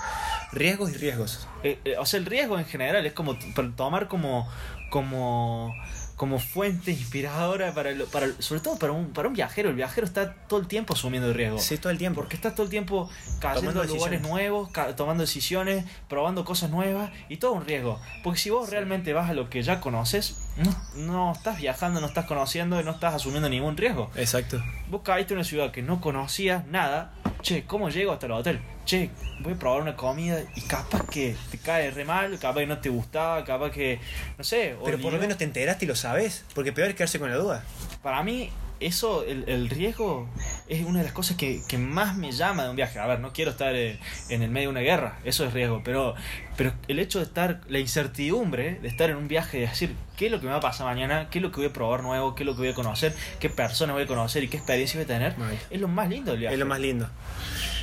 riesgos 0.53 0.91
y 0.93 0.97
riesgos. 0.99 1.49
Eh, 1.63 1.79
eh, 1.85 1.97
o 1.99 2.07
sea, 2.07 2.19
el 2.21 2.27
riesgo 2.27 2.59
en 2.59 2.65
general 2.67 3.05
es 3.07 3.13
como 3.13 3.37
para 3.55 3.71
tomar 3.75 4.09
como 4.09 4.49
como 4.91 5.75
como 6.17 6.39
fuente 6.39 6.93
inspiradora 6.93 7.75
para, 7.75 7.91
el- 7.91 8.05
para 8.05 8.29
sobre 8.39 8.61
todo 8.61 8.79
para 8.79 8.93
un 8.93 9.13
para 9.13 9.27
un 9.27 9.35
viajero 9.35 9.71
el 9.71 9.75
viajero 9.75 10.07
está 10.07 10.33
todo 10.47 10.61
el 10.61 10.69
tiempo 10.69 10.95
asumiendo 10.95 11.29
el 11.29 11.35
riesgo 11.35 11.59
Sí, 11.59 11.77
todo 11.77 11.91
el 11.91 11.99
tiempo. 11.99 12.21
porque 12.21 12.37
estás 12.37 12.55
todo 12.55 12.63
el 12.63 12.71
tiempo 12.71 13.11
cayendo 13.41 13.81
a 13.83 13.85
lugares 13.85 14.21
nuevos, 14.23 14.71
ca- 14.71 14.95
tomando 14.95 15.23
decisiones, 15.25 15.85
probando 16.09 16.45
cosas 16.45 16.71
nuevas 16.71 17.11
y 17.29 17.39
todo 17.39 17.53
un 17.55 17.65
riesgo. 17.67 18.01
Porque 18.23 18.39
si 18.39 18.51
vos 18.51 18.71
realmente 18.71 19.13
vas 19.13 19.29
a 19.29 19.35
lo 19.35 19.51
que 19.51 19.63
ya 19.65 19.81
conoces, 19.81 20.37
no, 20.57 20.75
no 20.97 21.33
estás 21.33 21.59
viajando, 21.59 22.01
no 22.01 22.07
estás 22.07 22.27
conociendo 22.27 22.81
y 22.81 22.85
no 22.85 22.93
estás 22.93 23.15
asumiendo 23.15 23.49
ningún 23.49 23.77
riesgo. 23.77 24.11
Exacto. 24.15 24.63
Vos 24.89 25.03
caíste 25.03 25.35
en 25.35 25.39
una 25.39 25.45
ciudad 25.45 25.71
que 25.73 25.83
no 25.83 26.01
conocías 26.01 26.67
nada, 26.67 27.13
che, 27.43 27.65
¿cómo 27.65 27.91
llego 27.91 28.13
hasta 28.13 28.27
el 28.27 28.33
hotel? 28.33 28.61
Che, 28.85 29.11
voy 29.41 29.55
a 29.55 29.57
probar 29.57 29.83
una 29.83 29.97
comida 29.97 30.39
y 30.55 30.61
capaz 30.63 31.07
que 31.09 31.37
te 31.51 31.59
cae 31.59 31.91
re 31.91 32.05
mal, 32.05 32.39
capaz 32.39 32.61
que 32.61 32.67
no 32.67 32.79
te 32.79 32.89
gustaba, 32.89 33.45
capaz 33.45 33.71
que, 33.71 34.01
no 34.37 34.45
sé. 34.45 34.77
Pero 34.85 34.99
por 34.99 35.13
lo 35.13 35.19
menos 35.19 35.39
te 35.39 35.45
enteraste 35.45 35.85
y 35.87 35.89
lo 35.89 35.97
sabes. 35.97 36.45
Porque 36.55 36.73
peor 36.73 36.89
es 36.89 36.95
quedarse 36.95 37.19
con 37.19 37.31
la 37.31 37.37
duda. 37.37 37.65
Para 38.03 38.23
mí, 38.23 38.51
eso, 38.87 39.25
el, 39.25 39.49
el 39.49 39.71
riesgo, 39.71 40.29
es 40.69 40.85
una 40.85 40.99
de 40.99 41.05
las 41.05 41.13
cosas 41.13 41.37
que, 41.37 41.63
que 41.69 41.79
más 41.79 42.17
me 42.17 42.33
llama 42.33 42.65
de 42.65 42.71
un 42.71 42.77
viaje. 42.77 42.99
A 42.99 43.07
ver, 43.07 43.21
no 43.21 43.33
quiero 43.33 43.51
estar 43.51 43.75
eh, 43.75 43.99
en 44.29 44.43
el 44.43 44.51
medio 44.51 44.69
de 44.69 44.73
una 44.73 44.81
guerra, 44.81 45.19
eso 45.25 45.45
es 45.45 45.53
riesgo, 45.53 45.83
pero, 45.85 46.15
pero 46.57 46.73
el 46.89 46.99
hecho 46.99 47.19
de 47.19 47.25
estar, 47.25 47.61
la 47.69 47.79
incertidumbre 47.79 48.75
de 48.81 48.89
estar 48.89 49.11
en 49.11 49.17
un 49.17 49.29
viaje, 49.29 49.59
de 49.61 49.67
decir 49.69 49.95
qué 50.17 50.27
es 50.27 50.33
lo 50.33 50.39
que 50.41 50.47
me 50.47 50.53
va 50.53 50.59
a 50.59 50.61
pasar 50.61 50.87
mañana, 50.87 51.29
qué 51.31 51.39
es 51.39 51.43
lo 51.43 51.51
que 51.51 51.57
voy 51.59 51.67
a 51.67 51.73
probar 51.73 52.03
nuevo, 52.03 52.35
qué 52.35 52.43
es 52.43 52.47
lo 52.47 52.53
que 52.55 52.61
voy 52.61 52.69
a 52.69 52.75
conocer, 52.75 53.15
qué 53.41 53.51
personas 53.51 53.95
voy 53.95 54.05
a 54.05 54.07
conocer 54.07 54.45
y 54.45 54.49
qué 54.49 54.57
experiencia 54.57 54.99
voy 54.99 55.05
a 55.05 55.09
tener, 55.09 55.35
es 55.71 55.81
lo 55.81 55.89
más 55.89 56.09
lindo 56.09 56.31
del 56.33 56.41
viaje. 56.41 56.55
Es 56.55 56.59
lo 56.61 56.67
más 56.67 56.81
lindo. 56.81 57.09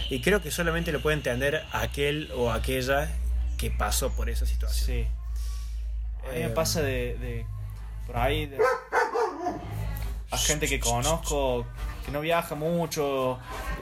Y 0.09 0.21
creo 0.21 0.41
que 0.41 0.51
solamente 0.51 0.91
lo 0.91 1.01
puede 1.01 1.15
entender 1.17 1.63
aquel 1.71 2.29
o 2.35 2.51
aquella 2.51 3.09
que 3.57 3.71
pasó 3.71 4.11
por 4.15 4.29
esa 4.29 4.45
situación. 4.45 4.85
Sí. 4.87 5.07
A 6.27 6.33
mí 6.33 6.39
me 6.39 6.45
Eh, 6.45 6.49
pasa 6.49 6.81
de, 6.81 7.17
de- 7.17 7.45
por 8.07 8.17
ahí 8.17 8.45
de- 8.45 8.57
a 10.31 10.37
gente 10.37 10.67
que 10.67 10.79
conozco 10.79 11.65
que 12.05 12.11
no 12.11 12.21
viaja 12.21 12.55
mucho, 12.55 13.37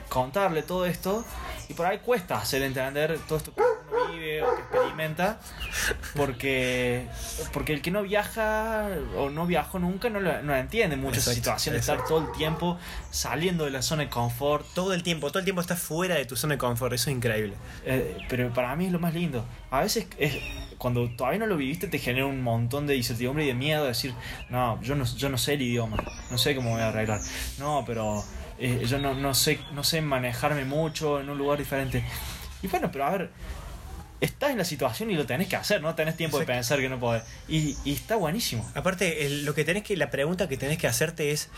contarle 0.08 0.62
todo 0.62 0.84
esto 0.84 1.24
y 1.68 1.74
por 1.74 1.86
ahí 1.86 1.98
cuesta 1.98 2.36
hacer 2.38 2.62
entender 2.62 3.18
todo 3.26 3.38
esto 3.38 3.52
que 4.54 4.60
experimenta 4.62 5.38
porque 6.16 7.06
porque 7.52 7.72
el 7.72 7.82
que 7.82 7.90
no 7.90 8.02
viaja 8.02 8.88
o 9.16 9.30
no 9.30 9.46
viajó 9.46 9.78
nunca 9.78 10.10
no, 10.10 10.20
lo- 10.20 10.42
no 10.42 10.54
entiende 10.56 10.96
mucho 10.96 11.18
esa 11.20 11.32
situación 11.32 11.74
de 11.74 11.80
estar 11.80 12.04
todo 12.04 12.18
el 12.26 12.32
tiempo 12.32 12.78
saliendo 13.10 13.64
de 13.64 13.70
la 13.70 13.82
zona 13.82 14.04
de 14.04 14.08
confort 14.08 14.66
Todo 14.74 14.94
el 14.94 15.02
tiempo, 15.02 15.28
todo 15.28 15.38
el 15.38 15.44
tiempo 15.44 15.60
estás 15.60 15.80
fuera 15.80 16.14
de 16.16 16.24
tu 16.24 16.36
zona 16.36 16.54
de 16.54 16.58
confort, 16.58 16.92
eso 16.92 17.10
es 17.10 17.16
increíble. 17.16 17.54
Eh, 17.84 18.18
pero 18.28 18.52
para 18.52 18.74
mí 18.76 18.86
es 18.86 18.92
lo 18.92 18.98
más 18.98 19.14
lindo. 19.14 19.44
A 19.70 19.80
veces 19.80 20.06
es, 20.18 20.36
cuando 20.78 21.08
todavía 21.10 21.38
no 21.40 21.46
lo 21.46 21.56
viviste 21.56 21.86
te 21.88 21.98
genera 21.98 22.26
un 22.26 22.42
montón 22.42 22.86
de 22.86 22.96
incertidumbre 22.96 23.44
y 23.44 23.48
de 23.48 23.54
miedo 23.54 23.82
de 23.82 23.88
decir, 23.88 24.14
no, 24.48 24.80
yo 24.82 24.94
no, 24.94 25.04
yo 25.04 25.28
no 25.28 25.38
sé 25.38 25.54
el 25.54 25.62
idioma, 25.62 25.96
no 26.30 26.38
sé 26.38 26.54
cómo 26.54 26.70
voy 26.72 26.80
a 26.82 26.88
arreglar. 26.88 27.20
No, 27.58 27.84
pero 27.86 28.22
eh, 28.58 28.84
yo 28.86 28.98
no, 28.98 29.14
no, 29.14 29.34
sé, 29.34 29.60
no 29.72 29.84
sé 29.84 30.00
manejarme 30.02 30.64
mucho 30.64 31.20
en 31.20 31.30
un 31.30 31.38
lugar 31.38 31.58
diferente. 31.58 32.04
Y 32.62 32.68
bueno, 32.68 32.90
pero 32.92 33.06
a 33.06 33.10
ver, 33.10 33.30
estás 34.20 34.50
en 34.50 34.58
la 34.58 34.64
situación 34.64 35.10
y 35.10 35.14
lo 35.14 35.26
tenés 35.26 35.48
que 35.48 35.56
hacer, 35.56 35.80
no 35.82 35.94
tenés 35.94 36.16
tiempo 36.16 36.38
de 36.38 36.46
pensar 36.46 36.78
que 36.80 36.88
no 36.88 36.98
podés. 37.00 37.22
Y, 37.48 37.76
y 37.84 37.92
está 37.92 38.16
buenísimo. 38.16 38.70
Aparte, 38.74 39.26
el- 39.26 39.44
lo 39.44 39.54
que 39.54 39.64
tenés 39.64 39.82
que, 39.82 39.96
la 39.96 40.10
pregunta 40.10 40.48
que 40.48 40.56
tenés 40.56 40.78
que 40.78 40.86
hacerte 40.86 41.30
es. 41.32 41.48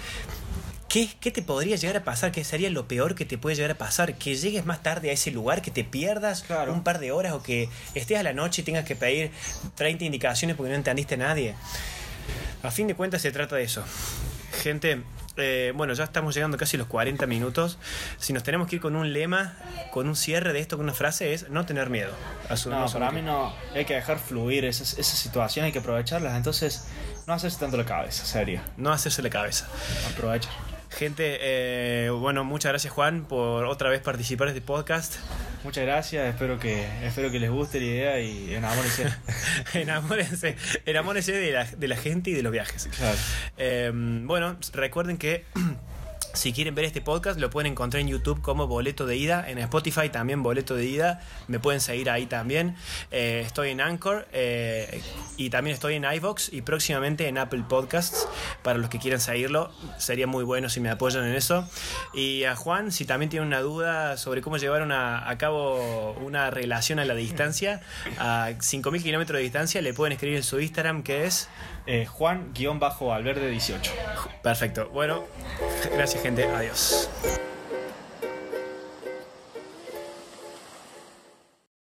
¿Qué, 0.88 1.09
¿Qué 1.20 1.31
te 1.31 1.40
podría 1.40 1.77
llegar 1.77 1.96
a 1.96 2.05
pasar? 2.05 2.33
¿Qué 2.33 2.44
sería 2.44 2.68
lo 2.68 2.87
peor 2.87 3.14
que 3.14 3.25
te 3.25 3.38
puede 3.38 3.57
llegar 3.57 3.70
a 3.70 3.79
pasar? 3.79 4.14
Que 4.18 4.35
llegues 4.35 4.66
más 4.66 4.83
tarde 4.83 5.09
a 5.09 5.14
ese 5.14 5.31
lugar, 5.31 5.62
que 5.62 5.70
te 5.70 5.85
pierdas 5.85 6.42
Claro. 6.42 6.70
un 6.75 6.85
par 6.85 6.98
de 6.98 7.12
horas 7.12 7.33
o 7.33 7.42
que 7.42 7.70
estés 7.94 8.18
a 8.18 8.22
la 8.22 8.35
noche 8.35 8.61
y 8.61 8.64
tengas 8.66 8.85
que 8.85 8.94
pedir 8.94 9.31
30 9.75 10.05
indicaciones 10.05 10.55
porque 10.55 10.68
no 10.68 10.77
entendiste 10.77 11.14
a 11.14 11.18
nadie. 11.18 11.55
A 12.62 12.70
fin 12.70 12.87
de 12.88 12.94
cuentas 12.94 13.22
se 13.22 13.33
trata 13.33 13.57
de 13.57 13.62
eso. 13.62 13.83
Gente, 14.62 15.01
eh, 15.37 15.73
bueno, 15.75 15.92
ya 15.95 16.05
estamos 16.05 16.35
llegando 16.35 16.57
casi 16.57 16.77
a 16.77 16.79
los 16.79 16.88
40 16.88 17.27
minutos. 17.27 17.79
Si 18.18 18.33
nos 18.33 18.42
tenemos 18.42 18.68
que 18.68 18.77
ir 18.77 18.83
con 18.83 18.97
un 18.97 19.12
lema, 19.12 19.55
con 19.90 20.09
un 20.09 20.16
cierre 20.16 20.53
de 20.53 20.61
esto, 20.61 20.77
con 20.77 20.85
una 20.85 20.95
frase, 20.95 21.33
es 21.33 21.49
no 21.49 21.66
tener 21.66 21.90
miedo. 21.90 22.12
No, 22.66 22.87
para 22.87 23.11
mí 23.11 23.23
no. 23.23 23.55
Hay 23.75 23.85
que 23.85 23.95
dejar 23.95 24.18
fluir 24.18 24.64
esas, 24.64 24.99
esas 24.99 25.18
situaciones, 25.18 25.68
hay 25.68 25.73
que 25.73 25.79
aprovecharlas. 25.79 26.37
Entonces, 26.37 26.87
no 27.27 27.35
hacerse 27.35 27.59
tanto 27.59 27.77
la 27.77 27.85
cabeza, 27.85 28.25
sería. 28.25 28.62
no 28.77 28.92
hacerse 28.92 29.23
la 29.23 29.31
cabeza. 29.31 29.68
Aprovecha. 30.12 30.51
Gente, 30.90 31.38
eh, 31.40 32.11
bueno, 32.11 32.45
muchas 32.45 32.71
gracias 32.71 32.92
Juan 32.92 33.25
por 33.25 33.64
otra 33.64 33.88
vez 33.88 34.03
participar 34.03 34.49
de 34.49 34.59
este 34.59 34.66
podcast. 34.66 35.14
Muchas 35.64 35.85
gracias, 35.85 36.29
espero 36.29 36.59
que, 36.59 36.87
espero 37.05 37.31
que 37.31 37.38
les 37.38 37.51
guste 37.51 37.79
la 37.79 37.87
idea 37.87 38.20
y 38.20 38.55
enamórense. 38.55 39.07
enamórense, 39.75 40.57
enamórense 40.87 41.33
de 41.33 41.53
la, 41.53 41.64
de 41.64 41.88
la 41.88 41.96
gente 41.96 42.31
y 42.31 42.35
de 42.35 42.42
los 42.42 42.51
viajes. 42.51 42.88
claro. 42.96 43.16
Eh, 43.59 43.92
bueno, 43.94 44.57
recuerden 44.72 45.18
que 45.18 45.44
Si 46.35 46.55
quieren 46.55 46.74
ver 46.74 46.87
este 46.87 47.03
podcast, 47.03 47.39
lo 47.39 47.51
pueden 47.51 47.72
encontrar 47.72 48.01
en 48.01 48.09
YouTube 48.09 48.41
como 48.41 48.66
Boleto 48.66 49.05
de 49.05 49.16
Ida. 49.16 49.45
En 49.49 49.59
Spotify 49.59 50.09
también 50.09 50.43
Boleto 50.43 50.74
de 50.74 50.87
Ida. 50.87 51.20
Me 51.47 51.59
pueden 51.59 51.80
seguir 51.80 52.09
ahí 52.09 52.24
también. 52.24 52.74
Eh, 53.11 53.43
estoy 53.45 53.68
en 53.70 53.83
Anchor 53.83 54.26
eh, 54.33 55.03
y 55.37 55.51
también 55.51 55.74
estoy 55.74 55.95
en 55.95 56.05
iVox 56.05 56.51
y 56.51 56.62
próximamente 56.62 57.28
en 57.28 57.37
Apple 57.37 57.64
Podcasts. 57.68 58.26
Para 58.62 58.78
los 58.78 58.89
que 58.89 58.99
quieran 58.99 59.20
seguirlo, 59.20 59.72
sería 59.99 60.26
muy 60.26 60.43
bueno 60.43 60.70
si 60.70 60.80
me 60.80 60.89
apoyan 60.89 61.24
en 61.24 61.35
eso. 61.35 61.68
Y 62.14 62.45
a 62.45 62.57
Juan, 62.57 62.93
si 62.93 63.05
también 63.05 63.28
tiene 63.28 63.45
una 63.45 63.61
duda 63.61 64.16
sobre 64.16 64.41
cómo 64.41 64.57
llevar 64.57 64.91
a 64.91 65.37
cabo 65.37 66.12
una 66.12 66.51
relación 66.51 66.99
a 66.99 67.05
la 67.05 67.14
distancia, 67.14 67.83
a 68.18 68.49
5.000 68.53 69.03
kilómetros 69.03 69.37
de 69.37 69.43
distancia, 69.43 69.83
le 69.83 69.93
pueden 69.93 70.12
escribir 70.12 70.39
en 70.39 70.43
su 70.45 70.59
Instagram 70.59 71.03
que 71.03 71.26
es... 71.26 71.49
Eh, 71.87 72.07
Juan-Valverde18. 72.07 73.91
Perfecto. 74.43 74.89
Bueno, 74.91 75.24
gracias 75.95 76.22
gente. 76.22 76.45
Adiós. 76.45 77.09